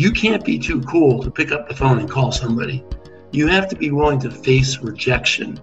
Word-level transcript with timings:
you 0.00 0.10
can't 0.10 0.42
be 0.46 0.58
too 0.58 0.80
cool 0.84 1.22
to 1.22 1.30
pick 1.30 1.52
up 1.52 1.68
the 1.68 1.76
phone 1.76 1.98
and 1.98 2.10
call 2.10 2.32
somebody. 2.32 2.82
You 3.32 3.48
have 3.48 3.68
to 3.68 3.76
be 3.76 3.90
willing 3.90 4.18
to 4.20 4.30
face 4.30 4.78
rejection. 4.78 5.60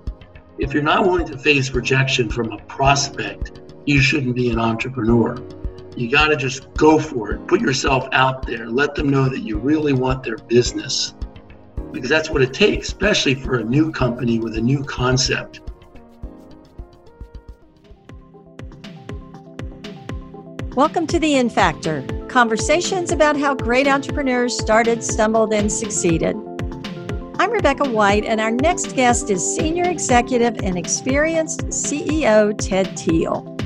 If 0.60 0.76
you're 0.76 0.84
not 0.84 1.08
willing 1.08 1.26
to 1.30 1.38
face 1.40 1.72
rejection 1.72 2.30
from 2.30 2.52
a 2.52 2.60
prospect, 2.66 3.62
you 3.88 4.00
shouldn't 4.00 4.36
be 4.36 4.52
an 4.52 4.60
entrepreneur. 4.60 5.36
You 5.96 6.12
got 6.12 6.28
to 6.28 6.36
just 6.36 6.72
go 6.76 7.00
for 7.00 7.32
it. 7.32 7.48
Put 7.48 7.62
yourself 7.62 8.08
out 8.12 8.46
there. 8.46 8.70
Let 8.70 8.94
them 8.94 9.10
know 9.10 9.28
that 9.28 9.40
you 9.40 9.58
really 9.58 9.94
want 9.94 10.22
their 10.22 10.38
business. 10.38 11.16
Because 11.92 12.10
that's 12.10 12.30
what 12.30 12.44
it 12.44 12.54
takes, 12.54 12.90
especially 12.90 13.34
for 13.34 13.56
a 13.56 13.64
new 13.64 13.92
company 13.92 14.38
with 14.38 14.56
a 14.56 14.62
new 14.62 14.84
concept. 14.84 15.62
Welcome 20.78 21.08
to 21.08 21.18
the 21.18 21.38
In 21.38 21.50
Factor 21.50 22.06
conversations 22.28 23.12
about 23.12 23.36
how 23.36 23.56
great 23.56 23.88
entrepreneurs 23.88 24.56
started, 24.56 25.04
stumbled, 25.04 25.52
and 25.52 25.72
succeeded. 25.72 26.36
I'm 27.40 27.50
Rebecca 27.50 27.90
White, 27.90 28.26
and 28.26 28.40
our 28.40 28.52
next 28.52 28.96
guest 28.96 29.32
is 29.32 29.56
Senior 29.56 29.86
Executive 29.86 30.60
and 30.62 30.78
Experienced 30.78 31.62
CEO 31.70 32.56
Ted 32.60 32.96
Teele. 32.96 33.58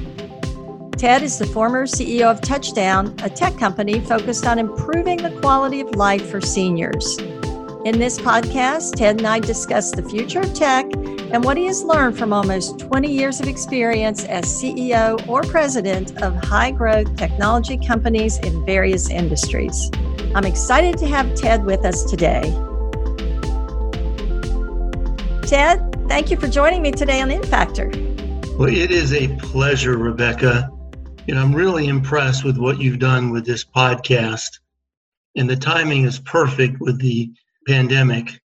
Ted 0.97 1.21
is 1.21 1.37
the 1.37 1.47
former 1.47 1.85
CEO 1.85 2.31
of 2.31 2.39
Touchtown, 2.39 3.21
a 3.25 3.29
tech 3.29 3.57
company 3.57 3.99
focused 3.99 4.47
on 4.47 4.57
improving 4.57 5.17
the 5.17 5.37
quality 5.41 5.81
of 5.81 5.93
life 5.95 6.29
for 6.29 6.39
seniors. 6.39 7.17
In 7.83 7.99
this 7.99 8.19
podcast, 8.19 8.95
Ted 8.95 9.17
and 9.17 9.27
I 9.27 9.41
discuss 9.41 9.91
the 9.91 10.07
future 10.07 10.39
of 10.39 10.53
tech 10.53 10.85
and 11.31 11.45
what 11.45 11.55
he 11.55 11.65
has 11.65 11.81
learned 11.83 12.17
from 12.17 12.33
almost 12.33 12.79
20 12.79 13.09
years 13.09 13.39
of 13.39 13.47
experience 13.47 14.25
as 14.25 14.43
CEO 14.43 15.25
or 15.29 15.41
president 15.43 16.21
of 16.21 16.35
high 16.43 16.71
growth 16.71 17.15
technology 17.15 17.77
companies 17.77 18.37
in 18.39 18.65
various 18.65 19.09
industries. 19.09 19.89
I'm 20.35 20.43
excited 20.43 20.97
to 20.97 21.07
have 21.07 21.33
Ted 21.35 21.63
with 21.63 21.85
us 21.85 22.03
today. 22.03 22.41
Ted, 25.47 25.95
thank 26.09 26.31
you 26.31 26.37
for 26.37 26.47
joining 26.47 26.81
me 26.81 26.91
today 26.91 27.21
on 27.21 27.31
Factor. 27.43 27.89
Well, 28.57 28.67
it 28.67 28.91
is 28.91 29.13
a 29.13 29.29
pleasure, 29.37 29.97
Rebecca. 29.97 30.69
You 31.27 31.35
know, 31.35 31.41
I'm 31.41 31.55
really 31.55 31.87
impressed 31.87 32.43
with 32.43 32.57
what 32.57 32.81
you've 32.81 32.99
done 32.99 33.31
with 33.31 33.45
this 33.45 33.63
podcast. 33.63 34.59
And 35.37 35.49
the 35.49 35.55
timing 35.55 36.03
is 36.03 36.19
perfect 36.19 36.81
with 36.81 36.99
the 36.99 37.31
pandemic, 37.67 38.40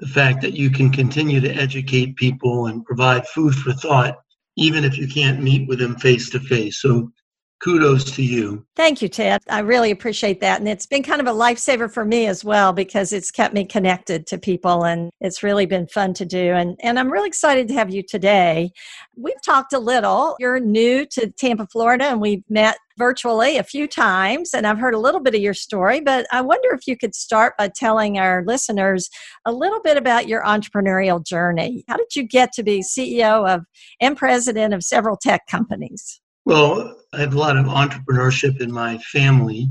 the 0.00 0.08
fact 0.08 0.40
that 0.40 0.54
you 0.54 0.70
can 0.70 0.90
continue 0.90 1.40
to 1.40 1.54
educate 1.54 2.16
people 2.16 2.66
and 2.66 2.84
provide 2.84 3.28
food 3.28 3.54
for 3.54 3.72
thought, 3.72 4.16
even 4.56 4.82
if 4.82 4.96
you 4.96 5.06
can't 5.06 5.42
meet 5.42 5.68
with 5.68 5.78
them 5.78 5.96
face 5.96 6.30
to 6.30 6.40
face. 6.40 6.80
So 6.80 7.12
kudos 7.60 8.04
to 8.04 8.22
you. 8.22 8.64
Thank 8.74 9.02
you, 9.02 9.08
Ted. 9.08 9.42
I 9.48 9.60
really 9.60 9.90
appreciate 9.90 10.40
that. 10.40 10.60
And 10.60 10.68
it's 10.68 10.86
been 10.86 11.02
kind 11.02 11.20
of 11.20 11.26
a 11.26 11.38
lifesaver 11.38 11.92
for 11.92 12.04
me 12.04 12.26
as 12.26 12.44
well 12.44 12.72
because 12.72 13.12
it's 13.12 13.30
kept 13.30 13.54
me 13.54 13.64
connected 13.64 14.26
to 14.28 14.38
people 14.38 14.84
and 14.84 15.10
it's 15.20 15.42
really 15.42 15.66
been 15.66 15.86
fun 15.86 16.14
to 16.14 16.24
do. 16.24 16.52
And, 16.54 16.78
and 16.82 16.98
I'm 16.98 17.12
really 17.12 17.28
excited 17.28 17.68
to 17.68 17.74
have 17.74 17.90
you 17.90 18.02
today. 18.02 18.70
We've 19.16 19.42
talked 19.44 19.72
a 19.72 19.78
little. 19.78 20.36
You're 20.38 20.58
new 20.58 21.04
to 21.06 21.30
Tampa, 21.30 21.66
Florida, 21.70 22.04
and 22.04 22.20
we've 22.20 22.44
met 22.48 22.78
virtually 22.96 23.56
a 23.56 23.62
few 23.62 23.86
times 23.86 24.52
and 24.52 24.66
I've 24.66 24.78
heard 24.78 24.94
a 24.94 24.98
little 24.98 25.20
bit 25.20 25.34
of 25.34 25.40
your 25.40 25.54
story, 25.54 26.00
but 26.00 26.26
I 26.32 26.40
wonder 26.40 26.70
if 26.72 26.86
you 26.86 26.96
could 26.96 27.14
start 27.14 27.54
by 27.58 27.70
telling 27.74 28.18
our 28.18 28.42
listeners 28.46 29.08
a 29.44 29.52
little 29.52 29.80
bit 29.80 29.96
about 29.96 30.28
your 30.28 30.42
entrepreneurial 30.44 31.24
journey. 31.24 31.84
How 31.88 31.96
did 31.96 32.14
you 32.16 32.22
get 32.22 32.52
to 32.54 32.62
be 32.62 32.82
CEO 32.82 33.48
of 33.48 33.64
and 34.00 34.16
president 34.16 34.74
of 34.74 34.82
several 34.82 35.16
tech 35.16 35.46
companies? 35.46 36.20
Well, 36.44 36.96
I 37.12 37.20
have 37.20 37.34
a 37.34 37.38
lot 37.38 37.56
of 37.56 37.66
entrepreneurship 37.66 38.60
in 38.60 38.72
my 38.72 38.98
family, 38.98 39.68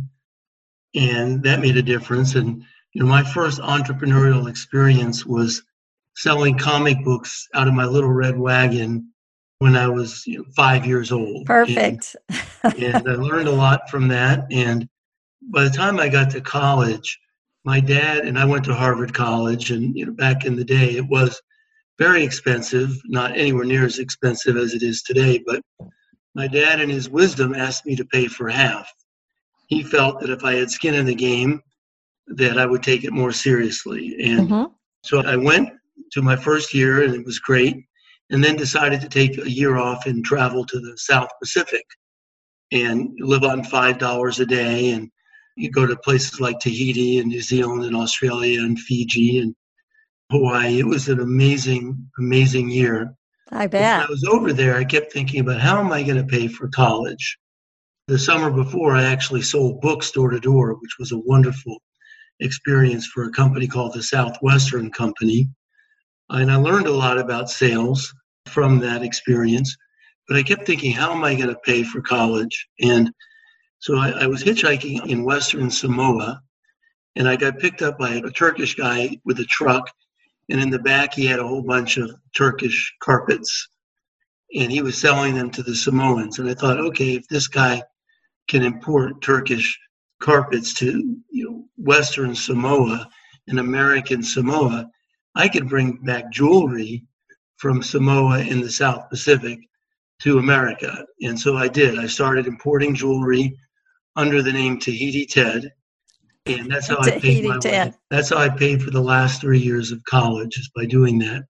and 0.95 1.41
that 1.43 1.61
made 1.61 1.77
a 1.77 1.81
difference. 1.81 2.35
And 2.35 2.63
you 2.93 3.01
know, 3.01 3.07
my 3.07 3.23
first 3.23 3.59
entrepreneurial 3.61 4.49
experience 4.49 5.25
was 5.25 5.63
selling 6.15 6.57
comic 6.57 7.03
books 7.03 7.47
out 7.53 7.67
of 7.67 7.73
my 7.73 7.85
little 7.85 8.11
red 8.11 8.37
wagon 8.37 9.11
when 9.59 9.75
I 9.75 9.87
was 9.87 10.25
you 10.25 10.39
know, 10.39 10.45
five 10.55 10.85
years 10.85 11.11
old. 11.11 11.45
Perfect. 11.45 12.15
And, 12.63 12.73
and 12.83 13.09
I 13.09 13.13
learned 13.15 13.47
a 13.47 13.53
lot 13.53 13.89
from 13.89 14.07
that. 14.09 14.45
And 14.51 14.87
by 15.41 15.63
the 15.63 15.69
time 15.69 15.99
I 15.99 16.09
got 16.09 16.29
to 16.31 16.41
college, 16.41 17.19
my 17.63 17.79
dad 17.79 18.19
and 18.19 18.39
I 18.39 18.45
went 18.45 18.65
to 18.65 18.73
Harvard 18.73 19.13
College, 19.13 19.71
and 19.71 19.95
you 19.95 20.05
know, 20.05 20.13
back 20.13 20.45
in 20.45 20.55
the 20.55 20.63
day, 20.63 20.95
it 20.95 21.07
was 21.07 21.41
very 21.97 22.23
expensive, 22.23 22.97
not 23.05 23.37
anywhere 23.37 23.65
near 23.65 23.85
as 23.85 23.99
expensive 23.99 24.55
as 24.55 24.73
it 24.73 24.81
is 24.81 25.03
today, 25.03 25.43
but 25.45 25.61
my 26.35 26.47
dad, 26.47 26.79
in 26.79 26.89
his 26.89 27.09
wisdom, 27.09 27.55
asked 27.55 27.85
me 27.85 27.95
to 27.95 28.05
pay 28.05 28.27
for 28.27 28.49
half. 28.49 28.91
He 29.67 29.83
felt 29.83 30.19
that 30.21 30.29
if 30.29 30.43
I 30.43 30.55
had 30.55 30.71
skin 30.71 30.95
in 30.95 31.05
the 31.05 31.15
game, 31.15 31.61
that 32.27 32.57
I 32.57 32.65
would 32.65 32.83
take 32.83 33.03
it 33.03 33.13
more 33.13 33.31
seriously. 33.31 34.15
And 34.23 34.49
mm-hmm. 34.49 34.73
so 35.03 35.21
I 35.25 35.35
went 35.35 35.69
to 36.11 36.21
my 36.21 36.35
first 36.35 36.73
year, 36.73 37.03
and 37.03 37.15
it 37.15 37.25
was 37.25 37.39
great. 37.39 37.85
And 38.31 38.43
then 38.43 38.55
decided 38.55 39.01
to 39.01 39.09
take 39.09 39.37
a 39.39 39.49
year 39.49 39.77
off 39.77 40.05
and 40.05 40.23
travel 40.23 40.63
to 40.65 40.79
the 40.79 40.95
South 40.97 41.29
Pacific 41.41 41.83
and 42.71 43.09
live 43.19 43.43
on 43.43 43.63
five 43.63 43.97
dollars 43.97 44.39
a 44.39 44.45
day. 44.45 44.91
And 44.91 45.09
you 45.55 45.71
go 45.71 45.87
to 45.87 45.95
places 45.97 46.39
like 46.39 46.59
Tahiti 46.59 47.17
and 47.17 47.27
New 47.27 47.41
Zealand 47.41 47.85
and 47.85 47.95
Australia 47.95 48.61
and 48.61 48.79
Fiji 48.79 49.39
and 49.39 49.55
Hawaii. 50.31 50.79
It 50.79 50.85
was 50.85 51.09
an 51.09 51.19
amazing, 51.19 52.07
amazing 52.19 52.69
year. 52.69 53.15
I 53.51 53.67
bet. 53.67 53.99
When 53.99 54.07
I 54.07 54.11
was 54.11 54.23
over 54.25 54.53
there, 54.53 54.75
I 54.75 54.83
kept 54.83 55.11
thinking 55.11 55.39
about 55.39 55.59
how 55.59 55.79
am 55.79 55.91
I 55.91 56.03
going 56.03 56.17
to 56.17 56.23
pay 56.23 56.47
for 56.47 56.67
college? 56.69 57.37
The 58.07 58.19
summer 58.19 58.49
before, 58.51 58.95
I 58.95 59.03
actually 59.03 59.41
sold 59.41 59.81
books 59.81 60.11
door 60.11 60.29
to 60.29 60.39
door, 60.39 60.73
which 60.73 60.97
was 60.99 61.11
a 61.11 61.19
wonderful 61.19 61.81
experience 62.39 63.07
for 63.07 63.25
a 63.25 63.31
company 63.31 63.67
called 63.67 63.93
the 63.93 64.03
Southwestern 64.03 64.91
Company. 64.91 65.49
And 66.29 66.51
I 66.51 66.55
learned 66.55 66.87
a 66.87 66.91
lot 66.91 67.17
about 67.17 67.49
sales 67.49 68.13
from 68.47 68.79
that 68.79 69.03
experience. 69.03 69.75
But 70.27 70.37
I 70.37 70.43
kept 70.43 70.65
thinking, 70.65 70.91
how 70.91 71.11
am 71.11 71.23
I 71.23 71.35
going 71.35 71.49
to 71.49 71.59
pay 71.65 71.83
for 71.83 72.01
college? 72.01 72.67
And 72.81 73.11
so 73.79 73.97
I, 73.97 74.09
I 74.11 74.27
was 74.27 74.43
hitchhiking 74.43 75.07
in 75.07 75.23
Western 75.23 75.71
Samoa, 75.71 76.41
and 77.15 77.27
I 77.27 77.35
got 77.35 77.59
picked 77.59 77.81
up 77.81 77.97
by 77.97 78.15
a 78.15 78.29
Turkish 78.29 78.75
guy 78.75 79.17
with 79.25 79.39
a 79.39 79.45
truck 79.45 79.89
and 80.49 80.59
in 80.59 80.69
the 80.69 80.79
back 80.79 81.13
he 81.13 81.25
had 81.25 81.39
a 81.39 81.47
whole 81.47 81.61
bunch 81.61 81.97
of 81.97 82.11
Turkish 82.35 82.93
carpets, 83.01 83.69
and 84.55 84.71
he 84.71 84.81
was 84.81 84.97
selling 84.97 85.35
them 85.35 85.49
to 85.51 85.63
the 85.63 85.75
Samoans. 85.75 86.39
And 86.39 86.49
I 86.49 86.53
thought, 86.53 86.79
okay, 86.79 87.15
if 87.15 87.27
this 87.27 87.47
guy 87.47 87.81
can 88.47 88.63
import 88.63 89.21
Turkish 89.21 89.77
carpets 90.19 90.73
to 90.75 91.17
you 91.29 91.49
know, 91.49 91.65
Western 91.77 92.35
Samoa 92.35 93.07
and 93.47 93.59
American 93.59 94.23
Samoa, 94.23 94.89
I 95.35 95.47
could 95.47 95.69
bring 95.69 95.97
back 96.03 96.31
jewelry 96.31 97.05
from 97.57 97.83
Samoa 97.83 98.39
in 98.39 98.61
the 98.61 98.71
South 98.71 99.09
Pacific 99.09 99.59
to 100.21 100.39
America. 100.39 101.05
And 101.21 101.39
so 101.39 101.57
I 101.57 101.67
did. 101.67 101.97
I 101.97 102.07
started 102.07 102.47
importing 102.47 102.95
jewelry 102.95 103.57
under 104.15 104.41
the 104.41 104.51
name 104.51 104.79
Tahiti 104.79 105.25
Ted 105.25 105.71
and 106.45 106.71
that's 106.71 106.87
how 106.87 106.99
I 106.99 107.19
paid 107.19 107.45
my 107.45 107.59
way. 107.63 107.93
That's 108.09 108.29
how 108.29 108.37
I 108.37 108.49
paid 108.49 108.81
for 108.81 108.91
the 108.91 109.01
last 109.01 109.41
three 109.41 109.59
years 109.59 109.91
of 109.91 110.03
college 110.05 110.57
is 110.57 110.69
by 110.75 110.85
doing 110.85 111.19
that. 111.19 111.43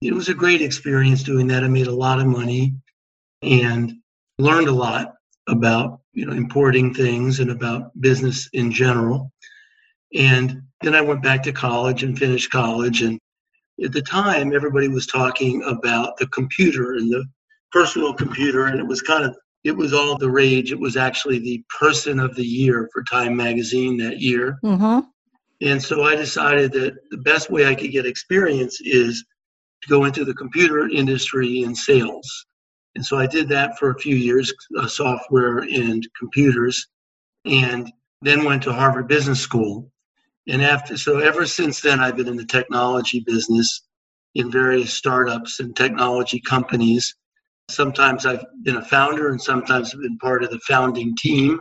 It 0.00 0.14
was 0.14 0.28
a 0.28 0.34
great 0.34 0.62
experience 0.62 1.22
doing 1.22 1.46
that. 1.48 1.64
I 1.64 1.68
made 1.68 1.86
a 1.86 1.94
lot 1.94 2.20
of 2.20 2.26
money 2.26 2.74
and 3.42 3.92
learned 4.38 4.68
a 4.68 4.72
lot 4.72 5.14
about 5.48 6.00
you 6.12 6.26
know 6.26 6.32
importing 6.32 6.94
things 6.94 7.40
and 7.40 7.50
about 7.50 7.90
business 8.00 8.48
in 8.52 8.72
general. 8.72 9.30
And 10.14 10.62
then 10.82 10.94
I 10.94 11.00
went 11.00 11.22
back 11.22 11.42
to 11.44 11.52
college 11.52 12.02
and 12.02 12.18
finished 12.18 12.50
college. 12.50 13.02
And 13.02 13.18
at 13.84 13.92
the 13.92 14.02
time, 14.02 14.54
everybody 14.54 14.88
was 14.88 15.06
talking 15.06 15.62
about 15.64 16.16
the 16.16 16.26
computer 16.28 16.94
and 16.94 17.10
the 17.10 17.24
personal 17.72 18.14
computer, 18.14 18.66
and 18.66 18.80
it 18.80 18.86
was 18.86 19.02
kind 19.02 19.24
of 19.24 19.36
it 19.64 19.72
was 19.72 19.92
all 19.92 20.16
the 20.16 20.30
rage. 20.30 20.72
It 20.72 20.80
was 20.80 20.96
actually 20.96 21.38
the 21.38 21.62
person 21.78 22.18
of 22.18 22.34
the 22.34 22.44
year 22.44 22.88
for 22.92 23.02
Time 23.02 23.36
Magazine 23.36 23.96
that 23.98 24.20
year. 24.20 24.58
Mm-hmm. 24.64 25.00
And 25.62 25.82
so 25.82 26.04
I 26.04 26.16
decided 26.16 26.72
that 26.72 26.94
the 27.10 27.18
best 27.18 27.50
way 27.50 27.66
I 27.66 27.74
could 27.74 27.92
get 27.92 28.06
experience 28.06 28.80
is 28.80 29.24
to 29.82 29.88
go 29.88 30.04
into 30.04 30.24
the 30.24 30.34
computer 30.34 30.88
industry 30.88 31.62
and 31.62 31.76
sales. 31.76 32.46
And 32.94 33.04
so 33.04 33.18
I 33.18 33.26
did 33.26 33.48
that 33.50 33.78
for 33.78 33.90
a 33.90 33.98
few 33.98 34.16
years, 34.16 34.52
uh, 34.78 34.86
software 34.86 35.58
and 35.58 36.06
computers, 36.18 36.86
and 37.44 37.90
then 38.22 38.44
went 38.44 38.62
to 38.64 38.72
Harvard 38.72 39.08
Business 39.08 39.40
School. 39.40 39.90
And 40.48 40.62
after, 40.62 40.96
so 40.96 41.18
ever 41.18 41.46
since 41.46 41.80
then, 41.80 42.00
I've 42.00 42.16
been 42.16 42.28
in 42.28 42.36
the 42.36 42.44
technology 42.44 43.20
business 43.20 43.82
in 44.34 44.50
various 44.50 44.92
startups 44.92 45.60
and 45.60 45.76
technology 45.76 46.40
companies. 46.40 47.14
Sometimes 47.70 48.26
I've 48.26 48.44
been 48.62 48.76
a 48.76 48.84
founder, 48.84 49.30
and 49.30 49.40
sometimes 49.40 49.94
I've 49.94 50.02
been 50.02 50.18
part 50.18 50.42
of 50.42 50.50
the 50.50 50.60
founding 50.60 51.14
team. 51.16 51.60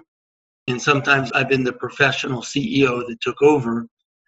And 0.68 0.82
sometimes 0.82 1.32
I've 1.32 1.50
been 1.50 1.64
the 1.64 1.74
professional 1.74 2.42
CEO 2.42 3.06
that 3.08 3.22
took 3.22 3.42
over 3.42 3.88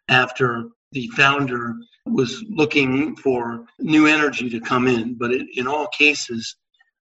after 0.09 0.69
the 0.91 1.07
founder 1.09 1.75
was 2.07 2.43
looking 2.49 3.15
for 3.15 3.65
new 3.79 4.07
energy 4.07 4.49
to 4.49 4.59
come 4.59 4.87
in. 4.87 5.15
But 5.15 5.31
it, 5.31 5.47
in 5.55 5.67
all 5.67 5.87
cases, 5.87 6.55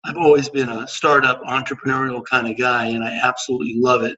I've 0.04 0.16
always 0.16 0.48
been 0.48 0.68
a 0.68 0.86
startup 0.86 1.42
entrepreneurial 1.42 2.24
kind 2.24 2.46
of 2.48 2.56
guy, 2.56 2.86
and 2.86 3.02
I 3.02 3.18
absolutely 3.22 3.74
love 3.76 4.02
it. 4.02 4.16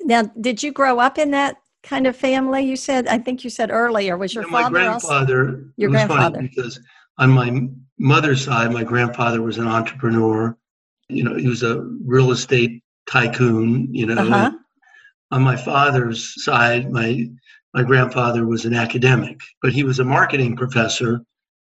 Now, 0.00 0.22
did 0.40 0.62
you 0.62 0.72
grow 0.72 0.98
up 0.98 1.18
in 1.18 1.30
that 1.30 1.56
kind 1.82 2.06
of 2.06 2.16
family? 2.16 2.62
You 2.62 2.76
said, 2.76 3.06
I 3.08 3.18
think 3.18 3.44
you 3.44 3.50
said 3.50 3.70
earlier, 3.70 4.16
was 4.18 4.34
your 4.34 4.44
Yeah, 4.44 4.50
my 4.50 4.62
father 4.62 4.74
grandfather. 4.74 5.48
also? 5.48 5.64
Your 5.76 5.90
it 5.90 5.92
was 5.92 6.02
funny 6.02 6.08
grandfather. 6.08 6.42
because 6.42 6.80
on 7.20 7.30
my 7.30 7.68
mother's 7.98 8.44
side, 8.44 8.72
my 8.72 8.82
grandfather 8.82 9.42
was 9.42 9.58
an 9.58 9.68
entrepreneur. 9.68 10.56
You 11.08 11.22
know, 11.24 11.36
he 11.36 11.46
was 11.46 11.62
a 11.62 11.82
real 12.04 12.32
estate 12.32 12.82
tycoon. 13.08 13.94
You 13.94 14.06
know, 14.06 14.22
Uh 14.22 14.24
huh. 14.26 14.50
on 15.30 15.42
my 15.42 15.56
father's 15.56 16.42
side, 16.42 16.90
my 16.90 17.28
my 17.72 17.84
grandfather 17.84 18.46
was 18.46 18.64
an 18.64 18.74
academic, 18.74 19.38
but 19.62 19.72
he 19.72 19.84
was 19.84 20.00
a 20.00 20.04
marketing 20.04 20.56
professor. 20.56 21.20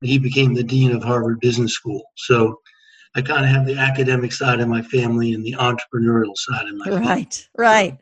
He 0.03 0.19
became 0.19 0.53
the 0.53 0.63
dean 0.63 0.95
of 0.95 1.03
Harvard 1.03 1.41
Business 1.41 1.73
School. 1.73 2.03
So 2.17 2.61
I 3.15 3.23
kind 3.23 3.47
of 3.47 3.51
have 3.51 3.65
the 3.65 3.79
academic 3.79 4.33
side 4.33 4.61
of 4.61 4.69
my 4.69 4.83
family 4.83 5.33
and 5.33 5.43
the 5.43 5.55
entrepreneurial 5.55 6.37
side 6.37 6.69
of 6.69 6.75
my 6.75 6.85
family. 6.87 7.07
Right, 7.07 7.49
right. 7.57 7.99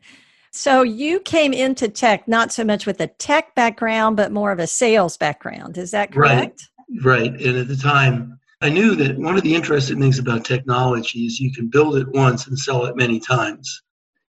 So 0.51 0.81
you 0.81 1.21
came 1.21 1.53
into 1.53 1.87
tech 1.87 2.27
not 2.27 2.51
so 2.51 2.65
much 2.65 2.85
with 2.85 2.99
a 2.99 3.07
tech 3.07 3.55
background, 3.55 4.17
but 4.17 4.33
more 4.33 4.51
of 4.51 4.59
a 4.59 4.67
sales 4.67 5.15
background. 5.15 5.77
Is 5.77 5.91
that 5.91 6.11
correct? 6.11 6.37
Right. 6.39 6.61
And 6.89 7.57
at 7.57 7.67
the 7.67 7.75
time, 7.75 8.39
I 8.61 8.69
knew 8.69 8.95
that 8.95 9.17
one 9.17 9.35
of 9.35 9.43
the 9.43 9.55
interesting 9.55 9.99
things 9.99 10.19
about 10.19 10.45
technology 10.45 11.25
is 11.25 11.39
you 11.39 11.51
can 11.53 11.67
build 11.67 11.97
it 11.97 12.07
once 12.09 12.47
and 12.47 12.57
sell 12.57 12.85
it 12.85 12.95
many 12.95 13.19
times. 13.19 13.81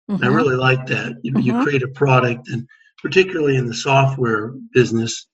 And 0.09 0.25
I 0.25 0.29
really 0.29 0.57
like 0.57 0.87
that. 0.87 1.17
You 1.23 1.33
Mhm. 1.33 1.45
you 1.45 1.63
create 1.63 1.83
a 1.83 1.89
product, 1.89 2.49
and 2.49 2.67
particularly 3.01 3.57
in 3.57 3.67
the 3.67 3.75
software 3.75 4.53
business, 4.73 5.27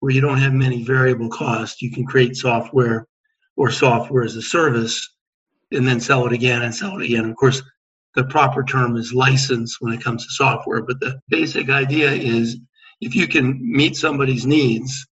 where 0.00 0.12
you 0.12 0.20
don't 0.20 0.38
have 0.38 0.52
many 0.52 0.84
variable 0.84 1.28
costs, 1.28 1.80
you 1.80 1.90
can 1.90 2.04
create 2.04 2.36
software 2.36 3.06
or 3.56 3.70
software 3.70 4.24
as 4.24 4.36
a 4.36 4.42
service, 4.42 5.08
and 5.72 5.88
then 5.88 6.00
sell 6.00 6.26
it 6.26 6.32
again 6.32 6.62
and 6.62 6.74
sell 6.74 6.98
it 6.98 7.04
again. 7.04 7.24
Of 7.30 7.36
course, 7.36 7.62
the 8.14 8.24
proper 8.24 8.62
term 8.62 8.96
is 8.96 9.12
license 9.14 9.80
when 9.80 9.92
it 9.92 10.02
comes 10.02 10.24
to 10.24 10.32
software, 10.32 10.82
but 10.82 11.00
the 11.00 11.18
basic 11.28 11.70
idea 11.70 12.10
is 12.12 12.58
if 13.00 13.14
you 13.14 13.26
can 13.26 13.58
meet 13.62 13.96
somebody's 13.96 14.46
needs, 14.46 15.06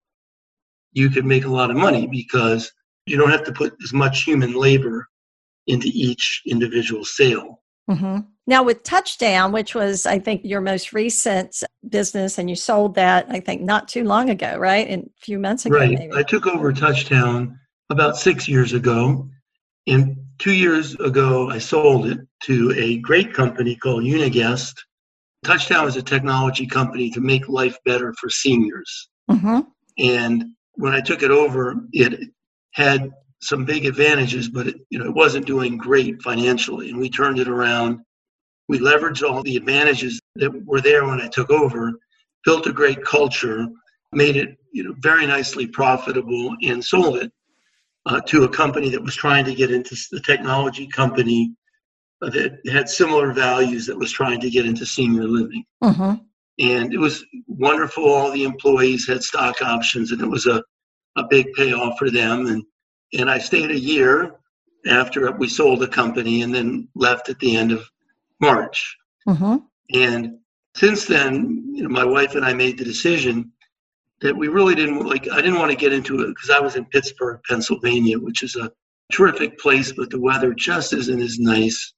you 0.95 1.11
can 1.11 1.27
make 1.27 1.45
a 1.45 1.51
lot 1.51 1.71
of 1.71 1.77
money 1.77 2.07
because 2.07 2.73
you 3.07 3.17
don't 3.17 3.31
have 3.31 3.45
to 3.45 3.53
put 3.53 3.75
as 3.83 3.93
much 3.93 4.23
human 4.23 4.55
labor 4.55 5.09
into 5.67 5.89
each 5.93 6.43
individual 6.47 7.05
sale. 7.05 7.61
Mhm. 7.91 8.27
Now, 8.47 8.63
with 8.63 8.83
Touchtown, 8.83 9.53
which 9.53 9.75
was, 9.75 10.07
I 10.07 10.19
think, 10.19 10.43
your 10.45 10.61
most 10.61 10.93
recent 10.93 11.63
business, 11.89 12.39
and 12.39 12.49
you 12.49 12.57
sold 12.57 12.95
that, 12.95 13.27
I 13.29 13.41
think, 13.41 13.63
not 13.63 13.89
too 13.89 14.05
long 14.05 14.31
ago, 14.31 14.57
right? 14.57 14.87
And 14.89 15.05
a 15.05 15.21
few 15.21 15.39
months 15.39 15.67
ago, 15.67 15.77
Right. 15.77 15.99
maybe. 15.99 16.13
I 16.15 16.23
took 16.23 16.47
over 16.47 16.73
Touchtown 16.73 17.59
about 17.91 18.17
six 18.17 18.49
years 18.49 18.73
ago. 18.73 19.29
And 19.87 20.17
two 20.39 20.53
years 20.53 20.95
ago, 20.95 21.51
I 21.51 21.59
sold 21.59 22.07
it 22.07 22.19
to 22.45 22.73
a 22.77 22.99
great 22.99 23.35
company 23.35 23.77
called 23.77 24.05
Uniguest. 24.05 24.83
Touchtown 25.45 25.87
is 25.87 25.97
a 25.97 26.03
technology 26.03 26.67
company 26.67 27.11
to 27.11 27.21
make 27.21 27.49
life 27.49 27.77
better 27.85 28.15
for 28.19 28.31
seniors. 28.31 29.09
hmm 29.31 29.61
And 29.99 30.55
when 30.75 30.95
I 30.95 31.01
took 31.01 31.23
it 31.23 31.31
over, 31.31 31.77
it 31.93 32.31
had 32.73 33.11
some 33.41 33.65
big 33.65 33.87
advantages, 33.87 34.49
but 34.49 34.69
it, 34.69 34.77
you 34.91 34.99
know, 34.99 35.07
it 35.07 35.15
wasn't 35.15 35.47
doing 35.47 35.77
great 35.77 36.23
financially. 36.23 36.91
And 36.91 36.99
we 36.99 37.11
turned 37.11 37.39
it 37.39 37.49
around. 37.49 38.01
We 38.69 38.79
leveraged 38.79 39.29
all 39.29 39.43
the 39.43 39.57
advantages 39.57 40.21
that 40.37 40.51
were 40.65 40.81
there 40.81 41.07
when 41.07 41.21
I 41.21 41.29
took 41.29 41.51
over, 41.51 41.93
built 42.45 42.67
a 42.67 42.73
great 42.73 43.05
culture, 43.05 43.67
made 44.13 44.37
it 44.37 44.57
you 44.73 44.85
know 44.85 44.95
very 44.99 45.27
nicely 45.27 45.67
profitable, 45.67 46.57
and 46.63 46.85
sold 46.85 47.19
it 47.19 47.33
uh, 48.07 48.21
to 48.23 48.45
a 48.45 48.49
company 48.49 48.89
that 48.91 49.03
was 49.03 49.15
trying 49.15 49.45
to 49.45 49.55
get 49.55 49.71
into 49.71 49.97
the 50.11 50.21
technology 50.21 50.87
company 50.87 51.53
uh, 52.23 52.31
that 52.31 52.59
had 52.71 52.89
similar 52.89 53.33
values 53.33 53.87
that 53.87 53.99
was 53.99 54.13
trying 54.13 54.41
to 54.41 54.51
get 54.51 54.67
into 54.67 54.87
senior 54.87 55.25
living 55.25 55.65
hmm 55.83 56.15
and 56.59 56.93
it 56.93 56.99
was 56.99 57.25
wonderful. 57.47 58.05
All 58.05 58.31
the 58.31 58.45
employees 58.45 59.07
had 59.07 59.23
stock 59.23 59.61
options, 59.63 60.13
and 60.13 60.21
it 60.21 60.27
was 60.27 60.47
a, 60.47 60.63
a 61.17 61.25
big 61.29 61.53
payoff 61.55 61.99
for 61.99 62.11
them. 62.11 62.47
And 62.47 62.65
and 63.19 63.31
I 63.31 63.39
stayed 63.39 63.71
a 63.71 63.79
year 63.79 64.37
after 64.87 65.31
we 65.33 65.49
sold 65.49 65.81
the 65.81 65.89
company, 65.89 66.43
and 66.43 66.55
then 66.55 66.89
left 66.95 67.29
at 67.29 67.39
the 67.39 67.57
end 67.57 67.73
of 67.73 67.89
March. 68.41 68.97
hmm 69.27 69.57
And 69.93 70.39
since 70.75 71.07
then, 71.07 71.63
you 71.73 71.83
know, 71.83 71.89
my 71.89 72.05
wife 72.05 72.35
and 72.35 72.45
I 72.45 72.53
made 72.53 72.79
the 72.79 72.85
decision 72.85 73.53
that 74.21 74.37
we 74.37 74.49
really 74.49 74.75
didn't 74.75 75.07
like. 75.07 75.29
I 75.31 75.37
didn't 75.37 75.59
want 75.59 75.71
to 75.71 75.77
get 75.77 75.93
into 75.93 76.21
it 76.23 76.29
because 76.29 76.51
I 76.51 76.61
was 76.61 76.77
in 76.77 76.85
Pittsburgh, 76.87 77.41
Pennsylvania, 77.49 78.19
which 78.19 78.43
is 78.43 78.57
a 78.57 78.71
terrific 79.13 79.59
place, 79.59 79.93
but 79.93 80.11
the 80.11 80.21
weather 80.21 80.55
just 80.55 80.93
isn't 80.93 81.21
as 81.21 81.39
nice, 81.39 81.95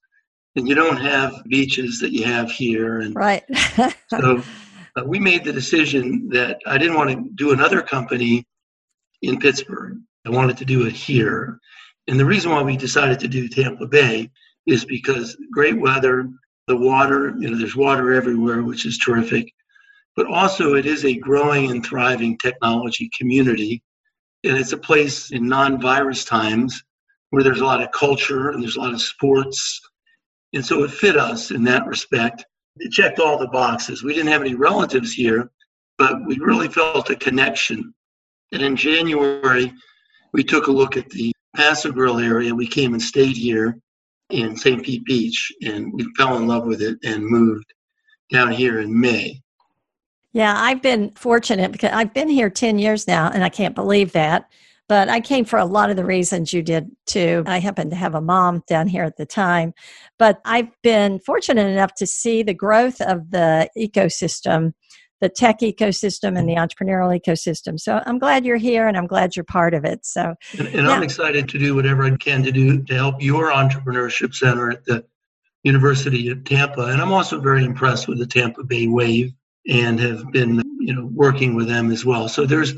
and 0.56 0.66
you 0.66 0.74
don't 0.74 0.96
have 0.96 1.44
beaches 1.48 2.00
that 2.00 2.12
you 2.12 2.24
have 2.24 2.50
here, 2.50 3.00
and 3.00 3.14
Right. 3.14 3.44
so 4.08 4.42
uh, 4.96 5.04
we 5.04 5.18
made 5.18 5.44
the 5.44 5.52
decision 5.52 6.28
that 6.30 6.58
I 6.66 6.78
didn't 6.78 6.96
want 6.96 7.10
to 7.10 7.30
do 7.34 7.52
another 7.52 7.82
company 7.82 8.46
in 9.22 9.38
Pittsburgh. 9.38 9.98
I 10.26 10.30
wanted 10.30 10.56
to 10.58 10.64
do 10.64 10.86
it 10.86 10.92
here. 10.92 11.60
And 12.08 12.18
the 12.18 12.24
reason 12.24 12.50
why 12.50 12.62
we 12.62 12.76
decided 12.76 13.20
to 13.20 13.28
do 13.28 13.48
Tampa 13.48 13.86
Bay 13.86 14.30
is 14.66 14.84
because 14.84 15.36
great 15.52 15.78
weather, 15.78 16.28
the 16.66 16.76
water, 16.76 17.34
you 17.38 17.50
know, 17.50 17.58
there's 17.58 17.76
water 17.76 18.12
everywhere, 18.12 18.62
which 18.62 18.86
is 18.86 18.98
terrific. 18.98 19.52
But 20.16 20.26
also, 20.26 20.74
it 20.74 20.86
is 20.86 21.04
a 21.04 21.16
growing 21.16 21.70
and 21.70 21.84
thriving 21.84 22.38
technology 22.38 23.10
community. 23.18 23.82
And 24.44 24.56
it's 24.56 24.72
a 24.72 24.78
place 24.78 25.30
in 25.30 25.46
non 25.46 25.80
virus 25.80 26.24
times 26.24 26.82
where 27.30 27.42
there's 27.42 27.60
a 27.60 27.64
lot 27.64 27.82
of 27.82 27.90
culture 27.90 28.50
and 28.50 28.62
there's 28.62 28.76
a 28.76 28.80
lot 28.80 28.94
of 28.94 29.02
sports. 29.02 29.80
And 30.56 30.66
so 30.66 30.82
it 30.82 30.90
fit 30.90 31.16
us 31.16 31.52
in 31.52 31.62
that 31.64 31.86
respect 31.86 32.44
it 32.78 32.92
checked 32.92 33.18
all 33.18 33.38
the 33.38 33.48
boxes. 33.48 34.02
We 34.02 34.14
didn't 34.14 34.32
have 34.32 34.42
any 34.42 34.54
relatives 34.54 35.12
here, 35.12 35.50
but 35.98 36.24
we 36.26 36.38
really 36.38 36.68
felt 36.68 37.10
a 37.10 37.16
connection. 37.16 37.94
And 38.52 38.62
in 38.62 38.76
January, 38.76 39.72
we 40.32 40.44
took 40.44 40.66
a 40.66 40.72
look 40.72 40.96
at 40.96 41.08
the 41.10 41.32
Pass-a-Grille 41.56 42.18
area. 42.18 42.54
We 42.54 42.66
came 42.66 42.92
and 42.92 43.02
stayed 43.02 43.36
here 43.36 43.78
in 44.30 44.56
St. 44.56 44.82
Pete 44.84 45.04
Beach, 45.04 45.52
and 45.62 45.92
we 45.92 46.06
fell 46.16 46.36
in 46.36 46.46
love 46.46 46.66
with 46.66 46.82
it 46.82 46.98
and 47.04 47.24
moved 47.24 47.72
down 48.30 48.50
here 48.50 48.80
in 48.80 48.98
May. 48.98 49.40
Yeah, 50.32 50.54
I've 50.54 50.82
been 50.82 51.12
fortunate 51.12 51.72
because 51.72 51.92
I've 51.92 52.12
been 52.12 52.28
here 52.28 52.50
10 52.50 52.78
years 52.78 53.06
now, 53.06 53.30
and 53.30 53.42
I 53.42 53.48
can't 53.48 53.74
believe 53.74 54.12
that. 54.12 54.50
But 54.88 55.08
I 55.08 55.20
came 55.20 55.44
for 55.44 55.58
a 55.58 55.64
lot 55.64 55.90
of 55.90 55.96
the 55.96 56.04
reasons 56.04 56.52
you 56.52 56.62
did 56.62 56.90
too. 57.06 57.42
I 57.46 57.58
happened 57.58 57.90
to 57.90 57.96
have 57.96 58.14
a 58.14 58.20
mom 58.20 58.62
down 58.68 58.86
here 58.86 59.04
at 59.04 59.16
the 59.16 59.26
time. 59.26 59.74
But 60.18 60.40
I've 60.44 60.68
been 60.82 61.18
fortunate 61.18 61.66
enough 61.66 61.94
to 61.94 62.06
see 62.06 62.42
the 62.42 62.54
growth 62.54 63.00
of 63.00 63.30
the 63.30 63.68
ecosystem, 63.76 64.74
the 65.20 65.28
tech 65.28 65.60
ecosystem, 65.60 66.38
and 66.38 66.48
the 66.48 66.54
entrepreneurial 66.54 67.18
ecosystem. 67.18 67.80
So 67.80 68.00
I'm 68.06 68.18
glad 68.18 68.44
you're 68.44 68.56
here 68.56 68.86
and 68.86 68.96
I'm 68.96 69.08
glad 69.08 69.34
you're 69.34 69.44
part 69.44 69.74
of 69.74 69.84
it. 69.84 70.06
So, 70.06 70.34
And, 70.58 70.68
and 70.68 70.86
I'm 70.86 71.02
excited 71.02 71.48
to 71.48 71.58
do 71.58 71.74
whatever 71.74 72.04
I 72.04 72.16
can 72.16 72.44
to 72.44 72.52
do 72.52 72.82
to 72.82 72.94
help 72.94 73.20
your 73.20 73.50
entrepreneurship 73.50 74.34
center 74.34 74.70
at 74.70 74.84
the 74.84 75.04
University 75.64 76.28
of 76.28 76.44
Tampa. 76.44 76.82
And 76.82 77.02
I'm 77.02 77.12
also 77.12 77.40
very 77.40 77.64
impressed 77.64 78.06
with 78.06 78.20
the 78.20 78.26
Tampa 78.26 78.62
Bay 78.62 78.86
Wave 78.86 79.32
and 79.68 79.98
have 79.98 80.30
been, 80.30 80.62
you 80.78 80.94
know, 80.94 81.10
working 81.12 81.56
with 81.56 81.66
them 81.66 81.90
as 81.90 82.04
well. 82.04 82.28
So 82.28 82.46
there's 82.46 82.74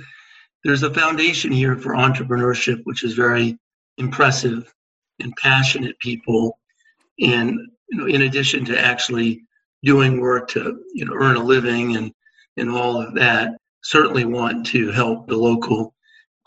there's 0.65 0.83
a 0.83 0.93
foundation 0.93 1.53
here 1.53 1.77
for 1.77 1.93
entrepreneurship, 1.93 2.81
which 2.85 3.05
is 3.05 3.15
very 3.15 3.59
impressive 3.99 4.73
and 5.21 5.35
passionate 5.37 5.99
people. 5.99 6.59
And 7.21 7.59
you 7.91 7.99
know, 7.99 8.07
in 8.07 8.23
addition 8.23 8.65
to 8.67 8.79
actually 8.79 9.43
doing 9.85 10.21
work 10.21 10.49
to 10.50 10.83
you 10.93 11.05
know 11.05 11.15
earn 11.15 11.37
a 11.37 11.43
living 11.43 11.97
and 11.97 12.12
and 12.57 12.71
all 12.71 13.00
of 13.00 13.15
that, 13.15 13.53
certainly 13.83 14.25
want 14.25 14.67
to 14.67 14.91
help 14.91 15.29
the 15.29 15.37
local 15.37 15.95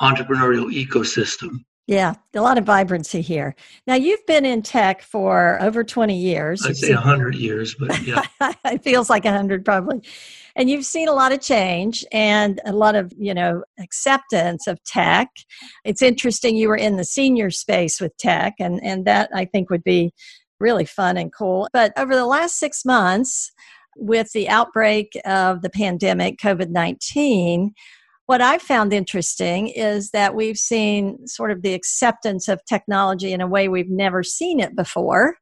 entrepreneurial 0.01 0.72
ecosystem. 0.74 1.63
Yeah, 1.91 2.13
a 2.33 2.39
lot 2.39 2.57
of 2.57 2.63
vibrancy 2.63 3.19
here. 3.19 3.53
Now, 3.86 3.95
you've 3.95 4.25
been 4.25 4.45
in 4.45 4.62
tech 4.62 5.01
for 5.01 5.62
over 5.62 5.83
20 5.83 6.17
years. 6.17 6.65
I'd 6.65 6.77
say 6.77 6.91
a 6.91 6.98
hundred 6.98 7.36
years, 7.36 7.75
but 7.75 8.01
yeah, 8.03 8.24
it 8.65 8.81
feels 8.81 9.10
like 9.10 9.25
a 9.25 9.31
hundred 9.31 9.65
probably. 9.65 10.01
And 10.55 10.69
you've 10.69 10.86
seen 10.86 11.10
a 11.10 11.13
lot 11.13 11.33
of 11.33 11.41
change 11.41 12.05
and 12.13 12.62
a 12.65 12.71
lot 12.71 12.95
of, 12.95 13.12
you 13.17 13.33
know, 13.33 13.65
acceptance 13.77 14.67
of 14.67 14.81
tech. 14.86 15.27
It's 15.83 16.01
interesting 16.01 16.55
you 16.55 16.69
were 16.69 16.77
in 16.77 16.95
the 16.95 17.03
senior 17.03 17.51
space 17.51 18.00
with 18.00 18.15
tech 18.15 18.53
and, 18.57 18.81
and 18.81 19.03
that 19.03 19.29
I 19.36 19.43
think 19.43 19.69
would 19.69 19.83
be 19.83 20.13
really 20.62 20.86
fun 20.86 21.17
and 21.17 21.33
cool. 21.33 21.67
But 21.74 21.91
over 21.98 22.15
the 22.15 22.25
last 22.25 22.57
six 22.57 22.86
months, 22.86 23.51
with 23.98 24.31
the 24.31 24.48
outbreak 24.48 25.19
of 25.25 25.62
the 25.62 25.69
pandemic, 25.69 26.38
COVID 26.38 26.69
19, 26.69 27.74
what 28.31 28.39
I've 28.39 28.61
found 28.61 28.93
interesting 28.93 29.67
is 29.67 30.11
that 30.11 30.35
we've 30.35 30.57
seen 30.57 31.27
sort 31.27 31.51
of 31.51 31.63
the 31.63 31.73
acceptance 31.73 32.47
of 32.47 32.63
technology 32.63 33.33
in 33.33 33.41
a 33.41 33.47
way 33.47 33.67
we've 33.67 33.89
never 33.89 34.23
seen 34.23 34.61
it 34.61 34.73
before 34.73 35.35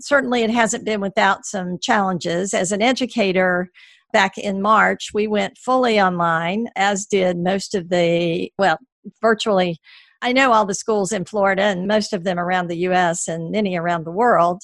certainly 0.00 0.42
it 0.42 0.48
hasn't 0.48 0.86
been 0.86 1.02
without 1.02 1.44
some 1.44 1.76
challenges. 1.82 2.54
As 2.54 2.72
an 2.72 2.80
educator, 2.80 3.68
back 4.14 4.38
in 4.38 4.62
March, 4.62 5.10
we 5.12 5.26
went 5.26 5.58
fully 5.58 6.00
online, 6.00 6.68
as 6.76 7.04
did 7.04 7.36
most 7.36 7.74
of 7.74 7.90
the, 7.90 8.50
well, 8.56 8.78
virtually 9.20 9.76
I 10.22 10.32
know 10.32 10.52
all 10.52 10.66
the 10.66 10.74
schools 10.74 11.12
in 11.12 11.24
Florida 11.24 11.62
and 11.62 11.86
most 11.86 12.12
of 12.12 12.24
them 12.24 12.38
around 12.38 12.68
the 12.68 12.78
US 12.88 13.26
and 13.26 13.50
many 13.50 13.76
around 13.76 14.04
the 14.04 14.10
world. 14.10 14.62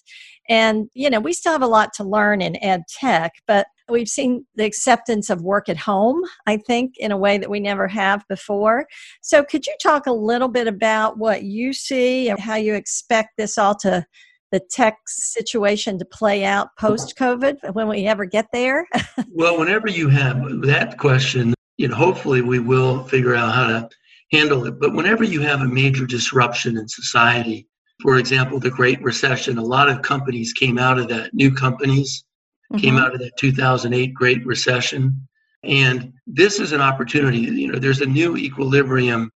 And, 0.48 0.88
you 0.94 1.10
know, 1.10 1.20
we 1.20 1.32
still 1.32 1.52
have 1.52 1.62
a 1.62 1.66
lot 1.66 1.92
to 1.94 2.04
learn 2.04 2.40
in 2.40 2.62
ed 2.62 2.82
tech, 2.88 3.32
but 3.46 3.66
we've 3.88 4.08
seen 4.08 4.46
the 4.54 4.64
acceptance 4.64 5.30
of 5.30 5.42
work 5.42 5.68
at 5.68 5.76
home, 5.76 6.22
I 6.46 6.56
think, 6.56 6.94
in 6.98 7.12
a 7.12 7.16
way 7.16 7.38
that 7.38 7.50
we 7.50 7.60
never 7.60 7.88
have 7.88 8.24
before. 8.28 8.86
So, 9.22 9.42
could 9.42 9.66
you 9.66 9.74
talk 9.82 10.06
a 10.06 10.12
little 10.12 10.48
bit 10.48 10.66
about 10.66 11.18
what 11.18 11.42
you 11.42 11.72
see 11.72 12.28
and 12.28 12.38
how 12.38 12.56
you 12.56 12.74
expect 12.74 13.30
this 13.36 13.58
all 13.58 13.74
to, 13.76 14.04
the 14.52 14.60
tech 14.70 14.96
situation 15.06 15.98
to 15.98 16.04
play 16.04 16.44
out 16.44 16.68
post 16.78 17.16
COVID 17.18 17.74
when 17.74 17.88
we 17.88 18.06
ever 18.06 18.24
get 18.24 18.46
there? 18.52 18.86
well, 19.32 19.58
whenever 19.58 19.88
you 19.88 20.08
have 20.08 20.40
that 20.62 20.98
question, 20.98 21.54
you 21.76 21.88
know, 21.88 21.96
hopefully 21.96 22.42
we 22.42 22.58
will 22.58 23.04
figure 23.04 23.34
out 23.34 23.54
how 23.54 23.66
to 23.66 23.88
handle 24.32 24.64
it. 24.66 24.78
But 24.80 24.94
whenever 24.94 25.24
you 25.24 25.40
have 25.42 25.60
a 25.60 25.66
major 25.66 26.06
disruption 26.06 26.76
in 26.76 26.88
society, 26.88 27.66
for 28.00 28.18
example, 28.18 28.58
the 28.58 28.70
Great 28.70 29.02
Recession, 29.02 29.58
a 29.58 29.62
lot 29.62 29.88
of 29.88 30.02
companies 30.02 30.52
came 30.52 30.78
out 30.78 30.98
of 30.98 31.08
that, 31.08 31.32
new 31.32 31.52
companies 31.52 32.24
mm-hmm. 32.72 32.80
came 32.80 32.96
out 32.96 33.14
of 33.14 33.20
that 33.20 33.36
2008 33.38 34.12
Great 34.14 34.44
Recession. 34.46 35.26
And 35.62 36.12
this 36.26 36.60
is 36.60 36.72
an 36.72 36.80
opportunity, 36.80 37.38
you 37.38 37.72
know, 37.72 37.78
there's 37.78 38.02
a 38.02 38.06
new 38.06 38.36
equilibrium 38.36 39.30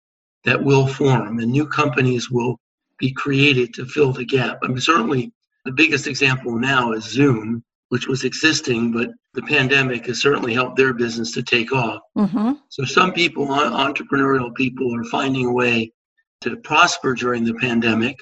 that 0.44 0.62
will 0.62 0.86
form 0.86 1.38
and 1.38 1.50
new 1.50 1.66
companies 1.66 2.30
will 2.30 2.58
be 2.98 3.12
created 3.12 3.72
to 3.74 3.86
fill 3.86 4.12
the 4.12 4.24
gap. 4.24 4.58
I 4.62 4.68
mean, 4.68 4.80
certainly 4.80 5.32
the 5.64 5.72
biggest 5.72 6.06
example 6.06 6.58
now 6.58 6.92
is 6.92 7.04
Zoom, 7.04 7.62
which 7.90 8.08
was 8.08 8.24
existing, 8.24 8.92
but 8.92 9.10
the 9.34 9.42
pandemic 9.42 10.06
has 10.06 10.20
certainly 10.20 10.52
helped 10.52 10.76
their 10.76 10.92
business 10.92 11.32
to 11.32 11.42
take 11.42 11.72
off. 11.72 12.00
Mm-hmm. 12.16 12.52
So 12.68 12.84
some 12.84 13.12
people, 13.12 13.46
entrepreneurial 13.46 14.54
people, 14.54 14.94
are 14.98 15.04
finding 15.04 15.46
a 15.46 15.52
way 15.52 15.92
to 16.40 16.56
prosper 16.56 17.14
during 17.14 17.44
the 17.44 17.54
pandemic 17.54 18.18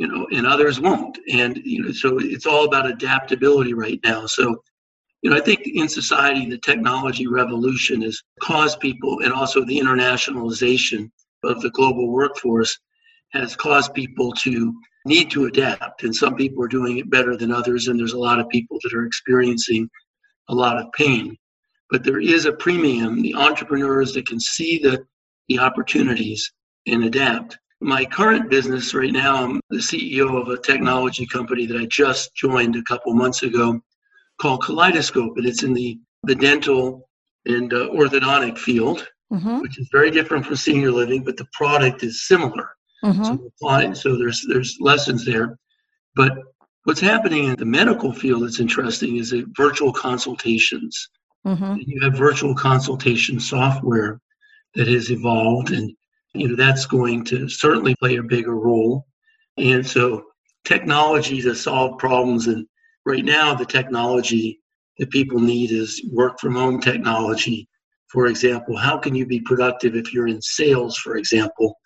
you 0.00 0.08
know, 0.08 0.26
and 0.32 0.46
others 0.46 0.80
won't. 0.80 1.18
And 1.30 1.60
you 1.62 1.82
know, 1.82 1.92
so 1.92 2.18
it's 2.18 2.46
all 2.46 2.64
about 2.64 2.90
adaptability 2.90 3.74
right 3.74 4.00
now. 4.02 4.24
So, 4.24 4.62
you 5.20 5.28
know, 5.28 5.36
I 5.36 5.40
think 5.40 5.60
in 5.66 5.90
society 5.90 6.48
the 6.48 6.56
technology 6.56 7.26
revolution 7.26 8.00
has 8.00 8.18
caused 8.40 8.80
people, 8.80 9.20
and 9.22 9.30
also 9.30 9.62
the 9.62 9.78
internationalization 9.78 11.10
of 11.44 11.60
the 11.60 11.68
global 11.72 12.10
workforce 12.10 12.78
has 13.32 13.54
caused 13.54 13.92
people 13.92 14.32
to 14.32 14.72
need 15.04 15.30
to 15.32 15.44
adapt. 15.44 16.02
And 16.02 16.16
some 16.16 16.34
people 16.34 16.64
are 16.64 16.68
doing 16.68 16.96
it 16.96 17.10
better 17.10 17.36
than 17.36 17.52
others, 17.52 17.88
and 17.88 18.00
there's 18.00 18.14
a 18.14 18.18
lot 18.18 18.40
of 18.40 18.48
people 18.48 18.78
that 18.82 18.94
are 18.94 19.04
experiencing 19.04 19.86
a 20.48 20.54
lot 20.54 20.78
of 20.78 20.90
pain. 20.92 21.36
But 21.90 22.04
there 22.04 22.20
is 22.20 22.46
a 22.46 22.52
premium, 22.52 23.20
the 23.20 23.34
entrepreneurs 23.34 24.14
that 24.14 24.26
can 24.26 24.40
see 24.40 24.78
the, 24.78 25.04
the 25.50 25.58
opportunities 25.58 26.50
and 26.86 27.04
adapt 27.04 27.58
my 27.80 28.04
current 28.04 28.50
business 28.50 28.94
right 28.94 29.12
now, 29.12 29.44
I'm 29.44 29.60
the 29.70 29.78
CEO 29.78 30.40
of 30.40 30.48
a 30.48 30.58
technology 30.58 31.26
company 31.26 31.66
that 31.66 31.80
I 31.80 31.86
just 31.86 32.34
joined 32.34 32.76
a 32.76 32.82
couple 32.82 33.12
months 33.14 33.42
ago 33.42 33.80
called 34.40 34.64
Kaleidoscope, 34.64 35.36
and 35.36 35.46
it's 35.46 35.62
in 35.62 35.72
the, 35.72 35.98
the 36.24 36.34
dental 36.34 37.08
and 37.46 37.72
uh, 37.72 37.88
orthodontic 37.88 38.58
field, 38.58 39.08
mm-hmm. 39.32 39.60
which 39.60 39.78
is 39.78 39.88
very 39.90 40.10
different 40.10 40.44
from 40.44 40.56
senior 40.56 40.90
living, 40.90 41.24
but 41.24 41.36
the 41.36 41.46
product 41.52 42.02
is 42.02 42.26
similar. 42.26 42.70
Mm-hmm. 43.02 43.24
So, 43.24 43.92
so 43.94 44.16
there's 44.16 44.44
there's 44.46 44.76
lessons 44.80 45.24
there. 45.24 45.58
But 46.16 46.32
what's 46.84 47.00
happening 47.00 47.44
in 47.44 47.56
the 47.56 47.64
medical 47.64 48.12
field 48.12 48.42
that's 48.42 48.60
interesting 48.60 49.16
is 49.16 49.30
that 49.30 49.46
virtual 49.56 49.92
consultations. 49.92 51.08
Mm-hmm. 51.46 51.76
You 51.86 52.00
have 52.02 52.18
virtual 52.18 52.54
consultation 52.54 53.40
software 53.40 54.20
that 54.74 54.86
has 54.86 55.10
evolved 55.10 55.70
and 55.72 55.90
you 56.34 56.48
know 56.48 56.56
that's 56.56 56.86
going 56.86 57.24
to 57.24 57.48
certainly 57.48 57.94
play 57.96 58.16
a 58.16 58.22
bigger 58.22 58.56
role. 58.56 59.06
And 59.56 59.86
so 59.86 60.24
technology 60.64 61.42
to 61.42 61.54
solve 61.54 61.98
problems 61.98 62.46
and 62.46 62.66
right 63.04 63.24
now 63.24 63.54
the 63.54 63.66
technology 63.66 64.60
that 64.98 65.10
people 65.10 65.40
need 65.40 65.70
is 65.70 66.02
work 66.12 66.38
from 66.38 66.54
home 66.54 66.80
technology. 66.80 67.68
For 68.08 68.26
example 68.26 68.76
how 68.76 68.98
can 68.98 69.14
you 69.14 69.26
be 69.26 69.40
productive 69.40 69.94
if 69.94 70.12
you're 70.12 70.28
in 70.28 70.42
sales 70.42 70.96
for 70.98 71.16
example 71.16 71.76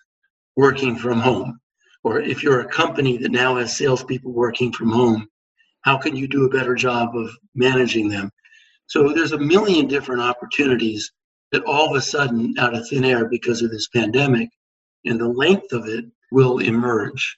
working 0.55 0.95
from 0.95 1.19
home? 1.19 1.59
Or 2.03 2.21
if 2.21 2.43
you're 2.43 2.61
a 2.61 2.67
company 2.67 3.17
that 3.17 3.31
now 3.31 3.55
has 3.55 3.75
salespeople 3.75 4.31
working 4.31 4.71
from 4.71 4.91
home 4.91 5.27
how 5.85 5.97
can 5.97 6.15
you 6.15 6.27
do 6.27 6.45
a 6.45 6.49
better 6.49 6.73
job 6.73 7.15
of 7.15 7.29
managing 7.53 8.09
them? 8.09 8.31
So 8.87 9.13
there's 9.13 9.33
a 9.33 9.37
million 9.37 9.87
different 9.87 10.21
opportunities 10.21 11.11
that 11.51 11.63
all 11.63 11.89
of 11.89 11.95
a 11.95 12.01
sudden, 12.01 12.55
out 12.57 12.75
of 12.75 12.87
thin 12.87 13.05
air 13.05 13.27
because 13.27 13.61
of 13.61 13.71
this 13.71 13.87
pandemic, 13.87 14.49
and 15.05 15.19
the 15.19 15.27
length 15.27 15.71
of 15.71 15.87
it 15.87 16.05
will 16.31 16.59
emerge. 16.59 17.37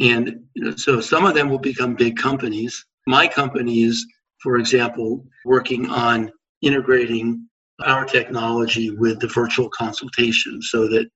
And 0.00 0.40
you 0.54 0.64
know, 0.64 0.76
so 0.76 1.00
some 1.00 1.24
of 1.24 1.34
them 1.34 1.48
will 1.48 1.58
become 1.58 1.94
big 1.94 2.16
companies. 2.16 2.84
My 3.06 3.28
company 3.28 3.82
is, 3.82 4.06
for 4.42 4.56
example, 4.56 5.24
working 5.44 5.88
on 5.88 6.32
integrating 6.62 7.48
our 7.84 8.04
technology 8.04 8.90
with 8.90 9.20
the 9.20 9.28
virtual 9.28 9.68
consultation 9.68 10.62
so 10.62 10.88
that 10.88 11.08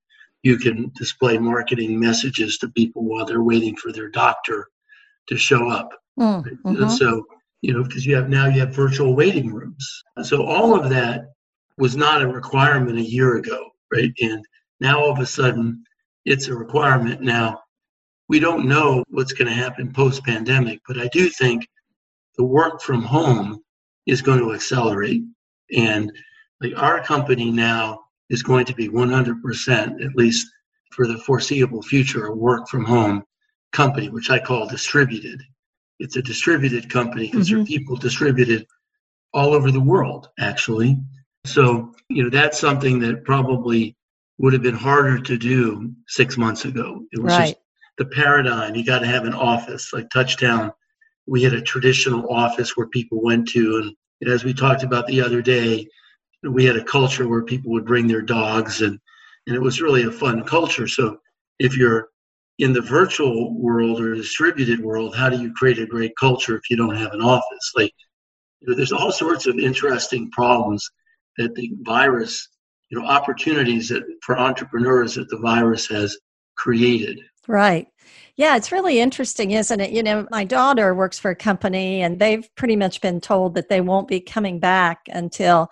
you 0.42 0.58
can 0.58 0.92
display 0.96 1.38
marketing 1.38 1.98
messages 1.98 2.58
to 2.58 2.68
people 2.70 3.04
while 3.04 3.24
they're 3.24 3.42
waiting 3.42 3.76
for 3.76 3.92
their 3.92 4.08
doctor 4.08 4.68
to 5.28 5.36
show 5.36 5.68
up. 5.68 5.90
Mm, 6.18 6.44
mm-hmm. 6.64 6.88
So, 6.90 7.24
you 7.62 7.72
know, 7.72 7.82
because 7.82 8.06
you 8.06 8.14
have 8.16 8.28
now 8.28 8.46
you 8.46 8.60
have 8.60 8.74
virtual 8.74 9.16
waiting 9.16 9.52
rooms. 9.52 10.02
So 10.22 10.44
all 10.44 10.78
of 10.78 10.88
that 10.90 11.32
was 11.78 11.96
not 11.96 12.22
a 12.22 12.28
requirement 12.28 12.98
a 12.98 13.02
year 13.02 13.36
ago, 13.36 13.70
right? 13.92 14.12
And 14.20 14.44
now 14.80 15.00
all 15.00 15.10
of 15.10 15.18
a 15.18 15.26
sudden 15.26 15.84
it's 16.24 16.48
a 16.48 16.54
requirement. 16.54 17.20
Now, 17.20 17.62
we 18.28 18.40
don't 18.40 18.66
know 18.66 19.04
what's 19.08 19.32
going 19.32 19.48
to 19.48 19.54
happen 19.54 19.92
post 19.92 20.24
pandemic, 20.24 20.80
but 20.86 20.98
I 20.98 21.08
do 21.08 21.28
think 21.28 21.68
the 22.36 22.44
work 22.44 22.82
from 22.82 23.02
home 23.02 23.62
is 24.06 24.22
going 24.22 24.40
to 24.40 24.52
accelerate. 24.52 25.22
And 25.76 26.12
like 26.60 26.72
our 26.76 27.02
company 27.02 27.50
now 27.50 28.00
is 28.28 28.42
going 28.42 28.66
to 28.66 28.74
be 28.74 28.88
100%, 28.88 30.04
at 30.04 30.16
least 30.16 30.46
for 30.92 31.06
the 31.06 31.18
foreseeable 31.18 31.82
future, 31.82 32.26
a 32.26 32.34
work 32.34 32.68
from 32.68 32.84
home 32.84 33.22
company, 33.72 34.08
which 34.08 34.30
I 34.30 34.38
call 34.38 34.66
distributed. 34.66 35.42
It's 35.98 36.16
a 36.16 36.22
distributed 36.22 36.90
company 36.90 37.30
because 37.30 37.46
mm-hmm. 37.48 37.56
there 37.56 37.62
are 37.62 37.66
people 37.66 37.96
distributed 37.96 38.66
all 39.32 39.54
over 39.54 39.70
the 39.70 39.80
world, 39.80 40.28
actually. 40.38 40.96
So, 41.46 41.92
you 42.08 42.22
know, 42.22 42.30
that's 42.30 42.58
something 42.58 42.98
that 43.00 43.24
probably 43.24 43.96
would 44.38 44.52
have 44.52 44.62
been 44.62 44.74
harder 44.74 45.18
to 45.18 45.38
do 45.38 45.92
six 46.08 46.36
months 46.36 46.64
ago. 46.64 47.04
It 47.12 47.22
was 47.22 47.32
right. 47.32 47.48
just 47.48 47.60
the 47.98 48.06
paradigm. 48.06 48.74
You 48.74 48.84
got 48.84 48.98
to 49.00 49.06
have 49.06 49.24
an 49.24 49.34
office 49.34 49.92
like 49.92 50.08
Touchtown. 50.10 50.72
We 51.26 51.42
had 51.42 51.54
a 51.54 51.62
traditional 51.62 52.28
office 52.30 52.76
where 52.76 52.88
people 52.88 53.22
went 53.22 53.48
to, 53.48 53.94
and 54.20 54.30
as 54.30 54.44
we 54.44 54.52
talked 54.52 54.82
about 54.82 55.06
the 55.06 55.20
other 55.20 55.42
day, 55.42 55.88
we 56.42 56.64
had 56.64 56.76
a 56.76 56.84
culture 56.84 57.26
where 57.26 57.42
people 57.42 57.72
would 57.72 57.86
bring 57.86 58.06
their 58.06 58.22
dogs, 58.22 58.82
and 58.82 58.98
and 59.46 59.56
it 59.56 59.62
was 59.62 59.80
really 59.80 60.04
a 60.04 60.10
fun 60.10 60.44
culture. 60.44 60.86
So, 60.86 61.18
if 61.58 61.76
you're 61.76 62.10
in 62.58 62.72
the 62.72 62.82
virtual 62.82 63.58
world 63.58 64.00
or 64.00 64.14
distributed 64.14 64.80
world, 64.80 65.16
how 65.16 65.28
do 65.28 65.40
you 65.40 65.52
create 65.54 65.78
a 65.78 65.86
great 65.86 66.12
culture 66.18 66.56
if 66.56 66.70
you 66.70 66.76
don't 66.76 66.96
have 66.96 67.12
an 67.12 67.20
office? 67.20 67.72
Like, 67.74 67.92
you 68.60 68.68
know, 68.68 68.74
there's 68.74 68.92
all 68.92 69.12
sorts 69.12 69.46
of 69.46 69.58
interesting 69.58 70.30
problems 70.30 70.88
that 71.38 71.54
the 71.54 71.72
virus, 71.82 72.48
you 72.90 72.98
know, 72.98 73.06
opportunities 73.06 73.88
that 73.88 74.02
for 74.22 74.38
entrepreneurs 74.38 75.14
that 75.14 75.28
the 75.28 75.38
virus 75.38 75.86
has 75.88 76.16
created. 76.56 77.20
Right. 77.48 77.86
Yeah, 78.36 78.56
it's 78.56 78.72
really 78.72 79.00
interesting, 79.00 79.52
isn't 79.52 79.80
it? 79.80 79.90
You 79.90 80.02
know, 80.02 80.26
my 80.30 80.44
daughter 80.44 80.94
works 80.94 81.18
for 81.18 81.30
a 81.30 81.36
company 81.36 82.02
and 82.02 82.18
they've 82.18 82.46
pretty 82.54 82.76
much 82.76 83.00
been 83.00 83.20
told 83.20 83.54
that 83.54 83.68
they 83.68 83.80
won't 83.80 84.08
be 84.08 84.20
coming 84.20 84.58
back 84.58 85.00
until 85.08 85.70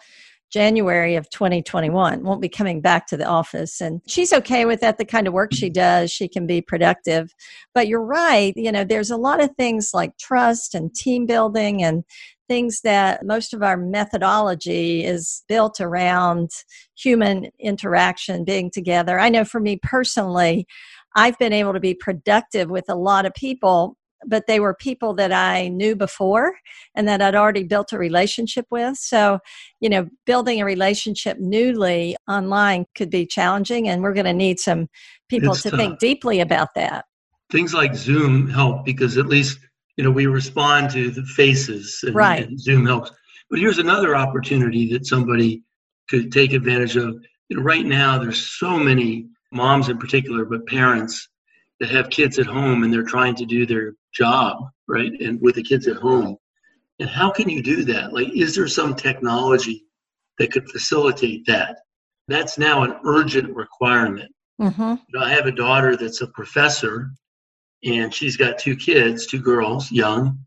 January 0.55 1.17
of 1.17 1.29
2021, 1.31 2.23
won't 2.23 2.41
be 2.41 2.49
coming 2.49 2.81
back 2.81 3.09
to 3.09 3.17
the 3.17 3.27
office. 3.27 3.81
And 3.81 4.01
she's 4.07 4.33
okay 4.33 4.65
with 4.65 4.81
that, 4.83 4.99
the 4.99 5.05
kind 5.05 5.27
of 5.27 5.35
work 5.35 5.53
she 5.53 5.69
does. 5.69 6.13
She 6.13 6.29
can 6.29 6.47
be 6.47 6.63
productive. 6.63 7.35
But 7.75 7.89
you're 7.89 8.05
right, 8.05 8.53
you 8.55 8.71
know, 8.71 8.85
there's 8.85 9.11
a 9.11 9.17
lot 9.17 9.43
of 9.43 9.51
things 9.57 9.91
like 9.93 10.17
trust 10.17 10.77
and 10.77 10.95
team 10.95 11.27
building 11.27 11.83
and 11.83 12.05
things 12.47 12.83
that 12.83 13.27
most 13.27 13.53
of 13.53 13.65
our 13.65 13.77
methodology 13.77 15.03
is 15.05 15.43
built 15.49 15.81
around 15.81 16.51
human 16.97 17.49
interaction, 17.59 18.45
being 18.45 18.71
together. 18.71 19.19
I 19.19 19.31
know 19.31 19.45
for 19.45 19.59
me 19.59 19.81
personally, 19.83 20.69
I've 21.17 21.39
been 21.41 21.53
able 21.53 21.73
to 21.73 21.81
be 21.81 21.95
productive 21.95 22.71
with 22.71 22.85
a 22.89 22.95
lot 22.95 23.27
of 23.27 23.35
people, 23.35 23.97
but 24.27 24.47
they 24.47 24.61
were 24.61 24.75
people 24.75 25.15
that 25.15 25.33
I 25.33 25.69
knew 25.69 25.97
before 25.97 26.55
and 26.95 27.07
that 27.09 27.23
I'd 27.23 27.35
already 27.35 27.65
built 27.65 27.93
a 27.93 27.99
relationship 27.99 28.67
with. 28.71 28.97
So, 28.97 29.39
you 29.81 29.89
know, 29.89 30.09
building 30.27 30.61
a 30.61 30.65
relationship 30.65 31.39
newly 31.39 32.17
online 32.29 32.87
could 32.95 33.11
be 33.11 33.27
challenging, 33.27 33.89
and 33.89 34.03
we're 34.03 34.15
going 34.15 34.27
to 34.27 34.33
need 34.33 34.59
some 34.59 34.89
people 35.29 35.53
it's 35.53 35.63
to 35.63 35.71
tough. 35.71 35.81
think 35.81 35.99
deeply 35.99 36.41
about 36.41 36.75
that. 36.75 37.05
Things 37.51 37.75
like 37.75 37.95
Zoom 37.95 38.49
help 38.49 38.85
because 38.85 39.19
at 39.19 39.27
least 39.27 39.59
you 39.97 40.05
know, 40.05 40.11
we 40.11 40.27
respond 40.27 40.91
to 40.91 41.11
the 41.11 41.23
faces 41.23 42.01
and, 42.03 42.15
right. 42.15 42.47
and 42.47 42.59
Zoom 42.59 42.87
helps. 42.87 43.11
But 43.51 43.61
here's 43.61 43.79
another 43.79 44.17
opportunity 44.17 44.93
that 44.93 45.07
somebody 45.07 45.63
could 46.09 46.33
take 46.33 46.53
advantage 46.53 46.97
of. 46.97 47.15
You 47.49 47.59
know, 47.59 47.63
right 47.63 47.85
now 47.85 48.19
there's 48.19 48.59
so 48.59 48.79
many 48.79 49.29
moms 49.53 49.89
in 49.89 49.99
particular, 49.99 50.45
but 50.45 50.67
parents 50.67 51.29
that 51.81 51.91
have 51.91 52.11
kids 52.11 52.39
at 52.39 52.47
home 52.47 52.83
and 52.83 52.93
they're 52.93 53.03
trying 53.03 53.35
to 53.37 53.45
do 53.45 53.67
their 53.67 53.95
job, 54.13 54.69
right? 54.89 55.13
And 55.21 55.41
with 55.41 55.57
the 55.57 55.63
kids 55.63 55.87
at 55.87 55.97
home. 55.97 56.37
And 57.01 57.09
how 57.09 57.31
can 57.31 57.49
you 57.49 57.63
do 57.63 57.85
that? 57.85 58.13
Like, 58.13 58.29
is 58.35 58.55
there 58.55 58.69
some 58.69 58.95
technology 58.95 59.85
that 60.39 60.53
could 60.53 60.69
facilitate 60.71 61.45
that? 61.47 61.79
That's 62.29 62.57
now 62.57 62.85
an 62.85 62.97
urgent 63.05 63.55
requirement. 63.55 64.31
Mm-hmm. 64.61 64.83
You 64.83 65.19
know, 65.19 65.25
I 65.25 65.31
have 65.31 65.47
a 65.47 65.53
daughter 65.53 65.97
that's 65.97 66.21
a 66.21 66.29
professor, 66.29 67.11
and 67.83 68.15
she's 68.15 68.37
got 68.37 68.59
two 68.59 68.77
kids, 68.77 69.27
two 69.27 69.41
girls, 69.41 69.91
young, 69.91 70.39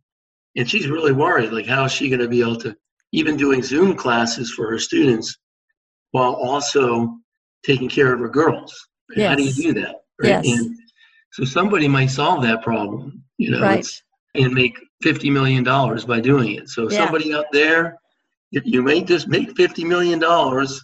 and 0.55 0.69
she's 0.69 0.87
really 0.87 1.11
worried. 1.11 1.51
Like, 1.51 1.67
how 1.67 1.83
is 1.85 1.91
she 1.91 2.09
going 2.09 2.21
to 2.21 2.29
be 2.29 2.41
able 2.41 2.57
to 2.57 2.75
even 3.11 3.35
doing 3.35 3.61
Zoom 3.61 3.95
classes 3.95 4.51
for 4.51 4.69
her 4.69 4.79
students 4.79 5.37
while 6.11 6.33
also 6.33 7.17
taking 7.65 7.89
care 7.89 8.13
of 8.13 8.21
her 8.21 8.29
girls? 8.29 8.87
How 9.15 9.35
do 9.35 9.43
you 9.43 9.53
do 9.53 9.73
that? 9.81 9.95
Right? 10.21 10.43
Yes. 10.43 10.47
And 10.47 10.76
so 11.37 11.45
somebody 11.45 11.87
might 11.87 12.07
solve 12.07 12.41
that 12.41 12.63
problem, 12.63 13.23
you 13.37 13.51
know, 13.51 13.61
Right. 13.61 13.85
and 14.33 14.51
make 14.53 14.75
fifty 15.03 15.29
million 15.29 15.63
dollars 15.63 16.03
by 16.03 16.19
doing 16.19 16.53
it. 16.55 16.67
So 16.67 16.89
Yeah. 16.89 16.97
somebody 17.05 17.31
out 17.31 17.45
there, 17.51 17.99
if 18.51 18.63
you 18.65 18.81
may 18.81 19.03
just 19.03 19.27
make 19.27 19.55
fifty 19.55 19.83
million 19.83 20.17
dollars, 20.17 20.81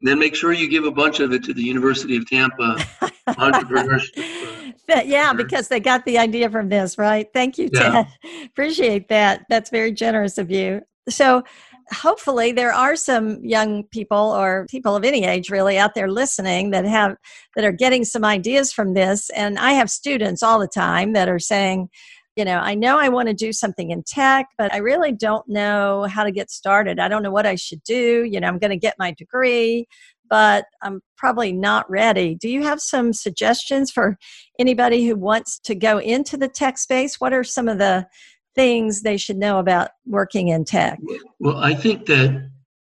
then 0.00 0.18
make 0.18 0.34
sure 0.34 0.54
you 0.54 0.66
give 0.66 0.84
a 0.84 0.90
bunch 0.90 1.20
of 1.20 1.34
it 1.34 1.44
to 1.44 1.52
the 1.52 1.62
University 1.62 2.16
of 2.16 2.26
Tampa 2.26 2.76
entrepreneurship. 3.28 4.72
yeah, 5.04 5.34
because 5.34 5.68
they 5.68 5.78
got 5.78 6.06
the 6.06 6.16
idea 6.18 6.48
from 6.48 6.70
this, 6.70 6.96
right? 6.96 7.28
Thank 7.34 7.58
you, 7.58 7.68
Yeah. 7.70 8.04
Ted. 8.04 8.06
Appreciate 8.46 9.08
that. 9.08 9.44
That's 9.50 9.68
very 9.68 9.92
generous 9.92 10.38
of 10.38 10.50
you. 10.50 10.80
So, 11.10 11.42
hopefully, 11.90 12.52
there 12.52 12.72
are 12.72 12.96
some 12.96 13.42
young 13.44 13.84
people 13.84 14.16
or 14.16 14.66
people 14.70 14.94
of 14.94 15.04
any 15.04 15.24
age 15.24 15.50
really 15.50 15.78
out 15.78 15.94
there 15.94 16.10
listening 16.10 16.70
that 16.70 16.84
have 16.84 17.16
that 17.56 17.64
are 17.64 17.72
getting 17.72 18.04
some 18.04 18.24
ideas 18.24 18.72
from 18.72 18.94
this. 18.94 19.30
And 19.30 19.58
I 19.58 19.72
have 19.72 19.90
students 19.90 20.42
all 20.42 20.58
the 20.58 20.68
time 20.68 21.12
that 21.14 21.28
are 21.28 21.38
saying, 21.38 21.88
you 22.36 22.44
know, 22.44 22.58
I 22.58 22.74
know 22.74 22.98
I 22.98 23.08
want 23.10 23.28
to 23.28 23.34
do 23.34 23.52
something 23.52 23.90
in 23.90 24.02
tech, 24.04 24.46
but 24.56 24.72
I 24.72 24.78
really 24.78 25.12
don't 25.12 25.46
know 25.48 26.04
how 26.04 26.24
to 26.24 26.30
get 26.30 26.50
started. 26.50 26.98
I 26.98 27.08
don't 27.08 27.22
know 27.22 27.30
what 27.30 27.46
I 27.46 27.56
should 27.56 27.82
do. 27.82 28.24
You 28.24 28.40
know, 28.40 28.48
I'm 28.48 28.58
going 28.58 28.70
to 28.70 28.76
get 28.76 28.94
my 28.98 29.12
degree, 29.12 29.86
but 30.30 30.64
I'm 30.82 31.02
probably 31.18 31.52
not 31.52 31.90
ready. 31.90 32.34
Do 32.34 32.48
you 32.48 32.62
have 32.62 32.80
some 32.80 33.12
suggestions 33.12 33.90
for 33.90 34.16
anybody 34.58 35.06
who 35.06 35.14
wants 35.14 35.58
to 35.64 35.74
go 35.74 35.98
into 35.98 36.38
the 36.38 36.48
tech 36.48 36.78
space? 36.78 37.20
What 37.20 37.34
are 37.34 37.44
some 37.44 37.68
of 37.68 37.78
the 37.78 38.06
things 38.54 39.02
they 39.02 39.16
should 39.16 39.36
know 39.36 39.58
about 39.58 39.90
working 40.06 40.48
in 40.48 40.64
tech? 40.64 40.98
Well, 41.38 41.58
I 41.58 41.74
think 41.74 42.06
that 42.06 42.50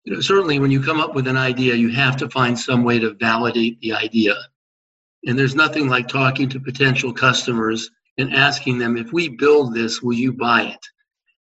you 0.04 0.14
know, 0.14 0.20
certainly 0.20 0.58
when 0.58 0.70
you 0.70 0.80
come 0.80 1.00
up 1.00 1.14
with 1.14 1.26
an 1.26 1.36
idea, 1.36 1.74
you 1.74 1.90
have 1.90 2.16
to 2.18 2.30
find 2.30 2.58
some 2.58 2.84
way 2.84 2.98
to 3.00 3.14
validate 3.14 3.80
the 3.80 3.92
idea. 3.92 4.36
And 5.26 5.36
there's 5.36 5.56
nothing 5.56 5.88
like 5.88 6.06
talking 6.06 6.48
to 6.50 6.60
potential 6.60 7.12
customers 7.12 7.90
and 8.16 8.32
asking 8.32 8.78
them, 8.78 8.96
if 8.96 9.12
we 9.12 9.28
build 9.28 9.74
this, 9.74 10.00
will 10.00 10.14
you 10.14 10.32
buy 10.32 10.62
it? 10.62 10.86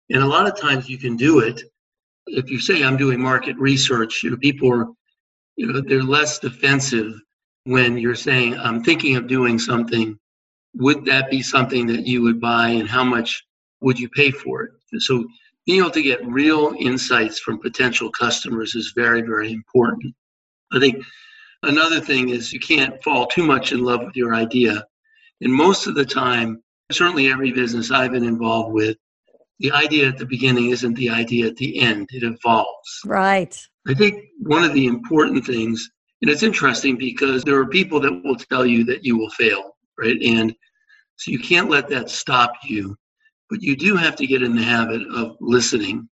And 0.09 0.23
a 0.23 0.27
lot 0.27 0.47
of 0.47 0.59
times 0.59 0.89
you 0.89 0.97
can 0.97 1.17
do 1.17 1.39
it. 1.39 1.61
If 2.27 2.49
you 2.49 2.59
say, 2.59 2.83
I'm 2.83 2.95
doing 2.95 3.19
market 3.19 3.57
research, 3.57 4.23
you 4.23 4.31
know, 4.31 4.37
people 4.37 4.71
are, 4.71 4.87
you 5.57 5.67
know, 5.67 5.81
they're 5.81 6.01
less 6.01 6.39
defensive 6.39 7.13
when 7.65 7.97
you're 7.97 8.15
saying, 8.15 8.57
I'm 8.57 8.81
thinking 8.81 9.17
of 9.17 9.27
doing 9.27 9.59
something. 9.59 10.17
Would 10.75 11.03
that 11.05 11.29
be 11.29 11.41
something 11.41 11.85
that 11.87 12.07
you 12.07 12.21
would 12.21 12.39
buy 12.39 12.69
and 12.69 12.87
how 12.87 13.03
much 13.03 13.45
would 13.83 13.99
you 13.99 14.09
pay 14.09 14.31
for 14.31 14.63
it? 14.63 14.71
So 15.01 15.25
being 15.65 15.81
able 15.81 15.91
to 15.91 16.01
get 16.01 16.25
real 16.25 16.73
insights 16.79 17.39
from 17.39 17.59
potential 17.59 18.09
customers 18.11 18.75
is 18.75 18.93
very, 18.95 19.21
very 19.21 19.51
important. 19.51 20.13
I 20.71 20.79
think 20.79 21.03
another 21.63 21.99
thing 21.99 22.29
is 22.29 22.51
you 22.51 22.59
can't 22.59 23.01
fall 23.03 23.27
too 23.27 23.43
much 23.43 23.71
in 23.71 23.83
love 23.83 24.03
with 24.03 24.15
your 24.15 24.33
idea. 24.33 24.85
And 25.41 25.53
most 25.53 25.87
of 25.87 25.95
the 25.95 26.05
time, 26.05 26.61
certainly 26.91 27.31
every 27.31 27.51
business 27.51 27.91
I've 27.91 28.11
been 28.11 28.23
involved 28.23 28.73
with, 28.73 28.97
the 29.59 29.71
idea 29.71 30.07
at 30.07 30.17
the 30.17 30.25
beginning 30.25 30.71
isn't 30.71 30.95
the 30.95 31.09
idea 31.09 31.47
at 31.47 31.55
the 31.57 31.79
end, 31.79 32.09
it 32.11 32.23
evolves. 32.23 33.01
Right. 33.05 33.55
I 33.87 33.93
think 33.93 34.23
one 34.39 34.63
of 34.63 34.73
the 34.73 34.87
important 34.87 35.45
things, 35.45 35.89
and 36.21 36.29
it's 36.29 36.43
interesting 36.43 36.97
because 36.97 37.43
there 37.43 37.59
are 37.59 37.67
people 37.67 37.99
that 38.01 38.21
will 38.23 38.35
tell 38.35 38.65
you 38.65 38.83
that 38.85 39.05
you 39.05 39.17
will 39.17 39.29
fail, 39.29 39.77
right? 39.97 40.21
And 40.21 40.53
so 41.17 41.31
you 41.31 41.39
can't 41.39 41.69
let 41.69 41.87
that 41.89 42.09
stop 42.09 42.53
you, 42.63 42.97
but 43.53 43.61
you 43.61 43.75
do 43.75 43.95
have 43.95 44.15
to 44.15 44.25
get 44.25 44.41
in 44.41 44.55
the 44.55 44.63
habit 44.63 45.03
of 45.13 45.37
listening. 45.39 46.09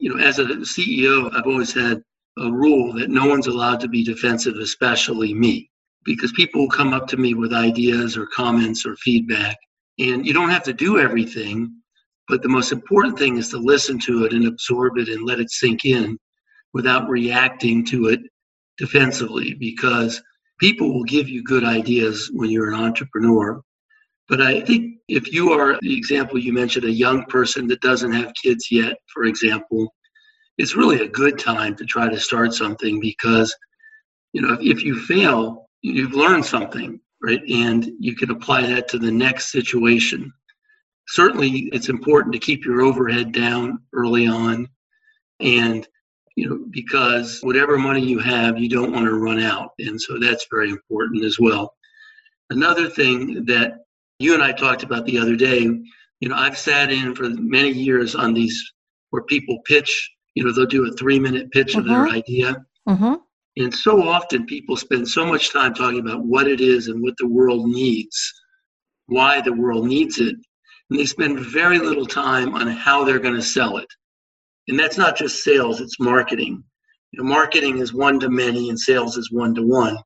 You 0.00 0.12
know, 0.12 0.24
as 0.24 0.40
a 0.40 0.44
CEO, 0.44 1.32
I've 1.32 1.46
always 1.46 1.72
had 1.72 2.02
a 2.36 2.50
rule 2.50 2.92
that 2.94 3.10
no 3.10 3.26
one's 3.26 3.46
allowed 3.46 3.78
to 3.82 3.88
be 3.88 4.02
defensive, 4.02 4.56
especially 4.56 5.32
me, 5.32 5.70
because 6.04 6.32
people 6.32 6.62
will 6.62 6.68
come 6.68 6.92
up 6.92 7.06
to 7.06 7.16
me 7.16 7.34
with 7.34 7.52
ideas 7.52 8.16
or 8.16 8.26
comments 8.26 8.84
or 8.84 8.96
feedback, 8.96 9.56
and 10.00 10.26
you 10.26 10.32
don't 10.32 10.50
have 10.50 10.64
to 10.64 10.72
do 10.72 10.98
everything. 10.98 11.72
But 12.26 12.42
the 12.42 12.48
most 12.48 12.72
important 12.72 13.16
thing 13.16 13.36
is 13.36 13.50
to 13.50 13.58
listen 13.58 14.00
to 14.00 14.24
it 14.24 14.32
and 14.32 14.48
absorb 14.48 14.98
it 14.98 15.08
and 15.08 15.24
let 15.24 15.38
it 15.38 15.52
sink 15.52 15.84
in 15.84 16.18
without 16.72 17.08
reacting 17.08 17.86
to 17.86 18.08
it 18.08 18.18
defensively 18.78 19.54
because 19.54 20.20
people 20.58 20.92
will 20.92 21.04
give 21.04 21.28
you 21.28 21.44
good 21.44 21.62
ideas 21.62 22.32
when 22.34 22.50
you're 22.50 22.72
an 22.72 22.80
entrepreneur. 22.80 23.62
But 24.30 24.40
I 24.40 24.60
think 24.60 24.98
if 25.08 25.32
you 25.32 25.52
are 25.52 25.76
the 25.82 25.94
example 25.94 26.38
you 26.38 26.52
mentioned, 26.52 26.84
a 26.84 26.92
young 26.92 27.24
person 27.24 27.66
that 27.66 27.80
doesn't 27.80 28.12
have 28.12 28.32
kids 28.40 28.68
yet, 28.70 28.96
for 29.12 29.24
example, 29.24 29.92
it's 30.56 30.76
really 30.76 31.00
a 31.00 31.08
good 31.08 31.36
time 31.36 31.74
to 31.76 31.84
try 31.84 32.08
to 32.08 32.18
start 32.18 32.54
something 32.54 33.00
because, 33.00 33.54
you 34.32 34.40
know, 34.40 34.54
if, 34.54 34.60
if 34.78 34.84
you 34.84 35.00
fail, 35.00 35.66
you've 35.82 36.14
learned 36.14 36.46
something, 36.46 37.00
right? 37.20 37.42
And 37.50 37.90
you 37.98 38.14
can 38.14 38.30
apply 38.30 38.66
that 38.66 38.86
to 38.90 38.98
the 38.98 39.10
next 39.10 39.50
situation. 39.50 40.32
Certainly, 41.08 41.70
it's 41.72 41.88
important 41.88 42.32
to 42.34 42.38
keep 42.38 42.64
your 42.64 42.82
overhead 42.82 43.32
down 43.32 43.80
early 43.92 44.28
on 44.28 44.68
and 45.40 45.88
you 46.36 46.48
know, 46.48 46.64
because 46.70 47.40
whatever 47.40 47.76
money 47.76 48.00
you 48.00 48.20
have, 48.20 48.58
you 48.58 48.68
don't 48.68 48.92
want 48.92 49.06
to 49.06 49.18
run 49.18 49.40
out. 49.40 49.70
And 49.80 50.00
so 50.00 50.18
that's 50.18 50.46
very 50.50 50.70
important 50.70 51.24
as 51.24 51.38
well. 51.40 51.74
Another 52.50 52.88
thing 52.88 53.44
that 53.46 53.72
you 54.20 54.34
and 54.34 54.42
I 54.42 54.52
talked 54.52 54.82
about 54.82 55.06
the 55.06 55.18
other 55.18 55.34
day, 55.34 55.60
you 55.60 56.28
know, 56.28 56.36
I've 56.36 56.58
sat 56.58 56.92
in 56.92 57.14
for 57.14 57.28
many 57.30 57.70
years 57.70 58.14
on 58.14 58.34
these 58.34 58.62
where 59.10 59.22
people 59.22 59.58
pitch, 59.64 60.10
you 60.34 60.44
know, 60.44 60.52
they'll 60.52 60.66
do 60.66 60.86
a 60.86 60.92
three 60.92 61.18
minute 61.18 61.50
pitch 61.50 61.74
of 61.74 61.86
their 61.86 62.06
idea. 62.06 62.56
Mm-hmm. 62.88 63.14
And 63.56 63.74
so 63.74 64.06
often 64.08 64.46
people 64.46 64.76
spend 64.76 65.08
so 65.08 65.26
much 65.26 65.52
time 65.52 65.74
talking 65.74 66.00
about 66.00 66.24
what 66.24 66.46
it 66.46 66.60
is 66.60 66.88
and 66.88 67.02
what 67.02 67.14
the 67.18 67.26
world 67.26 67.66
needs, 67.66 68.32
why 69.06 69.40
the 69.40 69.52
world 69.52 69.86
needs 69.86 70.18
it. 70.18 70.36
And 70.90 70.98
they 70.98 71.06
spend 71.06 71.40
very 71.40 71.78
little 71.78 72.06
time 72.06 72.54
on 72.54 72.68
how 72.68 73.04
they're 73.04 73.18
going 73.18 73.34
to 73.34 73.42
sell 73.42 73.78
it. 73.78 73.88
And 74.68 74.78
that's 74.78 74.98
not 74.98 75.16
just 75.16 75.42
sales, 75.42 75.80
it's 75.80 75.98
marketing. 75.98 76.62
You 77.12 77.22
know, 77.22 77.28
marketing 77.28 77.78
is 77.78 77.92
one 77.92 78.20
to 78.20 78.28
many 78.28 78.68
and 78.68 78.78
sales 78.78 79.16
is 79.16 79.32
one 79.32 79.54
to 79.56 79.62
one. 79.62 79.98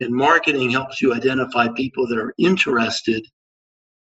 And 0.00 0.14
marketing 0.14 0.70
helps 0.70 1.00
you 1.00 1.14
identify 1.14 1.68
people 1.74 2.06
that 2.06 2.18
are 2.18 2.34
interested, 2.38 3.26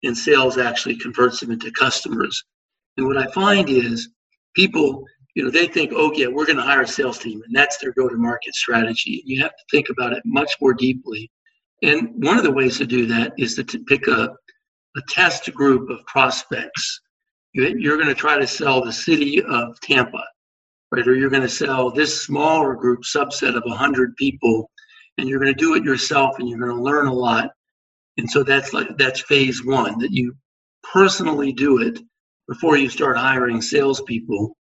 and 0.04 0.16
sales 0.16 0.58
actually 0.58 0.96
converts 0.96 1.40
them 1.40 1.50
into 1.50 1.70
customers. 1.72 2.44
And 2.96 3.06
what 3.06 3.18
I 3.18 3.26
find 3.32 3.68
is 3.68 4.08
people, 4.54 5.04
you 5.34 5.44
know, 5.44 5.50
they 5.50 5.66
think, 5.66 5.92
oh, 5.94 6.12
yeah, 6.14 6.28
we're 6.28 6.46
going 6.46 6.56
to 6.56 6.62
hire 6.62 6.82
a 6.82 6.88
sales 6.88 7.18
team, 7.18 7.42
and 7.46 7.54
that's 7.54 7.78
their 7.78 7.92
go 7.92 8.08
to 8.08 8.16
market 8.16 8.54
strategy. 8.54 9.22
You 9.26 9.42
have 9.42 9.50
to 9.52 9.64
think 9.70 9.88
about 9.90 10.12
it 10.12 10.22
much 10.24 10.52
more 10.60 10.74
deeply. 10.74 11.30
And 11.82 12.10
one 12.24 12.38
of 12.38 12.44
the 12.44 12.52
ways 12.52 12.78
to 12.78 12.86
do 12.86 13.06
that 13.06 13.32
is 13.38 13.54
to 13.56 13.64
pick 13.86 14.06
a, 14.08 14.30
a 14.96 15.00
test 15.08 15.52
group 15.54 15.90
of 15.90 16.04
prospects 16.06 17.00
you- 17.56 17.76
you're 17.78 17.96
going 17.96 18.08
to 18.08 18.14
try 18.14 18.38
to 18.38 18.46
sell 18.46 18.84
the 18.84 18.92
city 18.92 19.42
of 19.42 19.80
Tampa, 19.80 20.24
right? 20.92 21.06
Or 21.08 21.14
you're 21.14 21.30
going 21.30 21.42
to 21.42 21.48
sell 21.48 21.90
this 21.90 22.22
smaller 22.22 22.74
group 22.74 23.00
subset 23.02 23.56
of 23.56 23.64
100 23.64 24.14
people, 24.16 24.70
and 25.16 25.28
you're 25.28 25.40
going 25.40 25.52
to 25.54 25.58
do 25.58 25.74
it 25.74 25.82
yourself, 25.82 26.38
and 26.38 26.48
you're 26.48 26.58
going 26.58 26.76
to 26.76 26.82
learn 26.82 27.06
a 27.06 27.12
lot. 27.14 27.50
And 28.18 28.30
so 28.30 28.42
that's 28.42 28.72
like 28.72 28.96
that's 28.96 29.20
phase 29.22 29.64
one 29.64 29.98
that 29.98 30.12
you 30.12 30.34
personally 30.82 31.52
do 31.52 31.80
it 31.82 31.98
before 32.48 32.76
you 32.76 32.88
start 32.88 33.16
hiring 33.16 33.60
salespeople. 33.60 34.56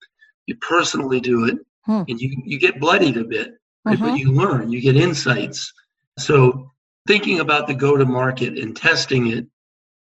You 0.47 0.57
personally 0.57 1.21
do 1.21 1.45
it, 1.47 1.59
Hmm. 1.87 2.03
and 2.09 2.21
you 2.21 2.37
you 2.45 2.59
get 2.59 2.81
bloodied 2.81 3.17
a 3.17 3.25
bit, 3.25 3.53
right? 3.85 3.99
But 4.01 4.19
you 4.19 4.33
learn, 4.33 4.73
you 4.73 4.81
get 4.81 4.97
insights. 4.97 5.73
So 6.19 6.71
thinking 7.07 7.41
about 7.41 7.67
the 7.67 7.75
go 7.75 7.97
to 7.97 8.05
market 8.05 8.59
and 8.59 8.77
testing 8.77 9.29
it 9.29 9.47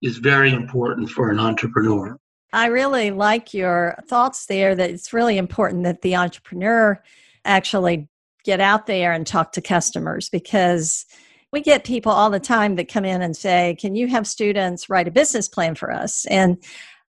is 0.02 0.18
very 0.18 0.52
important 0.54 1.10
for 1.10 1.30
an 1.30 1.40
entrepreneur. 1.40 2.18
I 2.52 2.68
really 2.68 3.10
like 3.10 3.54
your 3.54 3.98
thoughts 4.08 4.46
there 4.46 4.76
that 4.76 4.90
it's 4.92 5.12
really 5.14 5.38
important 5.38 5.86
that 5.86 6.02
the 6.02 6.16
entrepreneur 6.16 7.02
actually 7.46 8.08
get 8.44 8.60
out 8.60 8.86
there 8.86 9.12
and 9.12 9.26
talk 9.26 9.54
to 9.54 9.62
customers 9.62 10.30
because 10.30 11.06
we 11.54 11.62
get 11.62 11.84
people 11.84 12.12
all 12.12 12.32
the 12.32 12.40
time 12.40 12.76
that 12.76 12.92
come 12.92 13.06
in 13.06 13.22
and 13.22 13.38
say, 13.38 13.78
Can 13.80 13.96
you 13.96 14.08
have 14.08 14.28
students 14.28 14.90
write 14.90 15.08
a 15.08 15.12
business 15.12 15.48
plan 15.48 15.76
for 15.76 15.92
us? 15.92 16.26
And 16.26 16.58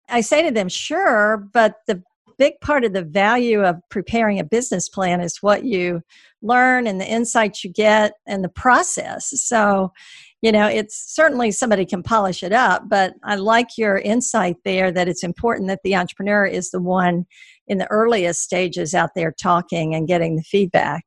I 0.08 0.20
say 0.20 0.42
to 0.42 0.52
them, 0.52 0.68
Sure, 0.68 1.48
but 1.52 1.76
the 1.86 2.02
big 2.36 2.60
part 2.60 2.84
of 2.84 2.92
the 2.92 3.02
value 3.02 3.62
of 3.64 3.76
preparing 3.90 4.38
a 4.38 4.44
business 4.44 4.88
plan 4.88 5.20
is 5.20 5.42
what 5.42 5.64
you 5.64 6.02
learn 6.42 6.86
and 6.86 7.00
the 7.00 7.10
insights 7.10 7.64
you 7.64 7.72
get 7.72 8.12
and 8.26 8.44
the 8.44 8.48
process. 8.50 9.32
So, 9.40 9.92
you 10.42 10.52
know, 10.52 10.66
it's 10.66 11.14
certainly 11.14 11.50
somebody 11.50 11.86
can 11.86 12.02
polish 12.02 12.42
it 12.42 12.52
up, 12.52 12.86
but 12.86 13.14
I 13.22 13.36
like 13.36 13.78
your 13.78 13.96
insight 13.96 14.56
there 14.64 14.92
that 14.92 15.08
it's 15.08 15.24
important 15.24 15.68
that 15.68 15.80
the 15.84 15.96
entrepreneur 15.96 16.44
is 16.44 16.70
the 16.70 16.82
one 16.82 17.24
in 17.66 17.78
the 17.78 17.90
earliest 17.90 18.42
stages 18.42 18.94
out 18.94 19.10
there 19.14 19.32
talking 19.32 19.94
and 19.94 20.06
getting 20.06 20.36
the 20.36 20.42
feedback. 20.42 21.04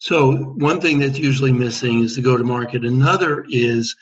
So, 0.00 0.36
one 0.36 0.80
thing 0.80 0.98
that's 0.98 1.18
usually 1.18 1.52
missing 1.52 2.04
is 2.04 2.14
the 2.14 2.22
go 2.22 2.36
to 2.36 2.44
market. 2.44 2.84
Another 2.84 3.44
is 3.48 3.96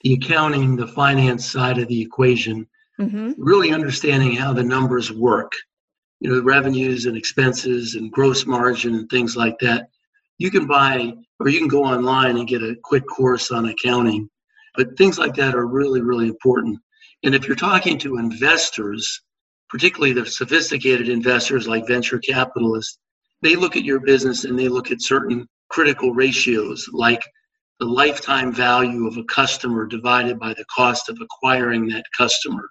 the 0.00 0.14
accounting, 0.14 0.76
the 0.76 0.88
finance 0.88 1.50
side 1.50 1.78
of 1.78 1.86
the 1.88 2.00
equation, 2.00 2.66
mm-hmm. 3.00 3.32
really 3.36 3.72
understanding 3.72 4.34
how 4.34 4.52
the 4.52 4.64
numbers 4.64 5.12
work, 5.12 5.52
you 6.20 6.30
know, 6.30 6.42
revenues 6.42 7.06
and 7.06 7.16
expenses 7.16 7.94
and 7.94 8.10
gross 8.10 8.44
margin 8.44 8.94
and 8.94 9.08
things 9.08 9.36
like 9.36 9.58
that. 9.60 9.88
You 10.38 10.50
can 10.50 10.66
buy 10.66 11.14
or 11.38 11.48
you 11.48 11.58
can 11.58 11.68
go 11.68 11.84
online 11.84 12.38
and 12.38 12.48
get 12.48 12.62
a 12.62 12.76
quick 12.82 13.06
course 13.06 13.50
on 13.50 13.66
accounting, 13.66 14.28
but 14.74 14.96
things 14.96 15.18
like 15.18 15.34
that 15.34 15.54
are 15.54 15.66
really, 15.66 16.00
really 16.00 16.28
important. 16.28 16.78
And 17.22 17.34
if 17.34 17.46
you're 17.46 17.56
talking 17.56 17.98
to 17.98 18.18
investors, 18.18 19.22
particularly 19.68 20.12
the 20.12 20.26
sophisticated 20.26 21.08
investors 21.08 21.68
like 21.68 21.86
venture 21.86 22.18
capitalists, 22.18 22.98
they 23.42 23.56
look 23.56 23.76
at 23.76 23.84
your 23.84 24.00
business 24.00 24.44
and 24.44 24.58
they 24.58 24.68
look 24.68 24.90
at 24.90 25.02
certain 25.02 25.46
critical 25.68 26.12
ratios 26.12 26.88
like 26.92 27.22
the 27.80 27.86
lifetime 27.86 28.52
value 28.52 29.06
of 29.06 29.16
a 29.16 29.24
customer 29.24 29.86
divided 29.86 30.38
by 30.38 30.54
the 30.54 30.64
cost 30.74 31.08
of 31.08 31.18
acquiring 31.20 31.86
that 31.88 32.04
customer. 32.16 32.68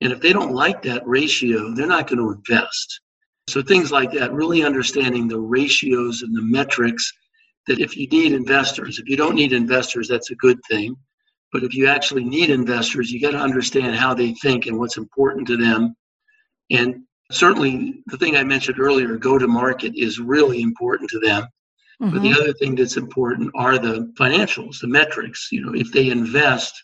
And 0.00 0.12
if 0.12 0.20
they 0.20 0.32
don't 0.32 0.54
like 0.54 0.82
that 0.82 1.06
ratio, 1.06 1.74
they're 1.74 1.86
not 1.86 2.06
going 2.06 2.18
to 2.18 2.32
invest. 2.32 3.00
So 3.48 3.60
things 3.62 3.90
like 3.90 4.12
that, 4.12 4.32
really 4.32 4.62
understanding 4.62 5.26
the 5.26 5.40
ratios 5.40 6.22
and 6.22 6.34
the 6.34 6.42
metrics 6.42 7.12
that 7.66 7.80
if 7.80 7.96
you 7.96 8.06
need 8.08 8.32
investors, 8.32 8.98
if 8.98 9.08
you 9.08 9.16
don't 9.16 9.34
need 9.34 9.52
investors, 9.52 10.08
that's 10.08 10.30
a 10.30 10.36
good 10.36 10.58
thing. 10.70 10.96
But 11.52 11.64
if 11.64 11.74
you 11.74 11.88
actually 11.88 12.24
need 12.24 12.50
investors, 12.50 13.10
you 13.10 13.20
got 13.20 13.32
to 13.32 13.38
understand 13.38 13.96
how 13.96 14.14
they 14.14 14.34
think 14.34 14.66
and 14.66 14.78
what's 14.78 14.96
important 14.96 15.48
to 15.48 15.56
them. 15.56 15.96
And 16.70 17.02
certainly 17.30 18.02
the 18.06 18.16
thing 18.16 18.36
I 18.36 18.44
mentioned 18.44 18.78
earlier, 18.78 19.16
go 19.16 19.38
to 19.38 19.48
market 19.48 19.92
is 19.96 20.18
really 20.18 20.62
important 20.62 21.10
to 21.10 21.18
them. 21.20 21.44
Mm-hmm. 22.00 22.10
But 22.12 22.22
the 22.22 22.30
mm-hmm. 22.30 22.40
other 22.40 22.52
thing 22.54 22.74
that's 22.74 22.96
important 22.96 23.50
are 23.54 23.78
the 23.78 24.12
financials, 24.18 24.80
the 24.80 24.88
metrics. 24.88 25.48
You 25.50 25.64
know, 25.64 25.74
if 25.74 25.92
they 25.92 26.08
invest, 26.08 26.82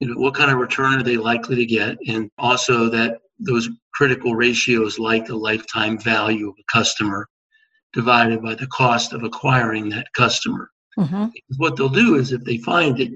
you 0.00 0.08
know, 0.08 0.20
what 0.20 0.34
kind 0.34 0.50
of 0.50 0.58
return 0.58 0.98
are 0.98 1.02
they 1.02 1.16
likely 1.16 1.56
to 1.56 1.66
get? 1.66 1.98
And 2.08 2.30
also 2.38 2.88
that 2.90 3.18
those 3.38 3.68
critical 3.94 4.34
ratios 4.34 4.98
like 4.98 5.26
the 5.26 5.36
lifetime 5.36 5.98
value 5.98 6.48
of 6.48 6.54
a 6.58 6.64
customer 6.72 7.28
divided 7.92 8.42
by 8.42 8.54
the 8.54 8.66
cost 8.68 9.12
of 9.12 9.24
acquiring 9.24 9.88
that 9.90 10.06
customer. 10.14 10.70
Mm-hmm. 10.98 11.26
What 11.56 11.76
they'll 11.76 11.88
do 11.88 12.16
is 12.16 12.32
if 12.32 12.42
they 12.44 12.58
find 12.58 12.96
that 12.96 13.10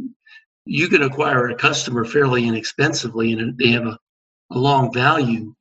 you 0.66 0.88
can 0.88 1.02
acquire 1.02 1.48
a 1.48 1.54
customer 1.54 2.04
fairly 2.04 2.46
inexpensively 2.46 3.32
and 3.32 3.56
they 3.58 3.68
have 3.68 3.86
a, 3.86 3.98
a 4.52 4.58
long 4.58 4.92
value, 4.92 5.54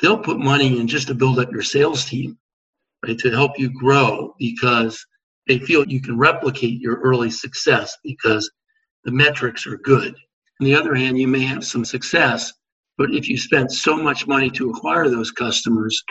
they'll 0.00 0.18
put 0.18 0.38
money 0.38 0.78
in 0.78 0.86
just 0.86 1.08
to 1.08 1.14
build 1.14 1.38
up 1.38 1.52
your 1.52 1.62
sales 1.62 2.04
team, 2.04 2.38
right, 3.06 3.18
to 3.18 3.30
help 3.30 3.58
you 3.58 3.70
grow 3.70 4.34
because 4.38 5.04
they 5.46 5.58
feel 5.58 5.86
you 5.86 6.00
can 6.00 6.18
replicate 6.18 6.80
your 6.80 7.00
early 7.00 7.30
success 7.30 7.96
because 8.04 8.50
the 9.04 9.10
metrics 9.10 9.66
are 9.66 9.78
good. 9.78 10.14
On 10.60 10.64
the 10.64 10.74
other 10.74 10.94
hand, 10.94 11.18
you 11.18 11.26
may 11.26 11.40
have 11.40 11.64
some 11.64 11.84
success, 11.84 12.52
but 12.98 13.14
if 13.14 13.28
you 13.28 13.38
spent 13.38 13.72
so 13.72 13.96
much 13.96 14.26
money 14.26 14.50
to 14.50 14.70
acquire 14.70 15.08
those 15.08 15.30
customers, 15.30 16.02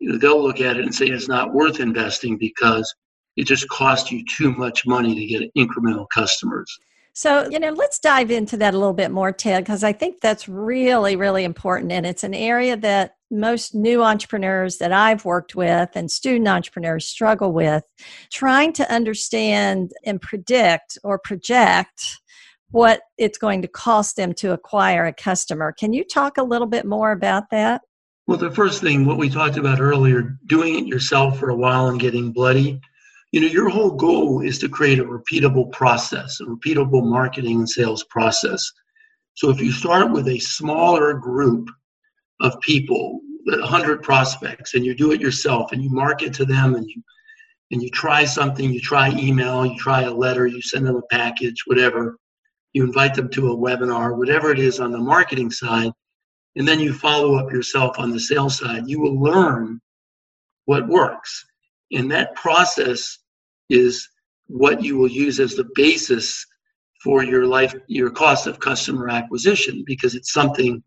you 0.00 0.10
know, 0.10 0.18
they'll 0.18 0.42
look 0.42 0.60
at 0.60 0.76
it 0.76 0.84
and 0.84 0.94
say 0.94 1.06
it's 1.06 1.28
not 1.28 1.54
worth 1.54 1.78
investing 1.78 2.36
because 2.36 2.92
it 3.36 3.44
just 3.44 3.68
costs 3.68 4.10
you 4.10 4.24
too 4.24 4.52
much 4.52 4.86
money 4.86 5.14
to 5.14 5.26
get 5.26 5.54
incremental 5.56 6.06
customers. 6.12 6.78
So, 7.12 7.48
you 7.50 7.58
know, 7.58 7.70
let's 7.70 7.98
dive 7.98 8.30
into 8.30 8.56
that 8.58 8.74
a 8.74 8.78
little 8.78 8.94
bit 8.94 9.10
more, 9.10 9.32
Ted, 9.32 9.64
because 9.64 9.82
I 9.82 9.92
think 9.92 10.20
that's 10.20 10.48
really, 10.48 11.16
really 11.16 11.44
important. 11.44 11.92
And 11.92 12.06
it's 12.06 12.24
an 12.24 12.34
area 12.34 12.76
that 12.78 13.16
most 13.30 13.74
new 13.74 14.02
entrepreneurs 14.02 14.78
that 14.78 14.92
I've 14.92 15.24
worked 15.24 15.54
with 15.54 15.90
and 15.94 16.10
student 16.10 16.48
entrepreneurs 16.48 17.06
struggle 17.06 17.52
with 17.52 17.84
trying 18.32 18.72
to 18.74 18.92
understand 18.92 19.92
and 20.04 20.20
predict 20.20 20.98
or 21.04 21.18
project 21.18 22.18
what 22.70 23.02
it's 23.18 23.38
going 23.38 23.62
to 23.62 23.68
cost 23.68 24.16
them 24.16 24.32
to 24.34 24.52
acquire 24.52 25.04
a 25.04 25.12
customer. 25.12 25.72
Can 25.72 25.92
you 25.92 26.04
talk 26.04 26.38
a 26.38 26.42
little 26.42 26.68
bit 26.68 26.86
more 26.86 27.12
about 27.12 27.50
that? 27.50 27.82
Well, 28.26 28.38
the 28.38 28.50
first 28.50 28.80
thing, 28.80 29.04
what 29.04 29.18
we 29.18 29.28
talked 29.28 29.56
about 29.56 29.80
earlier, 29.80 30.38
doing 30.46 30.78
it 30.78 30.86
yourself 30.86 31.38
for 31.38 31.50
a 31.50 31.56
while 31.56 31.88
and 31.88 31.98
getting 31.98 32.30
bloody, 32.30 32.80
you 33.32 33.40
know, 33.40 33.46
your 33.46 33.68
whole 33.68 33.92
goal 33.92 34.40
is 34.40 34.58
to 34.58 34.68
create 34.68 34.98
a 34.98 35.04
repeatable 35.04 35.70
process, 35.72 36.40
a 36.40 36.44
repeatable 36.44 37.04
marketing 37.04 37.58
and 37.58 37.68
sales 37.68 38.04
process. 38.04 38.70
So 39.34 39.50
if 39.50 39.60
you 39.60 39.70
start 39.70 40.10
with 40.10 40.28
a 40.28 40.38
smaller 40.38 41.14
group 41.14 41.68
of 42.40 42.58
people, 42.60 43.20
100 43.46 44.02
prospects, 44.02 44.74
and 44.74 44.84
you 44.84 44.94
do 44.94 45.12
it 45.12 45.20
yourself 45.20 45.72
and 45.72 45.82
you 45.82 45.90
market 45.90 46.34
to 46.34 46.44
them 46.44 46.74
and 46.74 46.86
you 46.88 47.02
and 47.72 47.80
you 47.80 47.88
try 47.90 48.24
something, 48.24 48.72
you 48.72 48.80
try 48.80 49.10
email, 49.12 49.64
you 49.64 49.78
try 49.78 50.02
a 50.02 50.12
letter, 50.12 50.46
you 50.46 50.60
send 50.60 50.84
them 50.84 50.96
a 50.96 51.02
package, 51.02 51.62
whatever, 51.66 52.18
you 52.72 52.84
invite 52.84 53.14
them 53.14 53.28
to 53.30 53.52
a 53.52 53.56
webinar, 53.56 54.16
whatever 54.16 54.50
it 54.50 54.58
is 54.58 54.80
on 54.80 54.90
the 54.90 54.98
marketing 54.98 55.52
side, 55.52 55.92
and 56.56 56.66
then 56.66 56.80
you 56.80 56.92
follow 56.92 57.36
up 57.36 57.52
yourself 57.52 57.96
on 58.00 58.10
the 58.10 58.18
sales 58.18 58.58
side, 58.58 58.88
you 58.88 59.00
will 59.00 59.20
learn 59.20 59.80
what 60.64 60.88
works. 60.88 61.46
And 61.92 62.10
that 62.10 62.34
process 62.34 63.19
is 63.70 64.06
what 64.48 64.82
you 64.82 64.98
will 64.98 65.08
use 65.08 65.40
as 65.40 65.54
the 65.54 65.68
basis 65.74 66.44
for 67.02 67.22
your 67.22 67.46
life 67.46 67.74
your 67.86 68.10
cost 68.10 68.46
of 68.46 68.60
customer 68.60 69.08
acquisition 69.08 69.82
because 69.86 70.14
it's 70.14 70.32
something 70.32 70.82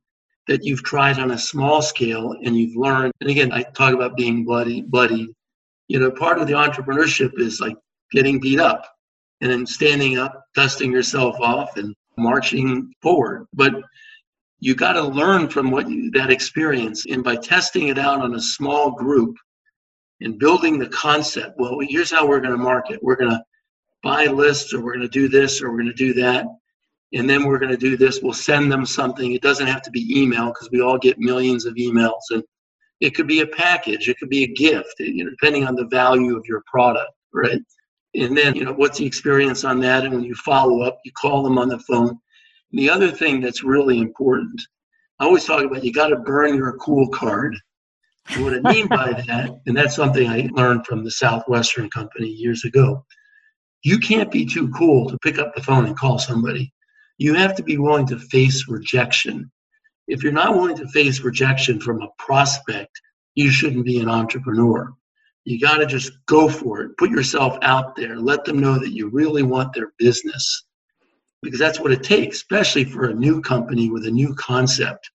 that 0.48 0.63
you've 0.63 0.84
tried 0.84 1.17
on 1.17 1.32
a 1.32 1.38
small 1.38 1.82
scale 1.82 2.36
and 2.43 2.58
you've 2.58 2.76
learned. 2.76 3.13
And 3.22 3.30
again 3.30 3.52
i 3.52 3.63
talk 3.63 3.93
about 3.93 4.17
being 4.17 4.43
bloody 4.43 4.82
bloody. 4.82 5.30
You 5.88 6.00
know 6.00 6.12
part 6.12 6.39
of 6.39 6.48
the 6.48 6.54
entrepreneurship 6.54 7.39
is 7.39 7.60
like 7.60 7.78
getting 8.12 8.39
beat 8.39 8.60
up 8.60 8.86
and 9.41 9.50
then 9.50 9.65
standing 9.65 10.17
up 10.17 10.43
dusting 10.54 10.91
yourself 10.91 11.39
off 11.39 11.78
and 11.78 11.96
marching 12.17 12.93
forward. 13.02 13.48
But 13.54 13.74
you 14.60 14.76
got 14.76 14.93
to 14.93 15.04
learn 15.04 15.50
from 15.50 15.72
what 15.72 15.89
you, 15.89 16.10
that 16.12 16.32
experience. 16.32 17.06
And 17.06 17.22
by 17.22 17.36
testing 17.36 17.89
it 17.89 17.98
out 17.98 18.22
on 18.22 18.36
a 18.36 18.41
small 18.41 18.91
group 18.91 19.36
and 20.24 20.40
building 20.40 20.80
the 20.80 20.90
concept. 20.90 21.60
Well, 21.60 21.78
here's 21.82 22.12
how 22.12 22.26
we're 22.26 22.40
going 22.40 22.58
to 22.58 22.58
market. 22.58 23.00
We're 23.04 23.18
going 23.18 23.32
to 23.32 23.44
buy 24.02 24.26
lists, 24.26 24.74
or 24.74 24.82
we're 24.82 24.96
going 24.96 25.08
to 25.08 25.20
do 25.20 25.28
this, 25.28 25.62
or 25.62 25.70
we're 25.70 25.84
going 25.84 25.88
to 25.88 25.94
do 25.94 26.14
that, 26.14 26.46
and 27.14 27.30
then 27.30 27.46
we're 27.46 27.60
going 27.60 27.72
to 27.72 27.78
do 27.78 27.96
this. 27.96 28.22
We'll 28.22 28.34
send 28.34 28.72
them 28.72 28.86
something. 28.86 29.34
It 29.34 29.42
doesn't 29.42 29.68
have 29.68 29.82
to 29.84 29.92
be 29.92 30.20
email 30.20 30.48
because 30.48 30.70
we 30.72 30.82
all 30.82 30.98
get 30.98 31.20
millions 31.20 31.66
of 31.66 31.76
emails, 31.76 32.22
and 32.32 32.44
it 33.00 33.16
could 33.16 33.28
be 33.28 33.42
a 33.42 33.48
package. 33.48 34.10
It 34.10 34.18
could 34.18 34.30
be 34.30 34.44
a 34.44 34.54
gift, 34.54 34.96
you 35.00 35.24
know, 35.26 35.30
depending 35.30 35.68
on 35.68 35.76
the 35.76 35.88
value 35.88 36.38
of 36.38 36.46
your 36.48 36.64
product, 36.68 37.12
right? 37.34 37.62
And 38.16 38.38
then, 38.38 38.56
you 38.56 38.64
know, 38.64 38.74
what's 38.74 39.00
the 39.00 39.06
experience 39.06 39.64
on 39.64 39.80
that? 39.82 40.06
And 40.06 40.14
when 40.14 40.24
you 40.24 40.36
follow 40.36 40.82
up, 40.82 41.00
you 41.04 41.12
call 41.14 41.44
them 41.44 41.58
on 41.58 41.68
the 41.68 41.80
phone. 41.80 42.10
And 42.10 42.80
the 42.80 42.90
other 42.90 43.12
thing 43.12 43.42
that's 43.42 43.64
really 43.64 44.00
important, 44.00 44.62
I 45.20 45.26
always 45.26 45.46
talk 45.46 45.64
about 45.64 45.84
you 45.84 45.92
got 45.92 46.10
to 46.10 46.18
burn 46.18 46.56
your 46.56 46.78
cool 46.78 47.08
card 47.10 47.56
what 48.38 48.54
I 48.54 48.72
mean 48.72 48.88
by 48.88 49.24
that, 49.28 49.62
and 49.66 49.76
that's 49.76 49.96
something 49.96 50.28
I 50.28 50.50
learned 50.54 50.86
from 50.86 51.04
the 51.04 51.12
Southwestern 51.12 51.90
Company 51.90 52.28
years 52.28 52.64
ago, 52.64 53.06
you 53.84 54.00
can't 54.00 54.32
be 54.32 54.46
too 54.46 54.70
cool 54.70 55.10
to 55.10 55.18
pick 55.20 55.38
up 55.38 55.54
the 55.54 55.62
phone 55.62 55.86
and 55.86 55.98
call 55.98 56.18
somebody. 56.18 56.74
You 57.18 57.34
have 57.36 57.56
to 57.56 57.64
be 57.64 57.78
willing 57.78 58.08
to 58.08 58.18
face 58.18 58.68
rejection. 58.68 59.52
If 60.08 60.24
you're 60.24 60.32
not 60.32 60.56
willing 60.56 60.78
to 60.78 60.88
face 60.88 61.20
rejection 61.20 61.80
from 61.80 62.02
a 62.02 62.10
prospect, 62.18 63.00
you 63.36 63.52
shouldn't 63.52 63.86
be 63.86 64.00
an 64.00 64.10
entrepreneur. 64.10 64.94
You 65.46 65.60
got 65.60 65.78
to 65.78 65.86
just 65.86 66.12
go 66.26 66.48
for 66.48 66.82
it. 66.82 66.98
Put 66.98 67.10
yourself 67.10 67.58
out 67.62 67.96
there. 67.96 68.18
Let 68.18 68.46
them 68.46 68.60
know 68.60 68.80
that 68.80 68.94
you 68.94 69.10
really 69.10 69.44
want 69.44 69.74
their 69.74 69.92
business 69.98 70.66
because 71.42 71.60
that's 71.60 71.80
what 71.80 71.92
it 71.92 72.04
takes, 72.04 72.38
especially 72.38 72.86
for 72.86 73.06
a 73.06 73.14
new 73.14 73.42
company 73.42 73.90
with 73.90 74.06
a 74.06 74.12
new 74.12 74.34
concept. 74.36 75.12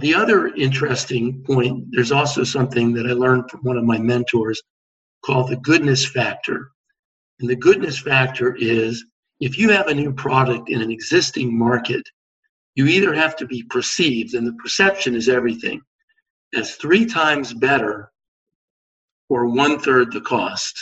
The 0.00 0.14
other 0.14 0.48
interesting 0.48 1.42
point, 1.42 1.86
there's 1.90 2.12
also 2.12 2.44
something 2.44 2.92
that 2.94 3.06
I 3.06 3.12
learned 3.12 3.50
from 3.50 3.60
one 3.60 3.78
of 3.78 3.84
my 3.84 3.98
mentors 3.98 4.60
called 5.24 5.48
the 5.48 5.56
goodness 5.56 6.06
factor. 6.06 6.70
And 7.40 7.48
the 7.48 7.56
goodness 7.56 7.98
factor 7.98 8.54
is 8.56 9.04
if 9.40 9.58
you 9.58 9.70
have 9.70 9.88
a 9.88 9.94
new 9.94 10.12
product 10.12 10.68
in 10.70 10.82
an 10.82 10.90
existing 10.90 11.56
market, 11.56 12.02
you 12.74 12.86
either 12.86 13.14
have 13.14 13.36
to 13.36 13.46
be 13.46 13.62
perceived, 13.62 14.34
and 14.34 14.46
the 14.46 14.52
perception 14.54 15.14
is 15.14 15.28
everything, 15.28 15.80
as 16.54 16.74
three 16.74 17.06
times 17.06 17.54
better 17.54 18.10
or 19.28 19.46
one 19.46 19.78
third 19.78 20.12
the 20.12 20.20
cost. 20.20 20.78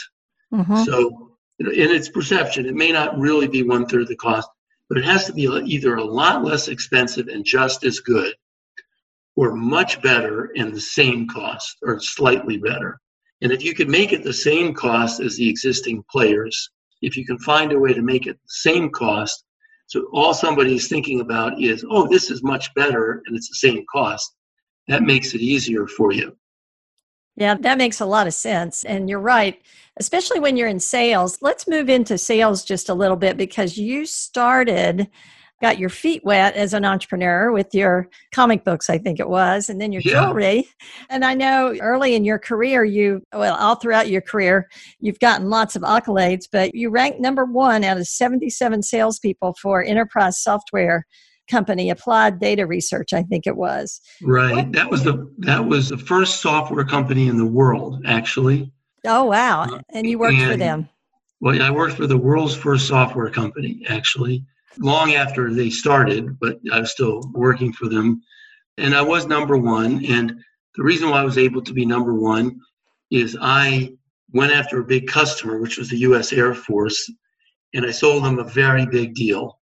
Mm-hmm. 0.53 0.83
So, 0.83 1.37
in 1.59 1.67
its 1.69 2.09
perception, 2.09 2.65
it 2.65 2.75
may 2.75 2.91
not 2.91 3.17
really 3.17 3.47
be 3.47 3.63
one 3.63 3.85
third 3.85 4.09
the 4.09 4.15
cost, 4.17 4.49
but 4.89 4.97
it 4.97 5.05
has 5.05 5.25
to 5.25 5.33
be 5.33 5.43
either 5.43 5.95
a 5.95 6.03
lot 6.03 6.43
less 6.43 6.67
expensive 6.67 7.27
and 7.27 7.45
just 7.45 7.85
as 7.85 7.99
good 7.99 8.33
or 9.35 9.55
much 9.55 10.01
better 10.01 10.51
and 10.55 10.73
the 10.73 10.81
same 10.81 11.27
cost 11.27 11.77
or 11.83 11.99
slightly 11.99 12.57
better. 12.57 12.99
And 13.41 13.51
if 13.51 13.63
you 13.63 13.73
could 13.73 13.89
make 13.89 14.13
it 14.13 14.23
the 14.23 14.33
same 14.33 14.73
cost 14.73 15.19
as 15.19 15.35
the 15.35 15.49
existing 15.49 16.03
players, 16.09 16.69
if 17.01 17.17
you 17.17 17.25
can 17.25 17.37
find 17.39 17.71
a 17.71 17.79
way 17.79 17.93
to 17.93 18.01
make 18.01 18.27
it 18.27 18.37
the 18.41 18.47
same 18.47 18.89
cost, 18.89 19.43
so 19.87 20.07
all 20.13 20.33
somebody's 20.33 20.87
thinking 20.87 21.19
about 21.19 21.61
is, 21.61 21.85
oh, 21.89 22.07
this 22.07 22.31
is 22.31 22.43
much 22.43 22.73
better 22.73 23.21
and 23.25 23.35
it's 23.35 23.49
the 23.49 23.55
same 23.55 23.83
cost, 23.91 24.35
that 24.87 25.03
makes 25.03 25.33
it 25.35 25.41
easier 25.41 25.85
for 25.87 26.11
you. 26.11 26.35
Yeah, 27.35 27.55
that 27.55 27.77
makes 27.77 27.99
a 27.99 28.05
lot 28.05 28.27
of 28.27 28.33
sense. 28.33 28.85
And 28.85 29.09
you're 29.09 29.19
right, 29.19 29.61
especially 29.97 30.39
when 30.39 30.55
you're 30.55 30.69
in 30.69 30.79
sales. 30.79 31.41
Let's 31.41 31.67
move 31.67 31.89
into 31.89 32.17
sales 32.17 32.63
just 32.63 32.87
a 32.87 32.93
little 32.93 33.17
bit 33.17 33.35
because 33.35 33.77
you 33.77 34.05
started 34.05 35.09
got 35.61 35.79
your 35.79 35.89
feet 35.89 36.23
wet 36.25 36.55
as 36.55 36.73
an 36.73 36.85
entrepreneur 36.85 37.51
with 37.51 37.73
your 37.73 38.09
comic 38.33 38.63
books, 38.63 38.89
I 38.89 38.97
think 38.97 39.19
it 39.19 39.29
was, 39.29 39.69
and 39.69 39.79
then 39.79 39.91
your 39.91 40.01
yeah. 40.03 40.25
jewelry. 40.25 40.67
And 41.09 41.23
I 41.23 41.33
know 41.33 41.75
early 41.79 42.15
in 42.15 42.25
your 42.25 42.39
career, 42.39 42.83
you, 42.83 43.21
well, 43.33 43.55
all 43.55 43.75
throughout 43.75 44.09
your 44.09 44.21
career, 44.21 44.67
you've 44.99 45.19
gotten 45.19 45.49
lots 45.49 45.75
of 45.75 45.81
accolades, 45.83 46.45
but 46.51 46.75
you 46.75 46.89
ranked 46.89 47.19
number 47.19 47.45
one 47.45 47.83
out 47.83 47.97
of 47.97 48.07
77 48.07 48.83
salespeople 48.83 49.55
for 49.61 49.83
enterprise 49.83 50.41
software 50.41 51.05
company 51.49 51.91
applied 51.91 52.39
data 52.39 52.65
research 52.65 53.13
i 53.13 53.21
think 53.21 53.45
it 53.45 53.55
was. 53.55 54.01
Right. 54.23 54.71
That 54.71 54.89
was 54.89 55.03
the 55.03 55.31
that 55.39 55.63
was 55.63 55.89
the 55.89 55.97
first 55.97 56.41
software 56.41 56.83
company 56.83 57.27
in 57.27 57.37
the 57.37 57.45
world 57.45 58.01
actually. 58.05 58.71
Oh 59.05 59.25
wow. 59.25 59.79
And 59.93 60.07
you 60.07 60.17
worked 60.17 60.37
and, 60.37 60.51
for 60.51 60.57
them. 60.57 60.89
well 61.39 61.61
i 61.61 61.69
worked 61.69 61.95
for 61.95 62.07
the 62.07 62.17
world's 62.17 62.55
first 62.55 62.87
software 62.87 63.29
company 63.29 63.85
actually 63.87 64.43
long 64.79 65.13
after 65.13 65.53
they 65.53 65.69
started, 65.69 66.39
but 66.39 66.59
I 66.71 66.79
was 66.79 66.91
still 66.91 67.21
working 67.33 67.73
for 67.73 67.87
them. 67.87 68.21
And 68.77 68.93
I 68.93 69.01
was 69.01 69.25
number 69.25 69.57
one. 69.57 70.03
And 70.05 70.39
the 70.75 70.83
reason 70.83 71.09
why 71.09 71.21
I 71.21 71.25
was 71.25 71.37
able 71.37 71.61
to 71.63 71.73
be 71.73 71.85
number 71.85 72.13
one 72.13 72.59
is 73.11 73.37
I 73.39 73.93
went 74.33 74.51
after 74.51 74.79
a 74.79 74.85
big 74.85 75.07
customer, 75.07 75.59
which 75.59 75.77
was 75.77 75.89
the 75.89 75.99
US 75.99 76.33
Air 76.33 76.53
Force, 76.53 77.09
and 77.73 77.85
I 77.85 77.91
sold 77.91 78.23
them 78.23 78.39
a 78.39 78.43
very 78.43 78.85
big 78.85 79.13
deal. 79.13 79.59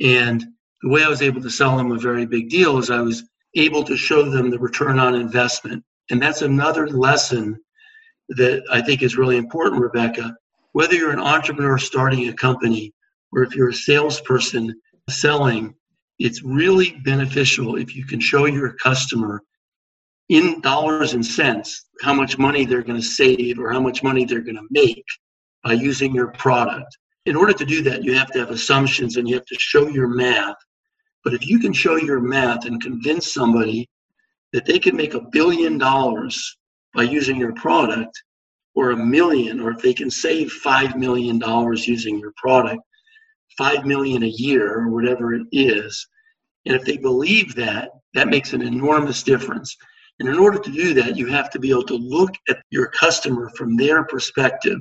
And 0.00 0.44
the 0.82 0.88
way 0.88 1.02
I 1.02 1.08
was 1.08 1.22
able 1.22 1.42
to 1.42 1.50
sell 1.50 1.76
them 1.76 1.92
a 1.92 1.98
very 1.98 2.24
big 2.24 2.48
deal 2.48 2.78
is 2.78 2.90
I 2.90 3.00
was 3.00 3.24
able 3.56 3.82
to 3.84 3.96
show 3.96 4.28
them 4.28 4.50
the 4.50 4.58
return 4.58 4.98
on 4.98 5.14
investment. 5.14 5.84
And 6.10 6.22
that's 6.22 6.42
another 6.42 6.88
lesson 6.88 7.58
that 8.30 8.62
I 8.70 8.80
think 8.80 9.02
is 9.02 9.16
really 9.16 9.36
important, 9.36 9.82
Rebecca. 9.82 10.36
Whether 10.72 10.94
you're 10.94 11.12
an 11.12 11.18
entrepreneur 11.18 11.78
starting 11.78 12.28
a 12.28 12.32
company 12.32 12.94
or 13.32 13.42
if 13.42 13.54
you're 13.54 13.70
a 13.70 13.74
salesperson 13.74 14.74
selling, 15.08 15.74
it's 16.18 16.42
really 16.42 16.92
beneficial 17.04 17.76
if 17.76 17.94
you 17.94 18.04
can 18.04 18.20
show 18.20 18.46
your 18.46 18.74
customer 18.74 19.42
in 20.28 20.60
dollars 20.60 21.14
and 21.14 21.24
cents 21.24 21.86
how 22.02 22.12
much 22.12 22.38
money 22.38 22.64
they're 22.64 22.82
going 22.82 23.00
to 23.00 23.06
save 23.06 23.58
or 23.58 23.72
how 23.72 23.80
much 23.80 24.02
money 24.02 24.24
they're 24.24 24.40
going 24.40 24.56
to 24.56 24.66
make 24.70 25.04
by 25.64 25.72
using 25.72 26.14
your 26.14 26.28
product. 26.32 26.96
In 27.26 27.36
order 27.36 27.52
to 27.52 27.64
do 27.64 27.82
that, 27.82 28.04
you 28.04 28.14
have 28.14 28.30
to 28.32 28.38
have 28.38 28.50
assumptions 28.50 29.16
and 29.16 29.28
you 29.28 29.34
have 29.34 29.46
to 29.46 29.56
show 29.58 29.88
your 29.88 30.08
math. 30.08 30.56
But 31.24 31.34
if 31.34 31.46
you 31.46 31.58
can 31.58 31.72
show 31.72 31.96
your 31.96 32.20
math 32.20 32.64
and 32.66 32.82
convince 32.82 33.32
somebody 33.32 33.88
that 34.52 34.66
they 34.66 34.78
can 34.78 34.96
make 34.96 35.14
a 35.14 35.20
billion 35.20 35.78
dollars 35.78 36.56
by 36.94 37.02
using 37.02 37.36
your 37.36 37.52
product, 37.54 38.22
or 38.74 38.92
a 38.92 38.96
million, 38.96 39.60
or 39.60 39.72
if 39.72 39.82
they 39.82 39.92
can 39.92 40.10
save 40.10 40.52
five 40.52 40.96
million 40.96 41.38
dollars 41.38 41.88
using 41.88 42.18
your 42.18 42.32
product, 42.36 42.80
five 43.58 43.84
million 43.84 44.22
a 44.22 44.28
year 44.28 44.72
or 44.72 44.88
whatever 44.88 45.34
it 45.34 45.46
is. 45.52 46.06
And 46.64 46.76
if 46.76 46.84
they 46.84 46.96
believe 46.96 47.54
that, 47.56 47.90
that 48.14 48.28
makes 48.28 48.52
an 48.52 48.62
enormous 48.62 49.22
difference. 49.22 49.76
And 50.20 50.28
in 50.28 50.38
order 50.38 50.58
to 50.58 50.70
do 50.70 50.94
that, 50.94 51.16
you 51.16 51.26
have 51.26 51.50
to 51.50 51.58
be 51.58 51.70
able 51.70 51.84
to 51.84 51.96
look 51.96 52.30
at 52.48 52.62
your 52.70 52.88
customer 52.88 53.50
from 53.56 53.76
their 53.76 54.04
perspective, 54.04 54.78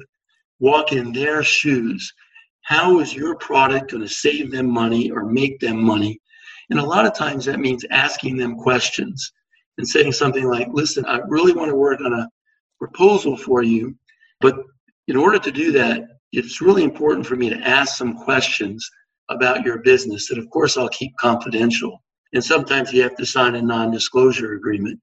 walk 0.60 0.92
in 0.92 1.12
their 1.12 1.44
shoes. 1.44 2.12
How 2.62 3.00
is 3.00 3.14
your 3.14 3.36
product 3.36 3.92
going 3.92 4.04
to 4.04 4.10
save 4.10 4.52
them 4.52 4.70
money 4.70 5.12
or 5.12 5.26
make 5.26 5.60
them 5.60 5.82
money? 5.82 6.20
And 6.70 6.80
a 6.80 6.86
lot 6.86 7.06
of 7.06 7.16
times 7.16 7.46
that 7.46 7.60
means 7.60 7.86
asking 7.92 8.38
them 8.38 8.58
questions 8.58 9.32
and 9.78 9.88
saying 9.88 10.12
something 10.12 10.46
like, 10.46 10.68
listen, 10.72 11.06
I 11.06 11.20
really 11.28 11.54
want 11.54 11.70
to 11.70 11.76
work 11.76 12.02
on 12.02 12.14
a 12.14 12.30
proposal 12.80 13.38
for 13.38 13.64
you, 13.64 13.96
but 14.42 14.56
in 15.08 15.16
order 15.16 15.40
to 15.40 15.52
do 15.52 15.72
that, 15.74 16.17
it's 16.32 16.62
really 16.62 16.84
important 16.84 17.26
for 17.26 17.36
me 17.36 17.50
to 17.50 17.58
ask 17.58 17.98
some 17.98 18.18
questions 18.18 18.90
about 19.30 19.66
your 19.66 19.80
business 19.80 20.28
that, 20.28 20.38
of 20.38 20.50
course, 20.50 20.78
I'll 20.78 20.90
keep 20.90 21.16
confidential. 21.18 22.04
And 22.34 22.44
sometimes 22.44 22.92
you 22.92 23.02
have 23.04 23.16
to 23.16 23.26
sign 23.26 23.56
a 23.56 23.62
non 23.62 23.92
disclosure 23.92 24.54
agreement. 24.54 25.00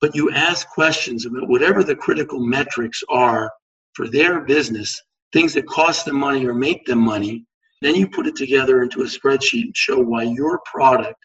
But 0.00 0.14
you 0.16 0.30
ask 0.32 0.68
questions 0.68 1.26
about 1.26 1.48
whatever 1.48 1.84
the 1.84 1.94
critical 1.94 2.40
metrics 2.40 3.02
are 3.08 3.52
for 3.94 4.08
their 4.08 4.40
business, 4.40 5.00
things 5.32 5.54
that 5.54 5.66
cost 5.66 6.04
them 6.06 6.16
money 6.16 6.44
or 6.46 6.54
make 6.54 6.84
them 6.86 6.98
money. 6.98 7.44
Then 7.82 7.94
you 7.94 8.08
put 8.08 8.26
it 8.26 8.36
together 8.36 8.82
into 8.82 9.02
a 9.02 9.06
spreadsheet 9.06 9.64
and 9.64 9.76
show 9.76 9.98
why 9.98 10.24
your 10.24 10.60
product 10.64 11.18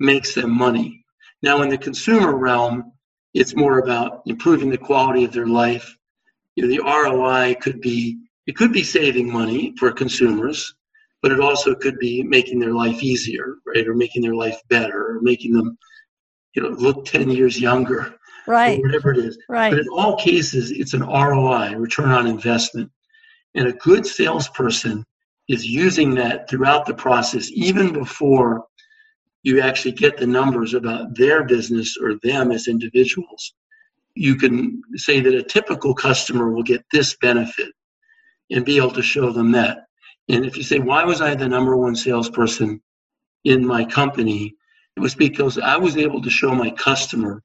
makes 0.00 0.34
them 0.34 0.50
money. 0.50 1.04
Now, 1.42 1.62
in 1.62 1.68
the 1.68 1.78
consumer 1.78 2.36
realm, 2.36 2.92
it's 3.34 3.54
more 3.54 3.78
about 3.78 4.22
improving 4.26 4.70
the 4.70 4.78
quality 4.78 5.24
of 5.24 5.32
their 5.32 5.46
life. 5.46 5.96
You 6.56 6.64
know, 6.64 6.68
the 6.68 6.82
ROI 6.82 7.56
could 7.60 7.80
be 7.80 8.18
it 8.48 8.56
could 8.56 8.72
be 8.72 8.82
saving 8.82 9.30
money 9.30 9.74
for 9.78 9.92
consumers, 9.92 10.74
but 11.20 11.30
it 11.30 11.38
also 11.38 11.74
could 11.74 11.98
be 11.98 12.22
making 12.22 12.58
their 12.58 12.72
life 12.72 13.02
easier, 13.02 13.56
right? 13.66 13.86
Or 13.86 13.94
making 13.94 14.22
their 14.22 14.34
life 14.34 14.58
better, 14.70 15.10
or 15.10 15.20
making 15.20 15.52
them, 15.52 15.76
you 16.54 16.62
know, 16.62 16.70
look 16.70 17.04
10 17.04 17.30
years 17.30 17.60
younger. 17.60 18.14
Right. 18.46 18.80
whatever 18.80 19.12
it 19.12 19.18
is. 19.18 19.36
Right. 19.50 19.70
But 19.70 19.80
in 19.80 19.88
all 19.88 20.16
cases, 20.16 20.70
it's 20.70 20.94
an 20.94 21.02
ROI, 21.02 21.74
return 21.76 22.10
on 22.10 22.26
investment. 22.26 22.90
And 23.54 23.68
a 23.68 23.74
good 23.74 24.06
salesperson 24.06 25.04
is 25.50 25.66
using 25.66 26.14
that 26.14 26.48
throughout 26.48 26.86
the 26.86 26.94
process, 26.94 27.50
even 27.52 27.92
before 27.92 28.64
you 29.42 29.60
actually 29.60 29.92
get 29.92 30.16
the 30.16 30.26
numbers 30.26 30.72
about 30.72 31.14
their 31.14 31.44
business 31.44 31.98
or 32.00 32.14
them 32.22 32.50
as 32.50 32.66
individuals. 32.66 33.52
You 34.14 34.36
can 34.36 34.80
say 34.96 35.20
that 35.20 35.34
a 35.34 35.42
typical 35.42 35.94
customer 35.94 36.50
will 36.50 36.62
get 36.62 36.82
this 36.90 37.14
benefit 37.20 37.68
and 38.50 38.64
be 38.64 38.76
able 38.76 38.92
to 38.92 39.02
show 39.02 39.30
them 39.30 39.52
that. 39.52 39.86
And 40.28 40.44
if 40.44 40.56
you 40.56 40.62
say, 40.62 40.78
why 40.78 41.04
was 41.04 41.20
I 41.20 41.34
the 41.34 41.48
number 41.48 41.76
one 41.76 41.96
salesperson 41.96 42.80
in 43.44 43.66
my 43.66 43.84
company? 43.84 44.54
It 44.96 45.00
was 45.00 45.14
because 45.14 45.58
I 45.58 45.76
was 45.76 45.96
able 45.96 46.20
to 46.22 46.30
show 46.30 46.54
my 46.54 46.70
customer 46.70 47.42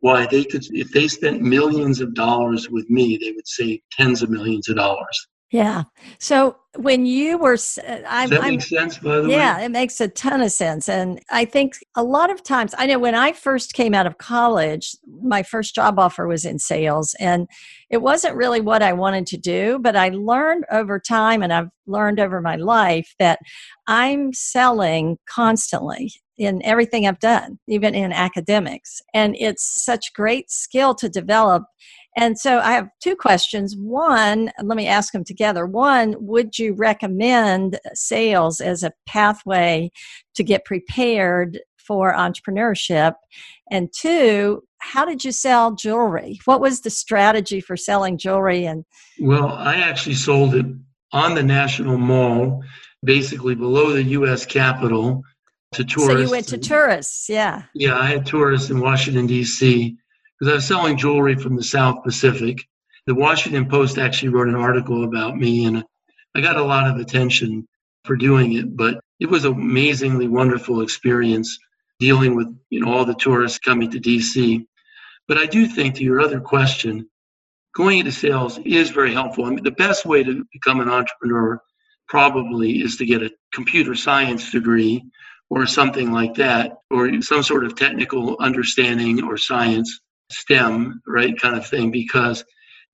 why 0.00 0.26
they 0.26 0.44
could, 0.44 0.64
if 0.72 0.92
they 0.92 1.08
spent 1.08 1.40
millions 1.40 2.00
of 2.00 2.14
dollars 2.14 2.68
with 2.68 2.88
me, 2.90 3.16
they 3.16 3.32
would 3.32 3.48
save 3.48 3.80
tens 3.90 4.22
of 4.22 4.30
millions 4.30 4.68
of 4.68 4.76
dollars. 4.76 5.28
Yeah. 5.52 5.84
So 6.18 6.56
when 6.76 7.06
you 7.06 7.38
were, 7.38 7.54
uh, 7.54 7.98
I, 8.08 8.26
Does 8.26 8.30
that 8.30 8.42
make 8.42 8.62
sense, 8.62 8.98
by 8.98 9.20
the 9.20 9.22
yeah, 9.22 9.26
way? 9.28 9.32
Yeah, 9.32 9.58
it 9.60 9.70
makes 9.70 10.00
a 10.00 10.08
ton 10.08 10.40
of 10.42 10.50
sense. 10.50 10.88
And 10.88 11.20
I 11.30 11.44
think 11.44 11.74
a 11.94 12.02
lot 12.02 12.30
of 12.30 12.42
times, 12.42 12.74
I 12.76 12.86
know 12.86 12.98
when 12.98 13.14
I 13.14 13.32
first 13.32 13.72
came 13.72 13.94
out 13.94 14.06
of 14.06 14.18
college, 14.18 14.96
my 15.22 15.44
first 15.44 15.74
job 15.74 16.00
offer 16.00 16.26
was 16.26 16.44
in 16.44 16.58
sales, 16.58 17.14
and 17.20 17.46
it 17.90 18.02
wasn't 18.02 18.34
really 18.34 18.60
what 18.60 18.82
I 18.82 18.92
wanted 18.92 19.26
to 19.28 19.36
do. 19.36 19.78
But 19.80 19.94
I 19.94 20.08
learned 20.08 20.64
over 20.70 20.98
time, 20.98 21.42
and 21.42 21.52
I've 21.52 21.70
learned 21.86 22.18
over 22.18 22.40
my 22.40 22.56
life 22.56 23.14
that 23.20 23.38
I'm 23.86 24.32
selling 24.32 25.16
constantly 25.26 26.12
in 26.36 26.60
everything 26.64 27.06
I've 27.06 27.20
done, 27.20 27.58
even 27.68 27.94
in 27.94 28.12
academics. 28.12 29.00
And 29.14 29.36
it's 29.38 29.84
such 29.84 30.12
great 30.12 30.50
skill 30.50 30.94
to 30.96 31.08
develop 31.08 31.62
and 32.16 32.38
so 32.38 32.60
I 32.60 32.72
have 32.72 32.88
two 33.02 33.14
questions. 33.14 33.76
One, 33.76 34.50
let 34.62 34.76
me 34.76 34.86
ask 34.86 35.12
them 35.12 35.22
together. 35.22 35.66
One, 35.66 36.16
would 36.18 36.58
you 36.58 36.72
recommend 36.72 37.78
sales 37.92 38.60
as 38.60 38.82
a 38.82 38.92
pathway 39.06 39.90
to 40.34 40.42
get 40.42 40.64
prepared 40.64 41.60
for 41.76 42.14
entrepreneurship? 42.14 43.14
And 43.70 43.90
two, 43.92 44.62
how 44.78 45.04
did 45.04 45.24
you 45.24 45.32
sell 45.32 45.74
jewelry? 45.74 46.40
What 46.46 46.62
was 46.62 46.80
the 46.80 46.90
strategy 46.90 47.60
for 47.60 47.76
selling 47.76 48.16
jewelry? 48.16 48.64
And 48.64 48.86
well, 49.20 49.48
I 49.48 49.76
actually 49.76 50.14
sold 50.14 50.54
it 50.54 50.66
on 51.12 51.34
the 51.34 51.42
National 51.42 51.98
Mall, 51.98 52.62
basically 53.04 53.54
below 53.54 53.92
the 53.92 54.02
U.S. 54.02 54.46
Capitol, 54.46 55.22
to 55.72 55.84
tourists. 55.84 56.12
So 56.12 56.18
you 56.18 56.30
went 56.30 56.48
to 56.48 56.58
tourists, 56.58 57.28
yeah. 57.28 57.64
Yeah, 57.74 57.98
I 57.98 58.06
had 58.06 58.24
tourists 58.24 58.70
in 58.70 58.80
Washington 58.80 59.26
D.C 59.26 59.98
because 60.38 60.52
I 60.52 60.56
was 60.56 60.66
selling 60.66 60.96
jewelry 60.96 61.36
from 61.36 61.56
the 61.56 61.62
South 61.62 62.02
Pacific. 62.02 62.58
The 63.06 63.14
Washington 63.14 63.68
Post 63.68 63.98
actually 63.98 64.30
wrote 64.30 64.48
an 64.48 64.54
article 64.54 65.04
about 65.04 65.36
me, 65.36 65.64
and 65.64 65.84
I 66.34 66.40
got 66.40 66.56
a 66.56 66.64
lot 66.64 66.88
of 66.88 66.98
attention 66.98 67.66
for 68.04 68.16
doing 68.16 68.54
it. 68.54 68.76
But 68.76 69.00
it 69.20 69.30
was 69.30 69.44
an 69.44 69.52
amazingly 69.52 70.28
wonderful 70.28 70.82
experience 70.82 71.58
dealing 71.98 72.34
with 72.34 72.48
you 72.70 72.80
know 72.80 72.92
all 72.92 73.04
the 73.04 73.14
tourists 73.14 73.58
coming 73.58 73.90
to 73.90 74.00
DC. 74.00 74.66
But 75.28 75.38
I 75.38 75.46
do 75.46 75.66
think 75.66 75.94
to 75.94 76.04
your 76.04 76.20
other 76.20 76.40
question, 76.40 77.08
going 77.74 77.98
into 77.98 78.12
sales 78.12 78.58
is 78.64 78.90
very 78.90 79.12
helpful. 79.12 79.44
I 79.44 79.50
mean, 79.50 79.64
the 79.64 79.70
best 79.72 80.04
way 80.04 80.22
to 80.22 80.44
become 80.52 80.80
an 80.80 80.88
entrepreneur 80.88 81.60
probably 82.08 82.82
is 82.82 82.96
to 82.96 83.06
get 83.06 83.22
a 83.22 83.32
computer 83.52 83.94
science 83.94 84.50
degree 84.50 85.04
or 85.50 85.66
something 85.66 86.12
like 86.12 86.34
that, 86.34 86.78
or 86.90 87.22
some 87.22 87.42
sort 87.42 87.64
of 87.64 87.76
technical 87.76 88.36
understanding 88.40 89.22
or 89.22 89.36
science, 89.36 90.00
STEM, 90.30 91.00
right, 91.06 91.38
kind 91.40 91.56
of 91.56 91.66
thing, 91.66 91.90
because 91.90 92.44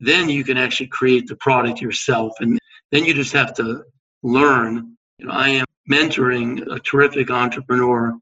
then 0.00 0.28
you 0.28 0.44
can 0.44 0.56
actually 0.56 0.88
create 0.88 1.26
the 1.26 1.36
product 1.36 1.80
yourself. 1.80 2.32
And 2.40 2.58
then 2.90 3.04
you 3.04 3.14
just 3.14 3.32
have 3.32 3.54
to 3.54 3.84
learn. 4.22 4.96
You 5.18 5.26
know, 5.26 5.32
I 5.32 5.48
am 5.48 5.66
mentoring 5.90 6.70
a 6.72 6.78
terrific 6.80 7.30
entrepreneur 7.30 8.14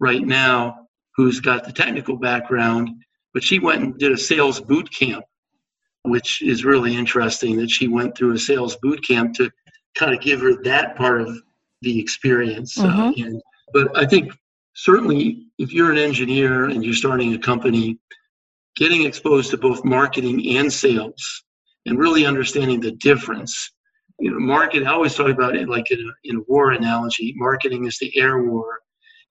right 0.00 0.22
now 0.22 0.86
who's 1.14 1.40
got 1.40 1.64
the 1.64 1.72
technical 1.72 2.16
background, 2.16 2.90
but 3.32 3.42
she 3.42 3.58
went 3.58 3.82
and 3.82 3.98
did 3.98 4.12
a 4.12 4.18
sales 4.18 4.60
boot 4.60 4.90
camp, 4.90 5.24
which 6.02 6.42
is 6.42 6.64
really 6.64 6.94
interesting 6.94 7.56
that 7.56 7.70
she 7.70 7.88
went 7.88 8.16
through 8.16 8.32
a 8.32 8.38
sales 8.38 8.76
boot 8.76 9.06
camp 9.06 9.34
to 9.34 9.50
kind 9.94 10.14
of 10.14 10.20
give 10.20 10.40
her 10.40 10.62
that 10.62 10.96
part 10.96 11.20
of 11.22 11.36
the 11.82 11.98
experience. 11.98 12.76
Mm-hmm. 12.76 13.00
Uh, 13.00 13.12
and, 13.26 13.42
but 13.72 13.96
I 13.96 14.06
think 14.06 14.32
certainly 14.74 15.46
if 15.58 15.72
you're 15.72 15.90
an 15.90 15.98
engineer 15.98 16.66
and 16.66 16.84
you're 16.84 16.94
starting 16.94 17.34
a 17.34 17.38
company, 17.38 17.98
getting 18.76 19.04
exposed 19.04 19.50
to 19.50 19.56
both 19.56 19.84
marketing 19.84 20.56
and 20.56 20.72
sales 20.72 21.44
and 21.86 21.98
really 21.98 22.26
understanding 22.26 22.80
the 22.80 22.92
difference. 22.92 23.72
You 24.18 24.30
know, 24.30 24.38
market, 24.38 24.84
I 24.84 24.92
always 24.92 25.14
talk 25.14 25.28
about 25.28 25.56
it 25.56 25.68
like 25.68 25.90
in 25.90 26.00
a, 26.00 26.30
in 26.30 26.36
a 26.36 26.42
war 26.48 26.72
analogy 26.72 27.34
marketing 27.36 27.86
is 27.86 27.98
the 27.98 28.16
air 28.18 28.42
war 28.42 28.80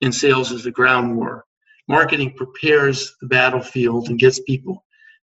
and 0.02 0.14
sales 0.14 0.52
is 0.52 0.64
the 0.64 0.72
ground 0.72 1.16
war. 1.16 1.46
Marketing 1.88 2.34
prepares 2.36 3.16
the 3.22 3.28
battlefield 3.28 4.10
and 4.10 4.20
gets 4.20 4.40
people, 4.42 4.84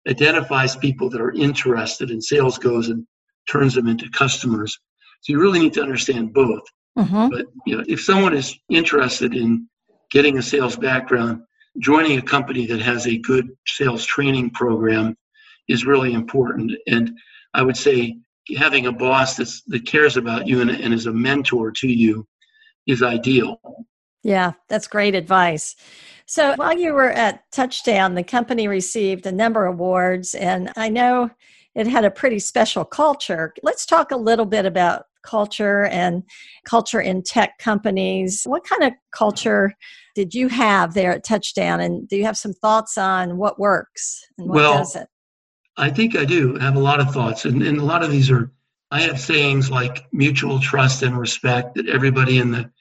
identifies 0.08 0.76
people 0.76 1.10
that 1.10 1.22
are 1.22 1.32
interested, 1.32 2.12
and 2.12 2.24
sales 2.24 2.58
goes 2.58 2.90
and 2.90 3.06
turns 3.50 3.74
them 3.74 3.88
into 3.88 4.10
customers. 4.10 4.78
So 5.22 5.34
you 5.34 5.40
really 5.40 5.60
need 5.60 5.74
to 5.74 5.82
understand 5.82 6.34
both. 6.34 6.64
Mm-hmm. 6.98 7.30
But 7.30 7.46
you 7.66 7.78
know, 7.78 7.84
if 7.88 8.02
someone 8.02 8.36
is 8.36 8.58
interested 8.70 9.34
in 9.34 9.68
getting 10.12 10.38
a 10.38 10.42
sales 10.42 10.76
background, 10.76 11.44
joining 11.78 12.18
a 12.18 12.22
company 12.22 12.66
that 12.66 12.82
has 12.82 13.08
a 13.08 13.18
good 13.20 13.50
sales 13.68 14.06
training 14.06 14.50
program 14.52 15.16
is 15.68 15.86
really 15.86 16.14
important. 16.14 16.72
And 16.88 17.18
I 17.54 17.62
would 17.62 17.78
say 17.78 18.18
having 18.58 18.88
a 18.88 18.92
boss 18.92 19.38
that's, 19.38 19.62
that 19.68 19.86
cares 19.86 20.18
about 20.18 20.48
you 20.48 20.62
and, 20.62 20.72
and 20.72 20.94
is 20.94 21.06
a 21.06 21.14
mentor 21.14 21.72
to 21.72 21.88
you 21.88 22.28
is 22.88 23.04
ideal. 23.04 23.62
Yeah, 24.24 24.54
that's 24.68 24.88
great 24.88 25.16
advice. 25.16 25.76
So 26.26 26.56
while 26.56 26.78
you 26.78 26.94
were 26.94 27.12
at 27.12 27.50
Touchtown, 27.52 28.16
the 28.16 28.24
company 28.24 28.68
received 28.68 29.26
a 29.26 29.32
number 29.32 29.66
of 29.66 29.76
awards, 29.76 30.36
and 30.36 30.72
I 30.76 30.90
know 30.90 31.32
it 31.74 31.88
had 31.88 32.06
a 32.06 32.12
pretty 32.12 32.40
special 32.40 32.86
culture. 32.86 33.54
Let's 33.64 33.86
talk 33.86 34.12
a 34.12 34.18
little 34.18 34.46
bit 34.46 34.66
about 34.66 35.06
culture 35.24 35.86
and 35.86 36.24
culture 36.66 37.02
in 37.02 37.24
tech 37.24 37.58
companies. 37.60 38.44
What 38.46 38.64
kind 38.64 38.84
of 38.84 38.94
culture 39.12 39.74
did 40.16 40.34
you 40.34 40.48
have 40.48 40.94
there 40.94 41.12
at 41.12 41.26
Touchtown? 41.26 41.84
And 41.84 42.08
do 42.08 42.18
you 42.18 42.26
have 42.26 42.38
some 42.38 42.54
thoughts 42.54 42.98
on 42.98 43.38
what 43.38 43.60
works 43.60 44.26
and 44.38 44.48
what 44.48 44.56
well, 44.56 44.78
doesn't? 44.80 45.10
I 45.78 45.90
think 45.90 46.16
I 46.16 46.26
do 46.26 46.56
have 46.56 46.76
a 46.76 46.80
lot 46.80 47.00
of 47.00 47.12
thoughts. 47.12 47.46
And, 47.46 47.64
and 47.64 47.78
a 47.78 47.86
lot 47.86 48.04
of 48.04 48.12
these 48.12 48.30
are, 48.30 48.52
I 48.92 49.02
have 49.02 49.20
sayings 49.20 49.70
like 49.70 50.06
mutual 50.12 50.60
trust 50.60 51.04
and 51.04 51.18
respect 51.18 51.76
that 51.76 51.88
everybody 51.88 52.40
in 52.40 52.52
the 52.52 52.72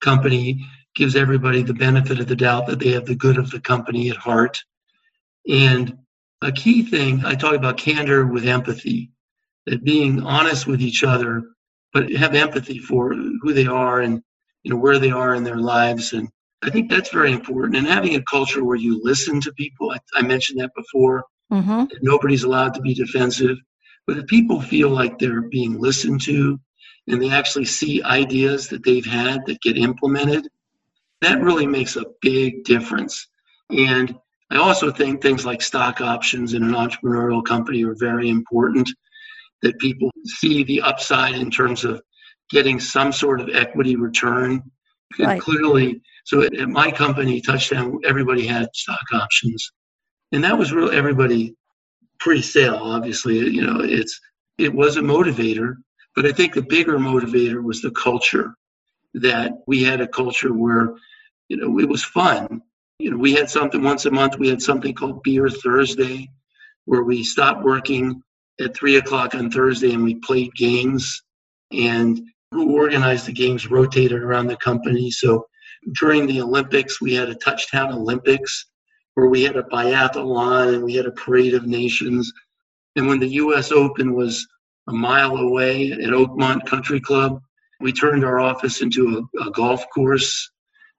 company 0.00 0.64
gives 0.94 1.16
everybody 1.16 1.62
the 1.62 1.74
benefit 1.74 2.18
of 2.18 2.26
the 2.26 2.36
doubt 2.36 2.66
that 2.66 2.78
they 2.78 2.92
have 2.92 3.04
the 3.04 3.14
good 3.14 3.36
of 3.36 3.50
the 3.50 3.60
company 3.60 4.08
at 4.10 4.16
heart. 4.16 4.62
And 5.48 5.98
a 6.42 6.52
key 6.52 6.82
thing, 6.82 7.24
I 7.24 7.34
talk 7.34 7.54
about 7.54 7.76
candor 7.76 8.26
with 8.26 8.46
empathy, 8.46 9.10
that 9.66 9.84
being 9.84 10.22
honest 10.22 10.66
with 10.66 10.80
each 10.80 11.04
other 11.04 11.42
but 11.92 12.10
have 12.12 12.34
empathy 12.34 12.78
for 12.78 13.14
who 13.14 13.52
they 13.52 13.66
are 13.66 14.00
and 14.00 14.22
you 14.62 14.70
know 14.70 14.76
where 14.76 14.98
they 14.98 15.10
are 15.10 15.34
in 15.34 15.44
their 15.44 15.58
lives. 15.58 16.12
And 16.12 16.28
i 16.62 16.70
think 16.70 16.90
that's 16.90 17.12
very 17.12 17.32
important. 17.32 17.76
And 17.76 17.86
having 17.86 18.16
a 18.16 18.22
culture 18.22 18.64
where 18.64 18.76
you 18.76 19.00
listen 19.02 19.40
to 19.42 19.52
people 19.52 19.90
i, 19.90 19.98
I 20.14 20.22
mentioned 20.22 20.60
that 20.60 20.72
before. 20.76 21.24
Mm-hmm. 21.52 21.84
that 21.84 22.02
nobody's 22.02 22.42
allowed 22.42 22.74
to 22.74 22.80
be 22.80 22.92
defensive. 22.92 23.56
But 24.04 24.18
if 24.18 24.26
people 24.26 24.60
feel 24.60 24.88
like 24.90 25.16
they're 25.16 25.42
being 25.42 25.80
listened 25.80 26.20
to 26.22 26.58
and 27.06 27.22
they 27.22 27.30
actually 27.30 27.66
see 27.66 28.02
ideas 28.02 28.66
that 28.66 28.84
they've 28.84 29.06
had 29.06 29.46
that 29.46 29.60
get 29.60 29.78
implemented 29.78 30.48
that 31.20 31.40
really 31.40 31.66
makes 31.66 31.96
a 31.96 32.04
big 32.20 32.64
difference. 32.64 33.28
And 33.70 34.16
i 34.50 34.56
also 34.56 34.92
think 34.92 35.20
things 35.20 35.44
like 35.44 35.60
stock 35.60 36.00
options 36.00 36.54
in 36.54 36.62
an 36.62 36.72
entrepreneurial 36.72 37.44
company 37.44 37.82
are 37.84 37.96
very 37.98 38.28
important 38.28 38.88
that 39.62 39.78
people 39.78 40.10
see 40.24 40.64
the 40.64 40.80
upside 40.80 41.34
in 41.34 41.50
terms 41.50 41.84
of 41.84 42.00
getting 42.50 42.78
some 42.78 43.12
sort 43.12 43.40
of 43.40 43.48
equity 43.52 43.96
return. 43.96 44.62
Right. 45.18 45.32
And 45.32 45.40
clearly, 45.40 46.00
so 46.24 46.42
at, 46.42 46.54
at 46.56 46.68
my 46.68 46.90
company, 46.90 47.40
Touchtown, 47.40 47.98
everybody 48.04 48.46
had 48.46 48.68
stock 48.74 49.04
options, 49.12 49.70
and 50.32 50.42
that 50.44 50.58
was 50.58 50.72
really 50.72 50.96
everybody 50.96 51.54
pre-sale. 52.18 52.76
Obviously, 52.76 53.38
you 53.38 53.64
know, 53.64 53.80
it's 53.80 54.20
it 54.58 54.74
was 54.74 54.96
a 54.96 55.00
motivator, 55.02 55.76
but 56.14 56.26
I 56.26 56.32
think 56.32 56.54
the 56.54 56.62
bigger 56.62 56.98
motivator 56.98 57.62
was 57.62 57.80
the 57.82 57.92
culture. 57.92 58.54
That 59.14 59.52
we 59.66 59.82
had 59.82 60.02
a 60.02 60.08
culture 60.08 60.52
where, 60.52 60.94
you 61.48 61.56
know, 61.56 61.78
it 61.78 61.88
was 61.88 62.04
fun. 62.04 62.60
You 62.98 63.12
know, 63.12 63.16
we 63.16 63.32
had 63.32 63.48
something 63.48 63.82
once 63.82 64.04
a 64.04 64.10
month. 64.10 64.38
We 64.38 64.48
had 64.48 64.60
something 64.60 64.92
called 64.92 65.22
Beer 65.22 65.48
Thursday, 65.48 66.28
where 66.84 67.02
we 67.02 67.24
stopped 67.24 67.62
working 67.62 68.22
at 68.60 68.74
three 68.74 68.96
o'clock 68.96 69.34
on 69.34 69.50
Thursday 69.50 69.92
and 69.92 70.04
we 70.04 70.16
played 70.16 70.54
games. 70.54 71.22
And 71.72 72.20
who 72.52 72.74
organized 72.76 73.26
the 73.26 73.32
games 73.32 73.70
rotated 73.70 74.22
around 74.22 74.46
the 74.46 74.56
company. 74.56 75.10
So 75.10 75.46
during 75.92 76.26
the 76.26 76.40
Olympics, 76.40 77.00
we 77.00 77.14
had 77.14 77.28
a 77.28 77.34
Touchtown 77.34 77.92
Olympics 77.92 78.66
where 79.14 79.26
we 79.26 79.42
had 79.42 79.56
a 79.56 79.62
biathlon 79.62 80.74
and 80.74 80.84
we 80.84 80.94
had 80.94 81.06
a 81.06 81.12
parade 81.12 81.54
of 81.54 81.66
nations. 81.66 82.32
And 82.96 83.06
when 83.06 83.20
the 83.20 83.28
U.S. 83.28 83.72
Open 83.72 84.14
was 84.14 84.46
a 84.88 84.92
mile 84.92 85.36
away 85.36 85.92
at 85.92 85.98
Oakmont 85.98 86.66
Country 86.66 87.00
Club, 87.00 87.40
we 87.80 87.92
turned 87.92 88.24
our 88.24 88.40
office 88.40 88.80
into 88.80 89.28
a, 89.38 89.48
a 89.48 89.50
golf 89.50 89.84
course. 89.90 90.50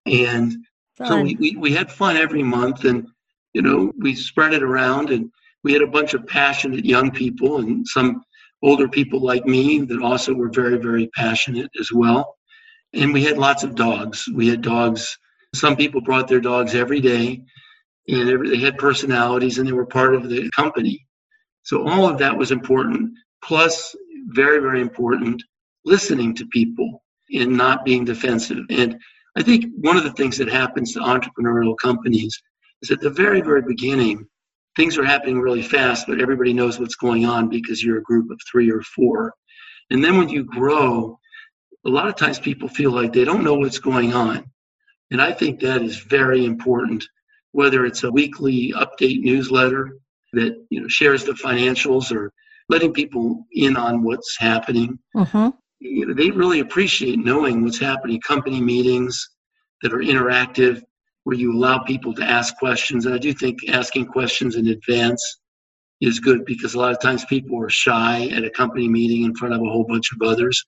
And 0.06 0.58
fun. 0.98 1.08
so 1.08 1.22
we, 1.22 1.36
we, 1.36 1.56
we 1.58 1.74
had 1.74 1.92
fun 1.92 2.18
every 2.18 2.44
month 2.44 2.86
and, 2.86 3.08
you 3.54 3.62
know, 3.62 3.92
we 4.00 4.16
spread 4.16 4.54
it 4.54 4.64
around 4.64 5.10
and 5.10 5.32
we 5.64 5.74
had 5.74 5.82
a 5.82 5.88
bunch 5.88 6.14
of 6.14 6.26
passionate 6.28 6.86
young 6.86 7.12
people 7.12 7.58
and 7.58 7.88
some 7.88 8.22
older 8.64 8.88
people 8.88 9.20
like 9.20 9.46
me 9.46 9.80
that 9.82 10.02
also 10.02 10.34
were 10.34 10.50
very, 10.50 10.78
very 10.78 11.08
passionate 11.16 11.70
as 11.80 11.92
well. 11.92 12.36
And 12.94 13.14
we 13.14 13.24
had 13.24 13.38
lots 13.38 13.64
of 13.64 13.76
dogs. 13.76 14.26
We 14.34 14.48
had 14.48 14.62
dogs. 14.62 15.18
Some 15.54 15.76
people 15.76 16.02
brought 16.02 16.28
their 16.28 16.40
dogs 16.40 16.74
every 16.74 17.02
day, 17.02 17.42
and 18.08 18.50
they 18.50 18.58
had 18.58 18.78
personalities, 18.78 19.58
and 19.58 19.68
they 19.68 19.74
were 19.74 19.86
part 19.86 20.16
of 20.16 20.30
the 20.30 20.50
company. 20.52 21.06
So 21.64 21.88
all 21.88 22.08
of 22.08 22.18
that 22.20 22.36
was 22.36 22.52
important. 22.52 23.12
Plus, 23.44 23.96
very, 24.30 24.60
very 24.60 24.82
important, 24.82 25.44
listening 25.86 26.34
to 26.36 26.46
people 26.48 27.04
and 27.32 27.56
not 27.56 27.86
being 27.86 28.06
defensive. 28.06 28.64
And 28.70 29.00
I 29.38 29.44
think 29.44 29.66
one 29.78 29.98
of 29.98 30.04
the 30.04 30.14
things 30.14 30.38
that 30.38 30.50
happens 30.50 30.94
to 30.94 31.00
entrepreneurial 31.00 31.76
companies 31.78 32.42
is 32.82 32.92
at 32.92 33.02
the 33.02 33.10
very, 33.10 33.42
very 33.42 33.62
beginning, 33.62 34.26
things 34.78 34.98
are 34.98 35.04
happening 35.04 35.42
really 35.42 35.64
fast, 35.64 36.08
but 36.08 36.22
everybody 36.22 36.54
knows 36.54 36.80
what's 36.80 36.96
going 36.96 37.26
on 37.26 37.50
because 37.50 37.84
you're 37.84 37.98
a 37.98 38.04
group 38.04 38.32
of 38.32 38.40
three 38.50 38.72
or 38.72 38.82
four. 38.84 39.34
And 39.90 40.04
then 40.04 40.18
when 40.18 40.30
you 40.30 40.44
grow, 40.46 41.20
a 41.86 41.90
lot 41.90 42.08
of 42.08 42.16
times 42.16 42.40
people 42.40 42.70
feel 42.70 42.92
like 42.92 43.12
they 43.12 43.26
don't 43.26 43.44
know 43.44 43.56
what's 43.56 43.80
going 43.80 44.14
on. 44.14 44.50
And 45.12 45.22
I 45.22 45.34
think 45.34 45.60
that 45.60 45.82
is 45.82 45.98
very 45.98 46.46
important, 46.46 47.04
whether 47.52 47.86
it's 47.86 48.04
a 48.04 48.12
weekly 48.12 48.74
update 48.74 49.22
newsletter 49.22 49.98
that 50.34 50.56
you 50.70 50.82
know 50.82 50.88
shares 50.88 51.24
the 51.24 51.32
financials 51.32 52.16
or 52.16 52.32
letting 52.70 52.94
people 52.94 53.46
in 53.54 53.78
on 53.78 54.04
what's 54.04 54.38
happening. 54.38 55.00
Uh-huh. 55.16 55.52
You 55.80 56.08
know, 56.08 56.14
they 56.14 56.30
really 56.30 56.60
appreciate 56.60 57.20
knowing 57.20 57.64
what's 57.64 57.80
happening. 57.80 58.20
Company 58.22 58.62
meetings 58.62 59.30
that 59.82 59.94
are 59.94 60.00
interactive, 60.00 60.82
where 61.28 61.36
you 61.36 61.52
allow 61.52 61.78
people 61.80 62.14
to 62.14 62.24
ask 62.24 62.56
questions. 62.56 63.06
And 63.06 63.14
I 63.14 63.18
do 63.18 63.34
think 63.34 63.58
asking 63.68 64.06
questions 64.06 64.56
in 64.56 64.70
advance 64.70 65.22
is 66.00 66.22
good 66.22 66.46
because 66.46 66.74
a 66.74 66.80
lot 66.80 66.94
of 66.94 67.02
times 67.02 67.26
people 67.26 67.62
are 67.62 67.70
shy 67.70 68.30
at 68.32 68.46
a 68.46 68.50
company 68.50 68.88
meeting 68.88 69.26
in 69.26 69.36
front 69.36 69.54
of 69.54 69.60
a 69.60 69.66
whole 69.66 69.84
bunch 69.84 70.14
of 70.14 70.26
others. 70.26 70.64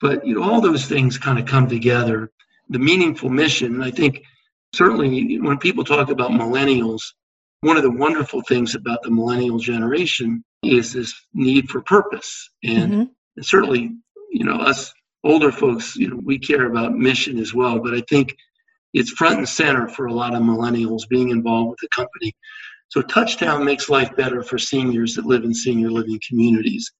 But 0.00 0.26
you 0.26 0.34
know, 0.34 0.42
all 0.42 0.60
those 0.60 0.86
things 0.86 1.18
kind 1.18 1.38
of 1.38 1.46
come 1.46 1.68
together. 1.68 2.32
The 2.70 2.80
meaningful 2.80 3.30
mission, 3.30 3.80
I 3.80 3.92
think 3.92 4.24
certainly 4.74 5.38
when 5.38 5.58
people 5.58 5.84
talk 5.84 6.10
about 6.10 6.32
millennials, 6.32 7.02
one 7.60 7.76
of 7.76 7.84
the 7.84 7.92
wonderful 7.92 8.42
things 8.48 8.74
about 8.74 9.04
the 9.04 9.12
millennial 9.12 9.60
generation 9.60 10.42
is 10.64 10.94
this 10.94 11.14
need 11.32 11.70
for 11.70 11.80
purpose. 11.82 12.50
And, 12.64 12.92
mm-hmm. 12.92 13.04
and 13.36 13.46
certainly, 13.46 13.92
you 14.32 14.44
know, 14.44 14.56
us 14.56 14.92
older 15.22 15.52
folks, 15.52 15.94
you 15.94 16.08
know, 16.08 16.20
we 16.24 16.40
care 16.40 16.66
about 16.66 16.98
mission 16.98 17.38
as 17.38 17.54
well. 17.54 17.78
But 17.78 17.94
I 17.94 18.02
think 18.08 18.34
it's 18.92 19.10
front 19.12 19.38
and 19.38 19.48
center 19.48 19.88
for 19.88 20.06
a 20.06 20.12
lot 20.12 20.34
of 20.34 20.42
millennials 20.42 21.08
being 21.08 21.30
involved 21.30 21.70
with 21.70 21.78
the 21.80 21.88
company. 21.94 22.34
So 22.88 23.02
Touchtown 23.02 23.64
makes 23.64 23.88
life 23.88 24.14
better 24.16 24.42
for 24.42 24.58
seniors 24.58 25.14
that 25.14 25.26
live 25.26 25.44
in 25.44 25.54
senior 25.54 25.90
living 25.90 26.20
communities. 26.28 26.90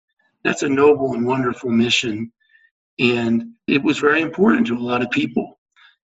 That's 0.45 0.63
a 0.63 0.69
noble 0.69 1.15
and 1.15 1.27
wonderful 1.27 1.71
mission. 1.71 2.33
And 2.99 3.53
it 3.67 3.83
was 3.83 3.99
very 3.99 4.23
important 4.23 4.67
to 4.69 4.77
a 4.77 4.79
lot 4.79 5.03
of 5.03 5.11
people. 5.11 5.59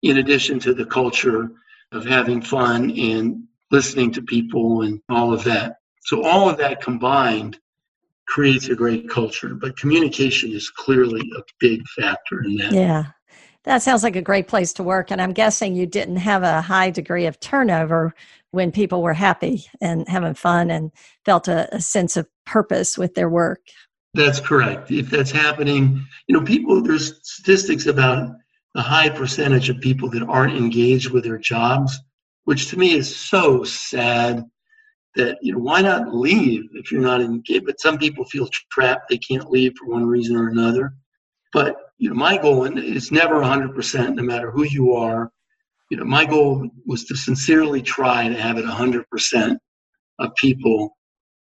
in 0.05 0.17
addition 0.17 0.59
to 0.59 0.73
the 0.73 0.85
culture 0.85 1.49
of 1.91 2.05
having 2.05 2.41
fun 2.41 2.91
and 2.91 3.43
listening 3.71 4.11
to 4.11 4.21
people 4.21 4.83
and 4.83 5.01
all 5.09 5.33
of 5.33 5.43
that. 5.43 5.77
So, 6.03 6.23
all 6.23 6.49
of 6.49 6.57
that 6.57 6.81
combined 6.81 7.57
creates 8.27 8.69
a 8.69 8.75
great 8.75 9.09
culture, 9.09 9.55
but 9.55 9.77
communication 9.77 10.51
is 10.51 10.69
clearly 10.69 11.21
a 11.35 11.41
big 11.59 11.81
factor 11.89 12.43
in 12.43 12.55
that. 12.57 12.71
Yeah. 12.71 13.03
That 13.65 13.81
sounds 13.81 14.03
like 14.03 14.15
a 14.15 14.21
great 14.21 14.47
place 14.47 14.73
to 14.73 14.83
work. 14.83 15.11
And 15.11 15.21
I'm 15.21 15.33
guessing 15.33 15.75
you 15.75 15.85
didn't 15.87 16.17
have 16.17 16.43
a 16.43 16.61
high 16.61 16.91
degree 16.91 17.25
of 17.25 17.39
turnover 17.39 18.13
when 18.51 18.71
people 18.71 19.01
were 19.01 19.13
happy 19.13 19.65
and 19.81 20.07
having 20.07 20.35
fun 20.35 20.71
and 20.71 20.91
felt 21.25 21.47
a, 21.47 21.73
a 21.75 21.81
sense 21.81 22.15
of 22.15 22.27
purpose 22.45 22.97
with 22.97 23.15
their 23.15 23.29
work. 23.29 23.59
That's 24.13 24.39
correct. 24.39 24.91
If 24.91 25.09
that's 25.09 25.31
happening, 25.31 26.05
you 26.27 26.37
know, 26.37 26.45
people, 26.45 26.81
there's 26.81 27.19
statistics 27.23 27.85
about 27.87 28.29
the 28.75 28.81
high 28.81 29.09
percentage 29.09 29.69
of 29.69 29.81
people 29.81 30.09
that 30.11 30.23
aren't 30.23 30.55
engaged 30.55 31.09
with 31.11 31.23
their 31.23 31.37
jobs, 31.37 31.99
which 32.45 32.69
to 32.69 32.77
me 32.77 32.93
is 32.93 33.13
so 33.13 33.63
sad 33.63 34.45
that, 35.15 35.37
you 35.41 35.53
know, 35.53 35.59
why 35.59 35.81
not 35.81 36.13
leave 36.13 36.63
if 36.73 36.91
you're 36.91 37.01
not 37.01 37.21
engaged? 37.21 37.65
But 37.65 37.81
some 37.81 37.97
people 37.97 38.25
feel 38.25 38.47
trapped. 38.71 39.09
They 39.09 39.17
can't 39.17 39.49
leave 39.49 39.73
for 39.77 39.87
one 39.87 40.05
reason 40.05 40.35
or 40.35 40.49
another. 40.49 40.93
But, 41.51 41.77
you 41.97 42.09
know, 42.09 42.15
my 42.15 42.37
goal, 42.37 42.65
and 42.65 42.77
it's 42.77 43.11
never 43.11 43.35
100%, 43.35 44.15
no 44.15 44.23
matter 44.23 44.51
who 44.51 44.63
you 44.63 44.93
are, 44.93 45.31
you 45.89 45.97
know, 45.97 46.03
my 46.03 46.25
goal 46.25 46.67
was 46.85 47.05
to 47.05 47.15
sincerely 47.15 47.81
try 47.81 48.27
to 48.27 48.35
have 48.35 48.57
it 48.57 48.65
100% 48.65 49.57
of 50.19 50.35
people 50.35 50.97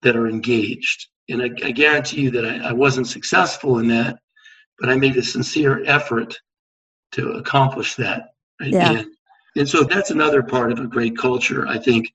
that 0.02 0.16
are 0.16 0.28
engaged. 0.28 1.08
And 1.28 1.42
I, 1.42 1.50
I 1.64 1.70
guarantee 1.72 2.22
you 2.22 2.30
that 2.30 2.46
I, 2.46 2.68
I 2.68 2.72
wasn't 2.72 3.08
successful 3.08 3.78
in 3.78 3.88
that, 3.88 4.18
but 4.78 4.88
I 4.88 4.96
made 4.96 5.16
a 5.16 5.22
sincere 5.22 5.82
effort 5.84 6.38
to 7.12 7.32
accomplish 7.32 7.96
that. 7.96 8.30
Right? 8.60 8.70
Yeah. 8.70 8.92
And, 8.92 9.06
and 9.56 9.68
so 9.68 9.82
that's 9.82 10.10
another 10.10 10.42
part 10.42 10.72
of 10.72 10.78
a 10.78 10.86
great 10.86 11.16
culture, 11.18 11.66
I 11.66 11.78
think, 11.78 12.12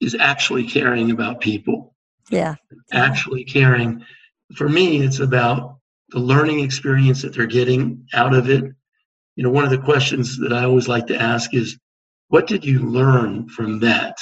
is 0.00 0.16
actually 0.18 0.66
caring 0.66 1.10
about 1.10 1.40
people. 1.40 1.94
Yeah. 2.30 2.54
Actually 2.92 3.44
caring. 3.44 4.04
For 4.54 4.68
me, 4.68 5.02
it's 5.02 5.18
about 5.18 5.79
the 6.10 6.18
learning 6.18 6.60
experience 6.60 7.22
that 7.22 7.34
they're 7.34 7.46
getting 7.46 8.06
out 8.14 8.34
of 8.34 8.48
it. 8.48 8.64
You 9.36 9.44
know, 9.44 9.50
one 9.50 9.64
of 9.64 9.70
the 9.70 9.78
questions 9.78 10.38
that 10.38 10.52
I 10.52 10.64
always 10.64 10.88
like 10.88 11.06
to 11.08 11.20
ask 11.20 11.54
is, 11.54 11.78
what 12.28 12.46
did 12.46 12.64
you 12.64 12.80
learn 12.80 13.48
from 13.48 13.80
that? 13.80 14.18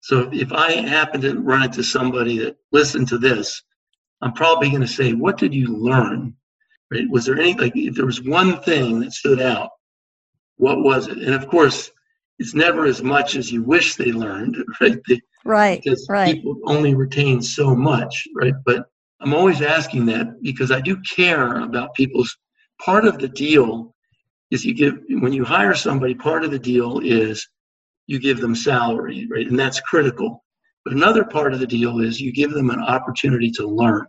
So 0.00 0.30
if 0.32 0.52
I 0.52 0.72
happen 0.72 1.20
to 1.22 1.38
run 1.38 1.64
into 1.64 1.82
somebody 1.82 2.38
that 2.38 2.56
listened 2.72 3.08
to 3.08 3.18
this, 3.18 3.62
I'm 4.22 4.32
probably 4.32 4.70
going 4.70 4.82
to 4.82 4.88
say, 4.88 5.12
what 5.12 5.38
did 5.38 5.54
you 5.54 5.66
learn? 5.68 6.34
Right? 6.90 7.08
Was 7.10 7.26
there 7.26 7.38
any 7.38 7.54
like 7.54 7.76
if 7.76 7.94
there 7.94 8.06
was 8.06 8.22
one 8.22 8.62
thing 8.62 9.00
that 9.00 9.12
stood 9.12 9.42
out, 9.42 9.70
what 10.56 10.82
was 10.82 11.08
it? 11.08 11.18
And 11.18 11.34
of 11.34 11.46
course, 11.48 11.90
it's 12.38 12.54
never 12.54 12.86
as 12.86 13.02
much 13.02 13.36
as 13.36 13.52
you 13.52 13.62
wish 13.62 13.96
they 13.96 14.12
learned, 14.12 14.56
right? 14.80 14.98
They, 15.08 15.20
right. 15.44 15.82
Because 15.82 16.06
right. 16.08 16.34
people 16.34 16.58
only 16.64 16.94
retain 16.94 17.42
so 17.42 17.74
much, 17.74 18.26
right? 18.34 18.54
But 18.64 18.86
I'm 19.20 19.34
always 19.34 19.62
asking 19.62 20.06
that 20.06 20.40
because 20.42 20.70
I 20.70 20.80
do 20.80 20.96
care 21.02 21.60
about 21.60 21.94
people's 21.94 22.36
part 22.80 23.04
of 23.04 23.18
the 23.18 23.28
deal 23.28 23.94
is 24.50 24.64
you 24.64 24.74
give 24.74 24.98
when 25.08 25.32
you 25.32 25.44
hire 25.44 25.74
somebody, 25.74 26.14
part 26.14 26.44
of 26.44 26.50
the 26.50 26.58
deal 26.58 27.00
is 27.00 27.46
you 28.06 28.18
give 28.18 28.40
them 28.40 28.54
salary, 28.54 29.26
right? 29.30 29.46
And 29.46 29.58
that's 29.58 29.80
critical. 29.80 30.44
But 30.84 30.94
another 30.94 31.24
part 31.24 31.52
of 31.52 31.60
the 31.60 31.66
deal 31.66 32.00
is 32.00 32.20
you 32.20 32.32
give 32.32 32.52
them 32.52 32.70
an 32.70 32.80
opportunity 32.80 33.50
to 33.52 33.66
learn. 33.66 34.06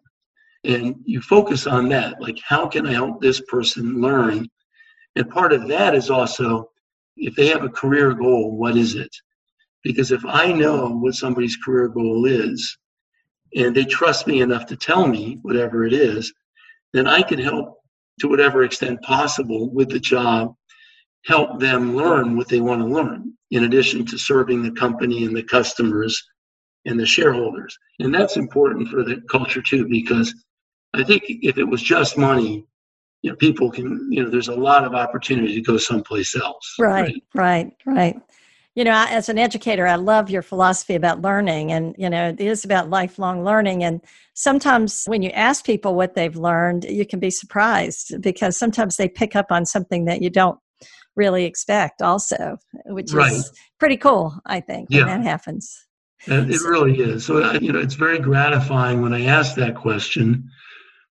And 0.64 0.95
you 1.05 1.22
focus 1.22 1.68
on 1.68 1.89
that, 1.89 2.22
like 2.22 2.39
how 2.45 2.68
can 2.68 2.86
I 2.86 2.93
help 2.93 3.22
this 3.22 3.41
person 3.41 4.01
learn? 4.01 4.47
And 5.16 5.30
part 5.30 5.53
of 5.53 5.68
that 5.68 5.95
is 5.95 6.10
also 6.10 6.70
if 7.18 7.36
they 7.36 7.47
have 7.47 7.64
a 7.64 7.70
career 7.70 8.14
goal, 8.14 8.57
what 8.57 8.78
is 8.78 8.95
it? 8.95 9.14
Because 9.84 10.12
if 10.12 10.26
I 10.26 10.51
know 10.51 10.89
what 10.89 11.16
somebody's 11.16 11.57
career 11.57 11.88
goal 11.88 12.26
is, 12.26 12.78
and 13.56 13.76
they 13.76 13.86
trust 13.86 14.28
me 14.28 14.41
enough 14.41 14.66
to 14.68 14.76
tell 14.76 15.08
me 15.08 15.39
whatever 15.41 15.86
it 15.86 15.93
is, 15.93 16.34
then 16.93 17.08
I 17.08 17.22
can 17.22 17.39
help 17.39 17.78
to 18.20 18.28
whatever 18.28 18.64
extent 18.64 19.02
possible 19.02 19.70
with 19.72 19.89
the 19.89 20.00
job, 20.00 20.56
help 21.26 21.60
them 21.60 21.95
learn 21.95 22.36
what 22.36 22.47
they 22.47 22.60
want 22.60 22.82
to 22.82 22.88
learn, 22.88 23.34
in 23.52 23.64
addition 23.64 24.06
to 24.06 24.18
serving 24.18 24.62
the 24.62 24.72
company 24.72 25.26
and 25.26 25.36
the 25.36 25.43
customers 25.43 26.22
and 26.86 27.00
the 27.00 27.06
shareholders. 27.06 27.78
And 28.00 28.14
that's 28.14 28.38
important 28.38 28.89
for 28.89 29.04
the 29.04 29.22
culture 29.30 29.62
too, 29.62 29.88
because 29.88 30.34
I 30.93 31.04
think 31.04 31.24
if 31.28 31.58
it 31.58 31.64
was 31.64 31.82
just 31.82 32.18
money, 32.18 32.66
you 33.22 33.30
know, 33.30 33.36
people 33.36 33.70
can, 33.70 34.12
you 34.12 34.24
know, 34.24 34.30
there's 34.30 34.47
a 34.47 34.56
lot 34.56 34.86
of 34.86 34.95
opportunity 34.95 35.54
to 35.56 35.62
go 35.62 35.78
someplace 35.78 36.36
else. 36.36 36.76
Right, 36.80 37.22
right, 37.34 37.72
right. 37.86 37.95
right 38.16 38.22
you 38.80 38.86
know 38.86 39.05
as 39.09 39.27
an 39.27 39.38
educator 39.38 39.86
i 39.86 39.95
love 39.95 40.30
your 40.30 40.41
philosophy 40.41 40.95
about 40.95 41.21
learning 41.21 41.69
and 41.73 41.93
you 41.97 42.09
know 42.09 42.30
it 42.30 42.39
is 42.39 42.63
about 42.63 42.89
lifelong 42.89 43.43
learning 43.43 43.84
and 43.84 43.99
sometimes 44.36 45.03
when 45.07 45.21
you 45.21 45.30
ask 45.32 45.65
people 45.65 45.95
what 45.95 46.15
they've 46.15 46.38
learned 46.38 46.86
you 46.86 47.05
can 47.05 47.19
be 47.19 47.30
surprised 47.30 48.21
because 48.21 48.55
sometimes 48.55 48.95
they 48.95 49.09
pick 49.09 49.36
up 49.36 49.47
on 49.51 49.65
something 49.65 50.05
that 50.05 50.21
you 50.21 50.30
don't 50.30 50.57
really 51.17 51.43
expect 51.43 52.01
also 52.01 52.57
which 52.86 53.11
right. 53.11 53.34
is 53.34 53.51
pretty 53.80 53.97
cool 53.97 54.34
i 54.45 54.61
think 54.61 54.88
yeah. 54.89 55.05
when 55.05 55.07
that 55.07 55.30
happens 55.30 55.86
it 56.27 56.61
really 56.61 57.01
is 57.01 57.25
so 57.25 57.43
uh, 57.43 57.59
you 57.61 57.73
know 57.73 57.80
it's 57.80 57.95
very 57.95 58.17
gratifying 58.17 59.01
when 59.01 59.13
i 59.13 59.25
ask 59.25 59.55
that 59.55 59.75
question 59.75 60.49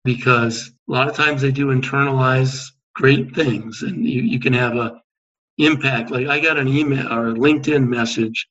because 0.04 0.70
a 0.90 0.92
lot 0.92 1.08
of 1.08 1.16
times 1.16 1.42
they 1.42 1.52
do 1.52 1.68
internalize 1.68 2.66
great 2.94 3.34
things 3.34 3.84
and 3.84 4.06
you, 4.06 4.22
you 4.22 4.38
can 4.38 4.52
have 4.52 4.76
a 4.76 5.02
impact. 5.58 6.12
Like 6.12 6.28
I 6.28 6.40
got 6.40 6.58
an 6.58 6.68
email 6.68 7.12
or 7.12 7.30
a 7.30 7.34
LinkedIn 7.34 7.88
message 7.88 8.48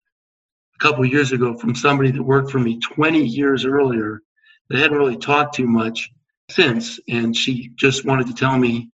a 0.75 0.79
couple 0.79 1.05
years 1.05 1.33
ago 1.33 1.57
from 1.57 1.75
somebody 1.75 2.11
that 2.11 2.23
worked 2.23 2.51
for 2.51 2.59
me 2.59 2.79
20 2.81 3.25
years 3.25 3.65
earlier 3.65 4.21
that 4.69 4.79
hadn't 4.79 4.99
really 4.99 5.17
talked 5.17 5.55
too 5.55 5.67
much 5.67 6.11
since, 6.51 7.01
and 7.09 7.37
she 7.37 7.71
just 7.77 8.05
wanted 8.05 8.27
to 8.27 8.35
tell 8.35 8.59
me 8.59 8.91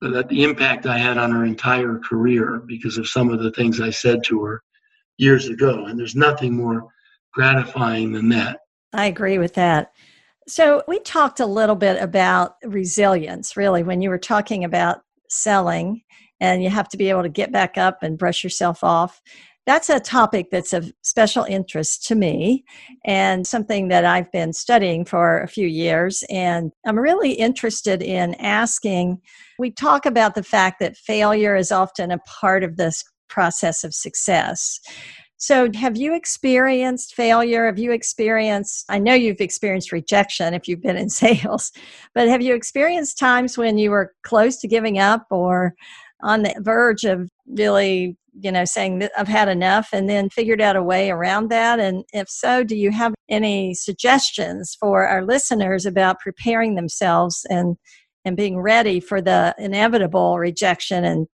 that 0.00 0.28
the 0.28 0.44
impact 0.44 0.86
I 0.86 0.98
had 0.98 1.18
on 1.18 1.32
her 1.32 1.44
entire 1.44 1.98
career 1.98 2.62
because 2.66 2.98
of 2.98 3.08
some 3.08 3.30
of 3.30 3.40
the 3.40 3.50
things 3.52 3.80
I 3.80 3.90
said 3.90 4.22
to 4.24 4.42
her 4.44 4.62
years 5.16 5.48
ago. 5.48 5.86
And 5.86 5.98
there's 5.98 6.14
nothing 6.14 6.54
more 6.54 6.86
gratifying 7.32 8.12
than 8.12 8.28
that. 8.28 8.60
I 8.92 9.06
agree 9.06 9.38
with 9.38 9.54
that. 9.54 9.92
So, 10.46 10.82
we 10.88 10.98
talked 11.00 11.40
a 11.40 11.46
little 11.46 11.76
bit 11.76 12.00
about 12.00 12.54
resilience, 12.64 13.56
really, 13.56 13.82
when 13.82 14.00
you 14.00 14.08
were 14.08 14.18
talking 14.18 14.64
about 14.64 15.00
selling 15.28 16.02
and 16.40 16.62
you 16.62 16.70
have 16.70 16.88
to 16.90 16.96
be 16.96 17.10
able 17.10 17.22
to 17.22 17.28
get 17.28 17.52
back 17.52 17.76
up 17.76 18.02
and 18.02 18.18
brush 18.18 18.42
yourself 18.44 18.82
off. 18.82 19.20
That's 19.66 19.90
a 19.90 20.00
topic 20.00 20.46
that's 20.50 20.72
of 20.72 20.90
special 21.02 21.44
interest 21.44 22.06
to 22.06 22.14
me 22.14 22.64
and 23.04 23.46
something 23.46 23.88
that 23.88 24.06
I've 24.06 24.32
been 24.32 24.54
studying 24.54 25.04
for 25.04 25.42
a 25.42 25.48
few 25.48 25.66
years. 25.66 26.24
And 26.30 26.72
I'm 26.86 26.98
really 26.98 27.32
interested 27.32 28.02
in 28.02 28.34
asking 28.36 29.20
we 29.58 29.70
talk 29.70 30.06
about 30.06 30.34
the 30.34 30.42
fact 30.42 30.80
that 30.80 30.96
failure 30.96 31.54
is 31.54 31.70
often 31.70 32.10
a 32.10 32.18
part 32.18 32.64
of 32.64 32.78
this 32.78 33.04
process 33.28 33.84
of 33.84 33.94
success. 33.94 34.80
So, 35.40 35.68
have 35.74 35.96
you 35.96 36.16
experienced 36.16 37.14
failure? 37.14 37.66
Have 37.66 37.78
you 37.78 37.92
experienced, 37.92 38.84
I 38.88 38.98
know 38.98 39.14
you've 39.14 39.40
experienced 39.40 39.92
rejection 39.92 40.52
if 40.52 40.66
you've 40.66 40.82
been 40.82 40.96
in 40.96 41.08
sales, 41.10 41.70
but 42.14 42.28
have 42.28 42.42
you 42.42 42.54
experienced 42.54 43.18
times 43.18 43.56
when 43.56 43.78
you 43.78 43.90
were 43.90 44.14
close 44.24 44.56
to 44.58 44.68
giving 44.68 44.98
up 44.98 45.26
or 45.30 45.74
on 46.22 46.42
the 46.42 46.54
verge 46.60 47.04
of 47.04 47.28
really 47.46 48.16
you 48.40 48.52
know 48.52 48.64
saying 48.64 48.98
that 49.00 49.10
i've 49.18 49.26
had 49.26 49.48
enough 49.48 49.88
and 49.92 50.08
then 50.08 50.28
figured 50.30 50.60
out 50.60 50.76
a 50.76 50.82
way 50.82 51.10
around 51.10 51.50
that? 51.50 51.80
And 51.80 52.04
if 52.12 52.28
so 52.28 52.64
do 52.64 52.76
you 52.76 52.90
have 52.92 53.14
any 53.28 53.74
suggestions 53.74 54.76
for 54.78 55.06
our 55.06 55.24
listeners 55.24 55.86
about 55.86 56.20
preparing 56.20 56.74
themselves 56.74 57.46
and 57.50 57.76
and 58.24 58.36
being 58.36 58.60
ready 58.60 59.00
for 59.00 59.20
the 59.20 59.54
inevitable 59.58 60.38
rejection 60.38 61.04
and 61.04 61.26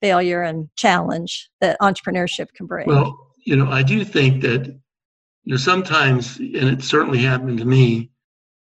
failure 0.00 0.42
and 0.42 0.68
challenge 0.76 1.50
that 1.60 1.76
entrepreneurship 1.80 2.48
can 2.54 2.66
bring? 2.66 2.86
Well 2.86 3.30
you 3.44 3.56
know 3.56 3.70
i 3.70 3.82
do 3.82 4.04
think 4.04 4.42
that 4.42 4.66
you 4.66 5.52
know 5.52 5.56
sometimes 5.56 6.38
and 6.38 6.68
it 6.68 6.82
certainly 6.82 7.18
happened 7.18 7.58
to 7.58 7.64
me 7.64 8.10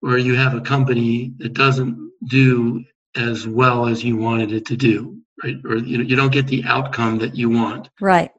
where 0.02 0.18
you 0.18 0.36
have 0.36 0.54
a 0.54 0.62
company 0.62 1.34
that 1.38 1.54
doesn't 1.54 2.12
do 2.28 2.84
as 3.16 3.48
well 3.48 3.88
as 3.88 4.04
you 4.04 4.18
wanted 4.18 4.52
it 4.52 4.66
to 4.66 4.78
do 4.78 5.18
right? 5.44 5.58
Or 5.66 5.78
you 5.78 5.98
know, 5.98 6.04
you 6.04 6.16
don't 6.16 6.32
get 6.32 6.48
the 6.48 6.64
outcome 6.66 7.18
that 7.20 7.36
you 7.36 7.50
want. 7.50 7.90
Right. 8.00 8.32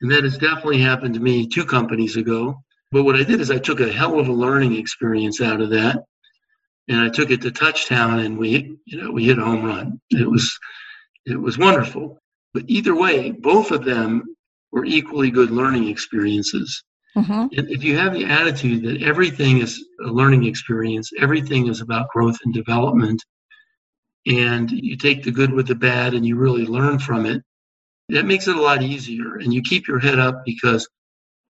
And 0.00 0.10
that 0.10 0.24
has 0.24 0.38
definitely 0.38 0.80
happened 0.80 1.14
to 1.14 1.20
me 1.20 1.46
two 1.46 1.64
companies 1.64 2.16
ago. 2.16 2.62
But 2.92 3.04
what 3.04 3.16
I 3.16 3.24
did 3.24 3.40
is 3.40 3.50
I 3.50 3.58
took 3.58 3.80
a 3.80 3.92
hell 3.92 4.18
of 4.20 4.28
a 4.28 4.32
learning 4.32 4.76
experience 4.76 5.40
out 5.40 5.60
of 5.60 5.70
that, 5.70 6.04
and 6.88 7.00
I 7.00 7.08
took 7.08 7.30
it 7.30 7.42
to 7.42 7.50
Touchtown, 7.50 8.24
and 8.24 8.38
we, 8.38 8.76
you 8.84 9.02
know, 9.02 9.10
we 9.10 9.24
hit 9.24 9.38
a 9.38 9.44
home 9.44 9.64
run. 9.64 10.00
It 10.10 10.30
was, 10.30 10.56
it 11.24 11.40
was 11.40 11.58
wonderful. 11.58 12.18
But 12.54 12.64
either 12.68 12.94
way, 12.94 13.32
both 13.32 13.70
of 13.70 13.84
them 13.84 14.22
were 14.70 14.84
equally 14.84 15.30
good 15.30 15.50
learning 15.50 15.88
experiences. 15.88 16.82
Mm-hmm. 17.16 17.46
If 17.50 17.82
you 17.82 17.96
have 17.96 18.12
the 18.12 18.26
attitude 18.26 18.82
that 18.84 19.02
everything 19.02 19.58
is 19.58 19.82
a 20.04 20.08
learning 20.08 20.44
experience, 20.44 21.10
everything 21.18 21.66
is 21.66 21.80
about 21.80 22.10
growth 22.10 22.36
and 22.44 22.52
development, 22.54 23.22
and 24.26 24.70
you 24.70 24.96
take 24.96 25.22
the 25.22 25.30
good 25.32 25.52
with 25.52 25.68
the 25.68 25.74
bad 25.74 26.14
and 26.14 26.26
you 26.26 26.36
really 26.36 26.66
learn 26.66 26.98
from 26.98 27.26
it, 27.26 27.42
that 28.08 28.26
makes 28.26 28.48
it 28.48 28.56
a 28.56 28.60
lot 28.60 28.82
easier. 28.82 29.36
And 29.36 29.52
you 29.52 29.62
keep 29.62 29.88
your 29.88 29.98
head 29.98 30.18
up 30.18 30.42
because, 30.44 30.88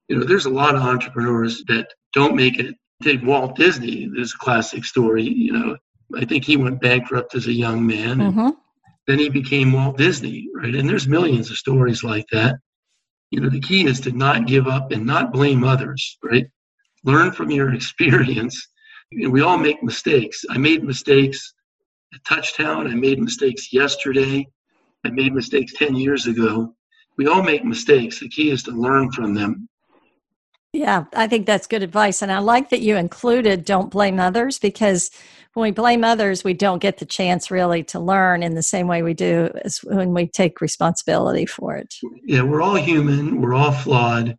you 0.09 0.19
know, 0.19 0.25
there's 0.25 0.47
a 0.47 0.51
lot 0.51 0.75
of 0.75 0.83
entrepreneurs 0.83 1.63
that 1.69 1.89
don't 2.15 2.37
make 2.37 2.59
it. 2.59 2.75
Take 3.03 3.23
Walt 3.25 3.57
Disney, 3.57 4.09
this 4.17 4.35
classic 4.35 4.85
story, 4.85 5.25
you 5.25 5.53
know, 5.53 5.77
I 6.17 6.25
think 6.25 6.45
he 6.45 6.57
went 6.57 6.81
bankrupt 6.81 7.35
as 7.35 7.47
a 7.47 7.53
young 7.53 7.87
man. 7.87 8.21
And 8.21 8.37
hmm 8.37 8.51
then 9.07 9.19
he 9.19 9.29
became 9.29 9.73
Walt 9.73 9.97
Disney, 9.99 10.49
right? 10.55 10.75
And 10.75 10.89
there's 10.89 11.09
millions 11.09 11.51
of 11.51 11.57
stories 11.57 12.03
like 12.05 12.27
that. 12.33 12.57
You 13.31 13.41
know, 13.41 13.51
the 13.51 13.61
key 13.61 13.87
is 13.87 14.01
to 14.01 14.13
not 14.13 14.47
give 14.47 14.67
up 14.67 14.93
and 14.93 15.07
not 15.07 15.33
blame 15.33 15.65
others, 15.65 16.19
right? 16.25 16.47
Learn 17.05 17.33
from 17.33 17.51
your 17.51 17.75
experience. 17.75 18.69
You 19.11 19.25
know, 19.25 19.31
we 19.31 19.43
all 19.43 19.59
make 19.59 19.83
mistakes. 19.83 20.45
I 20.51 20.59
made 20.59 20.85
mistakes 20.85 21.55
at 22.17 22.25
Touchtown. 22.25 22.91
I 22.91 22.95
made 22.95 23.21
mistakes 23.21 23.73
yesterday. 23.73 24.47
I 25.05 25.11
made 25.11 25.35
mistakes 25.35 25.73
10 25.75 25.95
years 25.95 26.27
ago. 26.27 26.75
We 27.17 27.27
all 27.27 27.43
make 27.43 27.65
mistakes. 27.65 28.21
The 28.21 28.29
key 28.29 28.51
is 28.51 28.63
to 28.65 28.73
learn 28.73 29.11
from 29.13 29.35
them. 29.35 29.69
Yeah, 30.73 31.05
I 31.15 31.27
think 31.27 31.47
that's 31.47 31.67
good 31.67 31.83
advice. 31.83 32.21
And 32.21 32.31
I 32.31 32.39
like 32.39 32.69
that 32.71 32.81
you 32.81 32.97
included 32.97 33.65
don't 33.65 33.91
blame 33.91 34.21
others 34.21 34.59
because 34.59 35.11
when 35.55 35.63
we 35.63 35.71
blame 35.71 36.05
others, 36.05 36.45
we 36.45 36.53
don't 36.53 36.83
get 36.83 36.99
the 36.99 37.07
chance 37.07 37.51
really 37.51 37.83
to 37.85 38.01
learn 38.01 38.43
in 38.43 38.55
the 38.55 38.63
same 38.63 38.87
way 38.87 39.03
we 39.03 39.15
do 39.15 39.51
as 39.65 39.79
when 39.79 40.13
we 40.13 40.27
take 40.27 40.61
responsibility 40.61 41.47
for 41.47 41.77
it. 41.77 41.95
Yeah, 42.25 42.43
we're 42.43 42.61
all 42.61 42.75
human, 42.75 43.41
we're 43.41 43.55
all 43.55 43.73
flawed, 43.73 44.37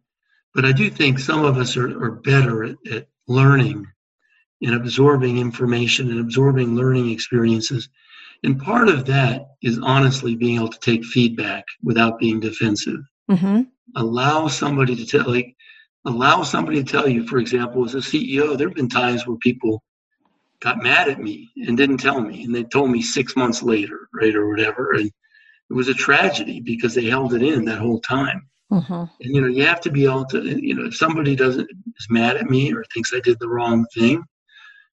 but 0.53 0.63
I 0.63 0.73
do 0.73 0.91
think 0.91 1.17
some 1.17 1.43
of 1.43 1.57
us 1.57 1.75
are, 1.75 1.87
are 2.03 2.11
better 2.11 2.65
at, 2.65 2.75
at 2.91 3.07
learning 3.27 3.87
and 4.61 4.75
absorbing 4.75 5.37
information 5.37 6.09
and 6.09 6.19
absorbing 6.19 6.75
learning 6.75 7.11
experiences. 7.11 7.89
And 8.43 8.61
part 8.61 8.89
of 8.89 9.05
that 9.05 9.47
is 9.61 9.79
honestly 9.79 10.35
being 10.35 10.57
able 10.57 10.69
to 10.69 10.79
take 10.79 11.03
feedback 11.05 11.65
without 11.83 12.19
being 12.19 12.39
defensive. 12.39 13.01
hmm 13.29 13.61
Allow 13.95 14.47
somebody 14.47 14.95
to 14.95 15.05
tell, 15.05 15.29
like, 15.29 15.55
allow 16.05 16.43
somebody 16.43 16.83
to 16.83 16.91
tell 16.91 17.07
you, 17.07 17.25
for 17.25 17.37
example, 17.37 17.85
as 17.85 17.95
a 17.95 17.99
CEO, 17.99 18.57
there 18.57 18.67
have 18.67 18.75
been 18.75 18.89
times 18.89 19.25
where 19.25 19.37
people 19.37 19.81
got 20.59 20.83
mad 20.83 21.07
at 21.07 21.21
me 21.21 21.49
and 21.65 21.77
didn't 21.77 21.97
tell 21.97 22.19
me, 22.21 22.43
and 22.43 22.53
they 22.53 22.63
told 22.63 22.91
me 22.91 23.01
six 23.01 23.35
months 23.35 23.63
later, 23.63 24.09
right, 24.13 24.35
or 24.35 24.49
whatever. 24.49 24.93
And 24.93 25.05
it 25.69 25.73
was 25.73 25.87
a 25.87 25.93
tragedy 25.93 26.59
because 26.59 26.93
they 26.93 27.05
held 27.05 27.33
it 27.33 27.41
in 27.41 27.65
that 27.65 27.79
whole 27.79 28.01
time. 28.01 28.47
hmm 28.69 29.03
And 29.21 29.35
you 29.35 29.41
know, 29.41 29.47
you 29.47 29.65
have 29.65 29.81
to 29.81 29.91
be 29.91 30.05
able 30.05 30.25
to, 30.25 30.43
you 30.43 30.75
know, 30.75 30.85
if 30.85 30.95
somebody 30.95 31.35
doesn't 31.35 31.69
is 31.69 32.07
mad 32.09 32.37
at 32.37 32.49
me 32.49 32.73
or 32.73 32.83
thinks 32.93 33.13
I 33.13 33.19
did 33.21 33.39
the 33.39 33.49
wrong 33.49 33.85
thing, 33.93 34.23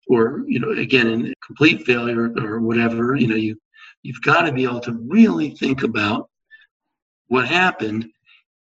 or 0.09 0.45
you 0.47 0.61
know, 0.61 0.71
again, 0.71 1.09
in 1.09 1.35
complete 1.45 1.85
failure 1.85 2.33
or 2.39 2.61
whatever, 2.61 3.15
you 3.15 3.27
know, 3.27 3.37
you 3.37 3.57
you've 4.03 4.23
got 4.23 4.43
to 4.43 4.53
be 4.53 4.65
able 4.65 4.81
to 4.81 4.93
really 4.93 5.51
think 5.51 5.83
about 5.83 6.29
what 7.29 7.47
happened, 7.47 8.07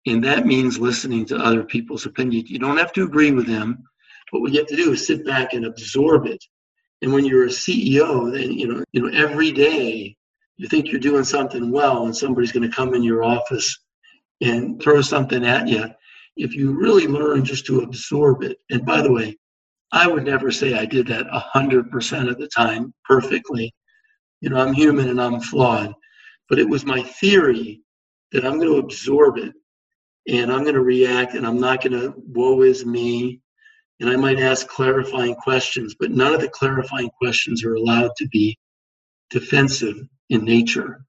and 0.08 0.24
that 0.24 0.46
means 0.46 0.80
listening 0.80 1.26
to 1.26 1.38
other 1.38 1.64
people's 1.64 2.06
opinion. 2.06 2.46
You 2.48 2.60
don't 2.60 2.78
have 2.78 2.94
to 2.94 3.04
agree 3.04 3.32
with 3.32 3.48
them. 3.48 3.84
What 4.32 4.42
we 4.42 4.56
have 4.58 4.68
to 4.68 4.76
do 4.76 4.94
is 4.94 5.06
sit 5.06 5.26
back 5.26 5.54
and 5.54 5.66
absorb 5.66 6.26
it. 6.26 6.44
And 7.02 7.12
when 7.14 7.26
you're 7.26 7.46
a 7.46 7.50
CEO, 7.50 8.32
then 8.32 8.54
you 8.54 8.68
know, 8.68 8.84
you 8.94 9.02
know, 9.02 9.10
every 9.18 9.52
day 9.52 10.16
you 10.58 10.68
think 10.68 10.90
you're 10.90 11.00
doing 11.00 11.24
something 11.24 11.72
well, 11.72 12.06
and 12.06 12.16
somebody's 12.16 12.52
going 12.52 12.70
to 12.70 12.76
come 12.76 12.94
in 12.94 13.04
your 13.04 13.24
office 13.24 13.80
and 14.42 14.82
throw 14.82 15.02
something 15.02 15.46
at 15.46 15.68
you. 15.68 15.86
If 16.36 16.56
you 16.56 16.72
really 16.72 17.08
learn 17.08 17.46
just 17.46 17.66
to 17.68 17.82
absorb 17.82 18.44
it, 18.44 18.58
and 18.72 18.86
by 18.86 19.02
the 19.02 19.12
way, 19.12 19.38
I 19.94 20.08
would 20.08 20.26
never 20.26 20.52
say 20.52 20.74
I 20.74 20.86
did 20.86 21.08
that 21.08 21.28
100% 21.28 22.30
of 22.30 22.38
the 22.40 22.48
time 22.48 22.94
perfectly. 23.06 23.74
You 24.42 24.50
know, 24.50 24.58
I'm 24.58 24.74
human 24.74 25.08
and 25.08 25.22
I'm 25.22 25.40
flawed, 25.40 25.94
but 26.50 26.58
it 26.58 26.68
was 26.68 26.84
my 26.84 27.04
theory 27.04 27.82
that 28.32 28.44
I'm 28.44 28.58
going 28.58 28.72
to 28.72 28.80
absorb 28.80 29.38
it 29.38 29.54
and 30.28 30.52
I'm 30.52 30.64
going 30.64 30.74
to 30.74 30.82
react 30.82 31.36
and 31.36 31.46
I'm 31.46 31.60
not 31.60 31.84
going 31.84 31.94
to, 31.94 32.12
woe 32.18 32.64
is 32.64 32.88
me. 32.88 33.40
And 34.00 34.10
I 34.10 34.16
might 34.16 34.40
ask 34.40 34.68
clarifying 34.68 35.36
questions, 35.36 35.96
but 35.98 36.10
none 36.10 36.34
of 36.34 36.42
the 36.42 36.50
clarifying 36.50 37.12
questions 37.12 37.64
are 37.64 37.76
allowed 37.76 38.12
to 38.18 38.28
be 38.30 38.58
defensive 39.30 39.96
in 40.30 40.44
nature. 40.44 41.06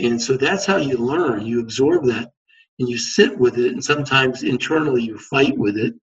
And 0.00 0.20
so 0.20 0.36
that's 0.36 0.66
how 0.66 0.78
you 0.78 0.96
learn. 0.96 1.46
You 1.46 1.60
absorb 1.60 2.06
that 2.06 2.32
and 2.80 2.88
you 2.88 2.98
sit 2.98 3.38
with 3.38 3.58
it. 3.58 3.72
And 3.72 3.84
sometimes 3.84 4.42
internally 4.42 5.04
you 5.04 5.18
fight 5.18 5.56
with 5.56 5.76
it. 5.76 5.94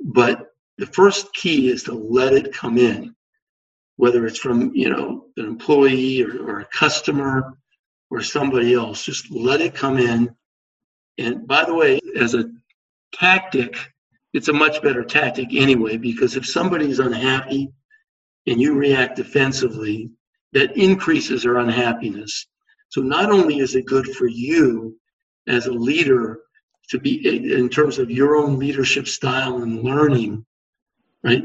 But 0.00 0.46
the 0.78 0.86
first 0.86 1.32
key 1.34 1.68
is 1.68 1.82
to 1.84 1.92
let 1.92 2.32
it 2.32 2.52
come 2.52 2.78
in, 2.78 3.14
whether 3.96 4.26
it's 4.26 4.38
from, 4.38 4.72
you 4.74 4.88
know, 4.88 5.26
an 5.36 5.44
employee 5.44 6.22
or, 6.22 6.38
or 6.44 6.60
a 6.60 6.66
customer 6.66 7.58
or 8.10 8.22
somebody 8.22 8.74
else. 8.74 9.04
Just 9.04 9.30
let 9.30 9.60
it 9.60 9.74
come 9.74 9.98
in. 9.98 10.34
And 11.18 11.46
by 11.46 11.64
the 11.64 11.74
way, 11.74 11.98
as 12.16 12.34
a 12.34 12.50
tactic, 13.12 13.76
it's 14.32 14.48
a 14.48 14.52
much 14.52 14.80
better 14.82 15.02
tactic 15.02 15.48
anyway, 15.52 15.96
because 15.96 16.36
if 16.36 16.46
somebody's 16.46 17.00
unhappy 17.00 17.72
and 18.46 18.60
you 18.60 18.74
react 18.74 19.16
defensively, 19.16 20.10
that 20.52 20.76
increases 20.76 21.42
their 21.42 21.56
unhappiness. 21.56 22.46
So 22.90 23.02
not 23.02 23.30
only 23.30 23.58
is 23.58 23.74
it 23.74 23.84
good 23.84 24.06
for 24.06 24.26
you 24.26 24.96
as 25.46 25.66
a 25.66 25.72
leader 25.72 26.40
to 26.90 26.98
be 26.98 27.26
in 27.52 27.68
terms 27.68 27.98
of 27.98 28.10
your 28.10 28.36
own 28.36 28.58
leadership 28.58 29.08
style 29.08 29.62
and 29.62 29.82
learning, 29.82 30.46
right? 31.22 31.42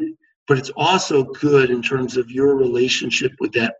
But 0.47 0.57
it's 0.57 0.71
also 0.75 1.23
good 1.23 1.69
in 1.69 1.81
terms 1.81 2.17
of 2.17 2.29
your 2.29 2.55
relationship 2.55 3.31
with 3.39 3.53
that 3.53 3.75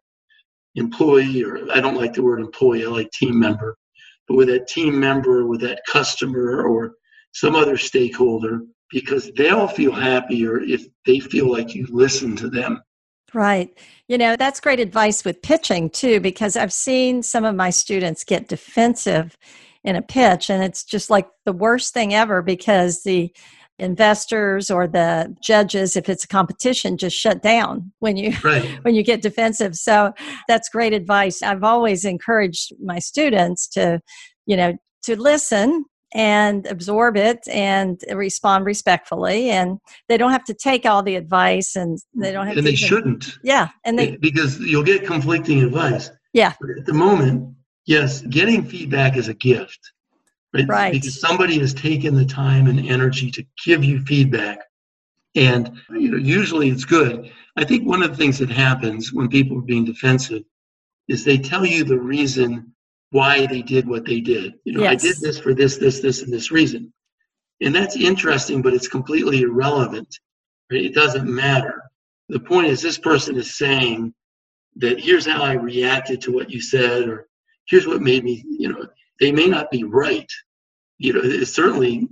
employee, 0.75 1.43
or 1.43 1.71
I 1.71 1.81
don't 1.81 1.97
like 1.97 2.13
the 2.13 2.23
word 2.23 2.39
employee, 2.39 2.85
I 2.85 2.89
like 2.89 3.11
team 3.11 3.39
member, 3.39 3.75
but 4.27 4.35
with 4.35 4.47
that 4.47 4.67
team 4.67 4.99
member, 4.99 5.45
with 5.45 5.61
that 5.61 5.81
customer, 5.87 6.63
or 6.63 6.93
some 7.33 7.55
other 7.55 7.77
stakeholder, 7.77 8.61
because 8.91 9.31
they'll 9.35 9.67
feel 9.67 9.91
happier 9.91 10.61
if 10.61 10.85
they 11.05 11.19
feel 11.19 11.51
like 11.51 11.75
you 11.75 11.85
listen 11.89 12.35
to 12.37 12.49
them. 12.49 12.81
Right. 13.33 13.75
You 14.07 14.19
know, 14.19 14.35
that's 14.35 14.59
great 14.59 14.79
advice 14.79 15.25
with 15.25 15.41
pitching 15.41 15.89
too, 15.89 16.19
because 16.19 16.55
I've 16.55 16.73
seen 16.73 17.23
some 17.23 17.45
of 17.45 17.55
my 17.55 17.71
students 17.71 18.23
get 18.23 18.47
defensive 18.47 19.35
in 19.83 19.95
a 19.95 20.01
pitch, 20.01 20.49
and 20.49 20.63
it's 20.63 20.83
just 20.83 21.09
like 21.09 21.27
the 21.45 21.53
worst 21.53 21.93
thing 21.93 22.13
ever 22.13 22.41
because 22.41 23.03
the 23.03 23.33
investors 23.84 24.71
or 24.71 24.88
the 24.88 25.36
judges 25.43 25.95
if 25.95 26.07
it's 26.09 26.23
a 26.23 26.27
competition 26.27 26.97
just 26.97 27.15
shut 27.15 27.41
down 27.43 27.91
when 27.99 28.17
you 28.17 28.34
Right. 28.43 28.63
when 28.84 28.95
you 28.95 29.03
get 29.03 29.21
defensive 29.21 29.75
so 29.75 30.13
that's 30.47 30.69
great 30.69 30.93
advice 30.93 31.41
i've 31.43 31.63
always 31.63 32.05
encouraged 32.05 32.73
my 32.84 32.99
students 32.99 33.67
to 33.69 33.99
you 34.45 34.55
know 34.57 34.73
to 35.03 35.15
listen 35.19 35.86
and 36.15 36.67
absorb 36.67 37.17
it 37.17 37.39
and 37.51 37.99
respond 38.13 38.65
respectfully 38.65 39.49
and 39.49 39.79
they 40.09 40.17
don't 40.17 40.31
have 40.31 40.43
to 40.45 40.53
take 40.53 40.86
all 40.86 41.01
the 41.03 41.15
advice 41.15 41.75
and 41.75 41.97
they 42.15 42.31
don't 42.31 42.45
have 42.47 42.55
And 42.57 42.65
to 42.65 42.71
they 42.71 42.77
even- 42.77 42.88
shouldn't. 42.88 43.25
yeah 43.43 43.69
and 43.84 43.97
they 43.97 44.15
because 44.17 44.59
you'll 44.59 44.84
get 44.84 45.05
conflicting 45.05 45.61
advice. 45.63 46.09
Yeah. 46.34 46.53
But 46.61 46.69
at 46.79 46.86
the 46.86 46.93
moment, 46.93 47.55
yes, 47.86 48.21
getting 48.21 48.63
feedback 48.63 49.17
is 49.17 49.27
a 49.27 49.34
gift. 49.36 49.79
Right? 50.54 50.68
Right. 50.68 50.93
Because 50.93 51.20
somebody 51.20 51.60
has 51.60 51.74
taken 51.74 52.16
the 52.16 52.26
time 52.26 52.68
and 52.68 52.88
energy 52.88 53.32
to 53.32 53.45
give 53.66 53.84
you 53.84 54.01
feedback. 54.01 54.60
And 55.36 55.82
you 55.89 56.12
know, 56.12 56.18
usually 56.18 56.70
it's 56.70 56.86
good. 56.86 57.32
I 57.58 57.64
think 57.64 57.88
one 57.88 58.04
of 58.04 58.12
the 58.12 58.18
things 58.18 58.38
that 58.39 58.51
happens 58.51 59.12
when 59.14 59.30
people 59.30 59.58
are 59.58 59.62
being 59.62 59.86
defensive 59.86 60.43
is 61.08 61.24
they 61.24 61.38
tell 61.38 61.66
you 61.66 61.84
the 61.84 61.99
reason 61.99 62.74
why 63.10 63.45
they 63.47 63.62
did 63.62 63.88
what 63.88 64.06
they 64.06 64.22
did. 64.22 64.54
You 64.64 64.74
know, 64.74 64.86
I 64.86 64.95
did 64.95 65.18
this 65.22 65.39
for 65.39 65.54
this, 65.54 65.78
this, 65.78 65.99
this, 66.01 66.22
and 66.22 66.32
this 66.32 66.51
reason. 66.51 66.93
And 67.62 67.74
that's 67.74 67.95
interesting, 67.95 68.62
but 68.62 68.74
it's 68.74 68.88
completely 68.88 69.41
irrelevant. 69.41 70.20
Right? 70.72 70.86
It 70.86 70.95
doesn't 70.95 71.28
matter. 71.28 71.84
The 72.30 72.39
point 72.39 72.68
is 72.68 72.82
this 72.82 72.97
person 72.97 73.36
is 73.36 73.56
saying 73.58 74.14
that 74.78 74.99
here's 74.99 75.26
how 75.26 75.43
I 75.43 75.54
reacted 75.54 76.22
to 76.22 76.32
what 76.32 76.49
you 76.49 76.62
said, 76.62 77.08
or 77.08 77.28
here's 77.68 77.86
what 77.86 78.01
made 78.01 78.24
me, 78.24 78.43
you 78.47 78.70
know, 78.70 78.88
they 79.20 79.32
may 79.32 79.47
not 79.47 79.72
be 79.72 79.84
right. 79.84 80.30
You 80.97 81.14
know, 81.14 81.22
it's 81.24 81.53
certainly 81.53 82.07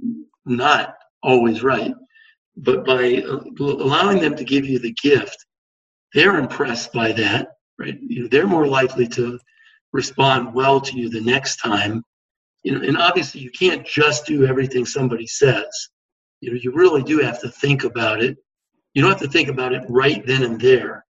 not 0.45 0.95
always 1.24 1.64
right. 1.64 1.93
But 2.58 2.86
by 2.86 3.24
allowing 3.60 4.20
them 4.20 4.36
to 4.36 4.43
give 4.43 4.66
you 4.66 4.80
the 4.80 4.95
gift, 5.02 5.45
they're 6.14 6.38
impressed 6.38 6.91
by 6.91 7.12
that, 7.14 7.49
right? 7.80 7.97
You 8.02 8.24
know, 8.24 8.28
they're 8.28 8.47
more 8.47 8.68
likely 8.68 9.08
to 9.10 9.39
respond 9.93 10.54
well 10.54 10.82
to 10.82 10.97
you 10.97 11.10
the 11.10 11.22
next 11.22 11.58
time. 11.58 12.04
You 12.64 12.74
know, 12.78 12.88
and 12.88 12.97
obviously 12.97 13.41
you 13.41 13.52
can't 13.52 13.86
just 13.86 14.26
do 14.26 14.45
everything 14.45 14.86
somebody 14.86 15.26
says. 15.26 15.66
You 16.41 16.52
know, 16.52 16.60
you 16.62 16.72
really 16.74 17.04
do 17.04 17.20
have 17.20 17.39
to 17.41 17.49
think 17.49 17.84
about 17.84 18.22
it. 18.22 18.38
You 18.93 19.02
don't 19.02 19.12
have 19.12 19.22
to 19.22 19.30
think 19.30 19.47
about 19.47 19.74
it 19.74 19.84
right 19.88 20.26
then 20.26 20.43
and 20.43 20.60
there, 20.60 21.06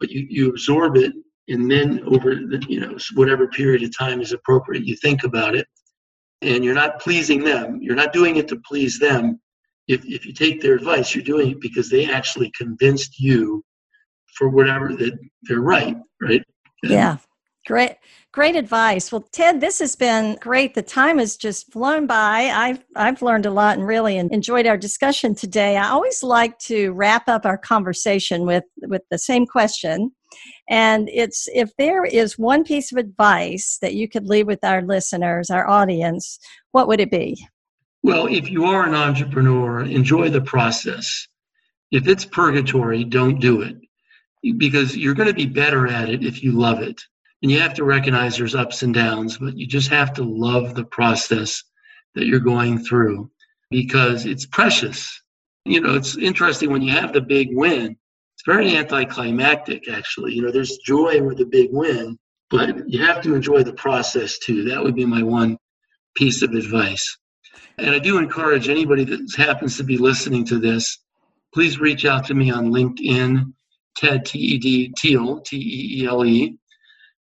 but 0.00 0.10
you, 0.10 0.26
you 0.28 0.48
absorb 0.48 0.96
it 0.96 1.12
and 1.48 1.70
then 1.70 2.02
over 2.06 2.34
the, 2.34 2.64
you 2.68 2.80
know 2.80 2.96
whatever 3.14 3.46
period 3.48 3.82
of 3.82 3.96
time 3.96 4.20
is 4.20 4.32
appropriate 4.32 4.84
you 4.84 4.96
think 4.96 5.24
about 5.24 5.54
it 5.54 5.66
and 6.42 6.64
you're 6.64 6.74
not 6.74 7.00
pleasing 7.00 7.42
them 7.42 7.78
you're 7.80 7.96
not 7.96 8.12
doing 8.12 8.36
it 8.36 8.48
to 8.48 8.56
please 8.66 8.98
them 8.98 9.40
if, 9.88 10.04
if 10.04 10.26
you 10.26 10.32
take 10.32 10.60
their 10.60 10.74
advice 10.74 11.14
you're 11.14 11.24
doing 11.24 11.50
it 11.52 11.60
because 11.60 11.90
they 11.90 12.10
actually 12.10 12.50
convinced 12.56 13.18
you 13.18 13.62
for 14.36 14.48
whatever 14.48 14.94
that 14.94 15.18
they're 15.42 15.60
right 15.60 15.96
right 16.20 16.42
And 16.82 16.92
yeah 16.92 17.16
Great, 17.68 17.96
great 18.32 18.56
advice. 18.56 19.12
Well, 19.12 19.28
Ted, 19.30 19.60
this 19.60 19.78
has 19.80 19.94
been 19.94 20.38
great. 20.40 20.72
The 20.72 20.80
time 20.80 21.18
has 21.18 21.36
just 21.36 21.70
flown 21.70 22.06
by. 22.06 22.44
I've 22.44 22.82
I've 22.96 23.20
learned 23.20 23.44
a 23.44 23.50
lot 23.50 23.76
and 23.76 23.86
really 23.86 24.16
enjoyed 24.16 24.66
our 24.66 24.78
discussion 24.78 25.34
today. 25.34 25.76
I 25.76 25.90
always 25.90 26.22
like 26.22 26.58
to 26.60 26.92
wrap 26.92 27.28
up 27.28 27.44
our 27.44 27.58
conversation 27.58 28.46
with 28.46 28.64
with 28.84 29.02
the 29.10 29.18
same 29.18 29.44
question, 29.44 30.12
and 30.68 31.08
it's 31.12 31.48
if 31.54 31.70
there 31.78 32.04
is 32.04 32.38
one 32.38 32.64
piece 32.64 32.92
of 32.92 32.98
advice 32.98 33.78
that 33.80 33.94
you 33.94 34.08
could 34.08 34.26
leave 34.26 34.46
with 34.46 34.64
our 34.64 34.82
listeners, 34.82 35.50
our 35.50 35.68
audience, 35.68 36.38
what 36.72 36.88
would 36.88 37.00
it 37.00 37.10
be? 37.10 37.46
Well, 38.02 38.26
if 38.26 38.50
you 38.50 38.64
are 38.64 38.86
an 38.86 38.94
entrepreneur, 38.94 39.80
enjoy 39.80 40.30
the 40.30 40.40
process. 40.40 41.26
If 41.90 42.06
it's 42.06 42.24
purgatory, 42.24 43.04
don't 43.04 43.40
do 43.40 43.62
it 43.62 43.76
because 44.56 44.96
you're 44.96 45.14
going 45.14 45.28
to 45.28 45.34
be 45.34 45.46
better 45.46 45.88
at 45.88 46.08
it 46.08 46.24
if 46.24 46.42
you 46.42 46.52
love 46.52 46.80
it 46.80 47.00
and 47.42 47.50
you 47.50 47.60
have 47.60 47.74
to 47.74 47.84
recognize 47.84 48.36
there's 48.36 48.54
ups 48.54 48.82
and 48.82 48.92
downs, 48.92 49.38
but 49.38 49.56
you 49.56 49.66
just 49.66 49.88
have 49.88 50.12
to 50.14 50.24
love 50.24 50.74
the 50.74 50.84
process 50.84 51.62
that 52.14 52.26
you're 52.26 52.40
going 52.40 52.78
through 52.78 53.30
because 53.70 54.26
it's 54.26 54.46
precious. 54.46 55.22
You 55.64 55.80
know, 55.80 55.94
it's 55.94 56.16
interesting 56.16 56.70
when 56.70 56.82
you 56.82 56.92
have 56.92 57.12
the 57.12 57.20
big 57.20 57.50
win, 57.52 57.96
very 58.48 58.78
anticlimactic, 58.78 59.90
actually. 59.90 60.32
You 60.32 60.40
know, 60.40 60.50
there's 60.50 60.78
joy 60.78 61.22
with 61.22 61.38
a 61.40 61.44
big 61.44 61.68
win, 61.70 62.16
but 62.48 62.88
you 62.88 63.04
have 63.04 63.20
to 63.22 63.34
enjoy 63.34 63.62
the 63.62 63.74
process 63.74 64.38
too. 64.38 64.64
That 64.64 64.82
would 64.82 64.94
be 64.94 65.04
my 65.04 65.22
one 65.22 65.58
piece 66.16 66.40
of 66.40 66.52
advice. 66.52 67.18
And 67.76 67.90
I 67.90 67.98
do 67.98 68.16
encourage 68.16 68.70
anybody 68.70 69.04
that 69.04 69.34
happens 69.36 69.76
to 69.76 69.84
be 69.84 69.98
listening 69.98 70.46
to 70.46 70.58
this, 70.58 70.98
please 71.52 71.78
reach 71.78 72.06
out 72.06 72.24
to 72.26 72.34
me 72.34 72.50
on 72.50 72.72
LinkedIn, 72.72 73.52
Ted 73.94 74.24
T 74.24 74.38
E 74.38 74.58
D 74.58 74.94
Teele, 74.98 75.44
T 75.44 75.56
E 75.56 76.02
E 76.02 76.06
L 76.06 76.24
E. 76.24 76.56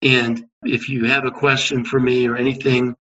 And 0.02 0.46
if 0.64 0.88
you 0.88 1.06
have 1.06 1.26
a 1.26 1.32
question 1.32 1.84
for 1.84 2.00
me 2.00 2.26
or 2.26 2.38
anything, 2.38 2.96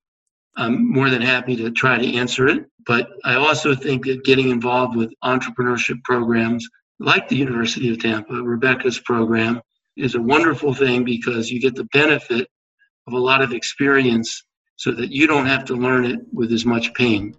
I'm 0.57 0.93
more 0.93 1.11
than 1.11 1.23
happy 1.23 1.55
to 1.57 1.71
try 1.71 1.97
to 1.97 2.15
answer 2.17 2.49
it. 2.49 2.65
But 2.87 3.09
I 3.25 3.37
also 3.37 3.77
think 3.77 4.05
that 4.07 4.25
getting 4.25 4.49
involved 4.49 4.97
with 4.97 5.15
entrepreneurship 5.23 6.03
programs 6.03 6.69
like 6.99 7.29
the 7.29 7.37
University 7.37 7.91
of 7.91 8.01
Tampa, 8.01 8.35
Rebecca's 8.35 8.99
program, 8.99 9.61
is 9.97 10.15
a 10.15 10.21
wonderful 10.21 10.75
thing 10.75 11.05
because 11.05 11.51
you 11.51 11.61
get 11.61 11.75
the 11.75 11.85
benefit 11.93 12.49
of 13.07 13.13
a 13.13 13.19
lot 13.19 13.43
of 13.43 13.53
experience 13.53 14.45
so 14.77 14.93
that 14.93 15.11
you 15.11 15.27
don't 15.27 15.47
have 15.47 15.65
to 15.65 15.75
learn 15.75 16.05
it 16.05 16.21
with 16.33 16.53
as 16.53 16.65
much 16.65 16.93
pain. 16.95 17.35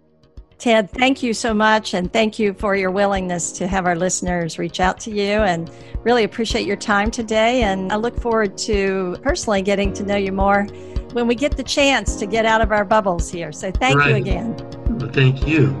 Ted, 0.58 0.90
thank 0.90 1.22
you 1.22 1.32
so 1.32 1.54
much. 1.54 1.94
And 1.94 2.12
thank 2.12 2.38
you 2.38 2.52
for 2.52 2.74
your 2.74 2.90
willingness 2.90 3.52
to 3.52 3.68
have 3.68 3.86
our 3.86 3.94
listeners 3.94 4.58
reach 4.58 4.80
out 4.80 4.98
to 5.00 5.10
you. 5.10 5.42
And 5.42 5.70
really 6.02 6.24
appreciate 6.24 6.66
your 6.66 6.76
time 6.76 7.12
today. 7.12 7.62
And 7.62 7.92
I 7.92 7.96
look 7.96 8.20
forward 8.20 8.58
to 8.58 9.16
personally 9.22 9.62
getting 9.62 9.92
to 9.94 10.02
know 10.02 10.16
you 10.16 10.32
more 10.32 10.64
when 11.12 11.28
we 11.28 11.36
get 11.36 11.56
the 11.56 11.62
chance 11.62 12.16
to 12.16 12.26
get 12.26 12.44
out 12.44 12.60
of 12.60 12.72
our 12.72 12.84
bubbles 12.84 13.30
here. 13.30 13.52
So 13.52 13.70
thank 13.70 13.98
right. 13.98 14.10
you 14.10 14.16
again. 14.16 14.56
Well, 14.98 15.10
thank 15.10 15.46
you. 15.46 15.80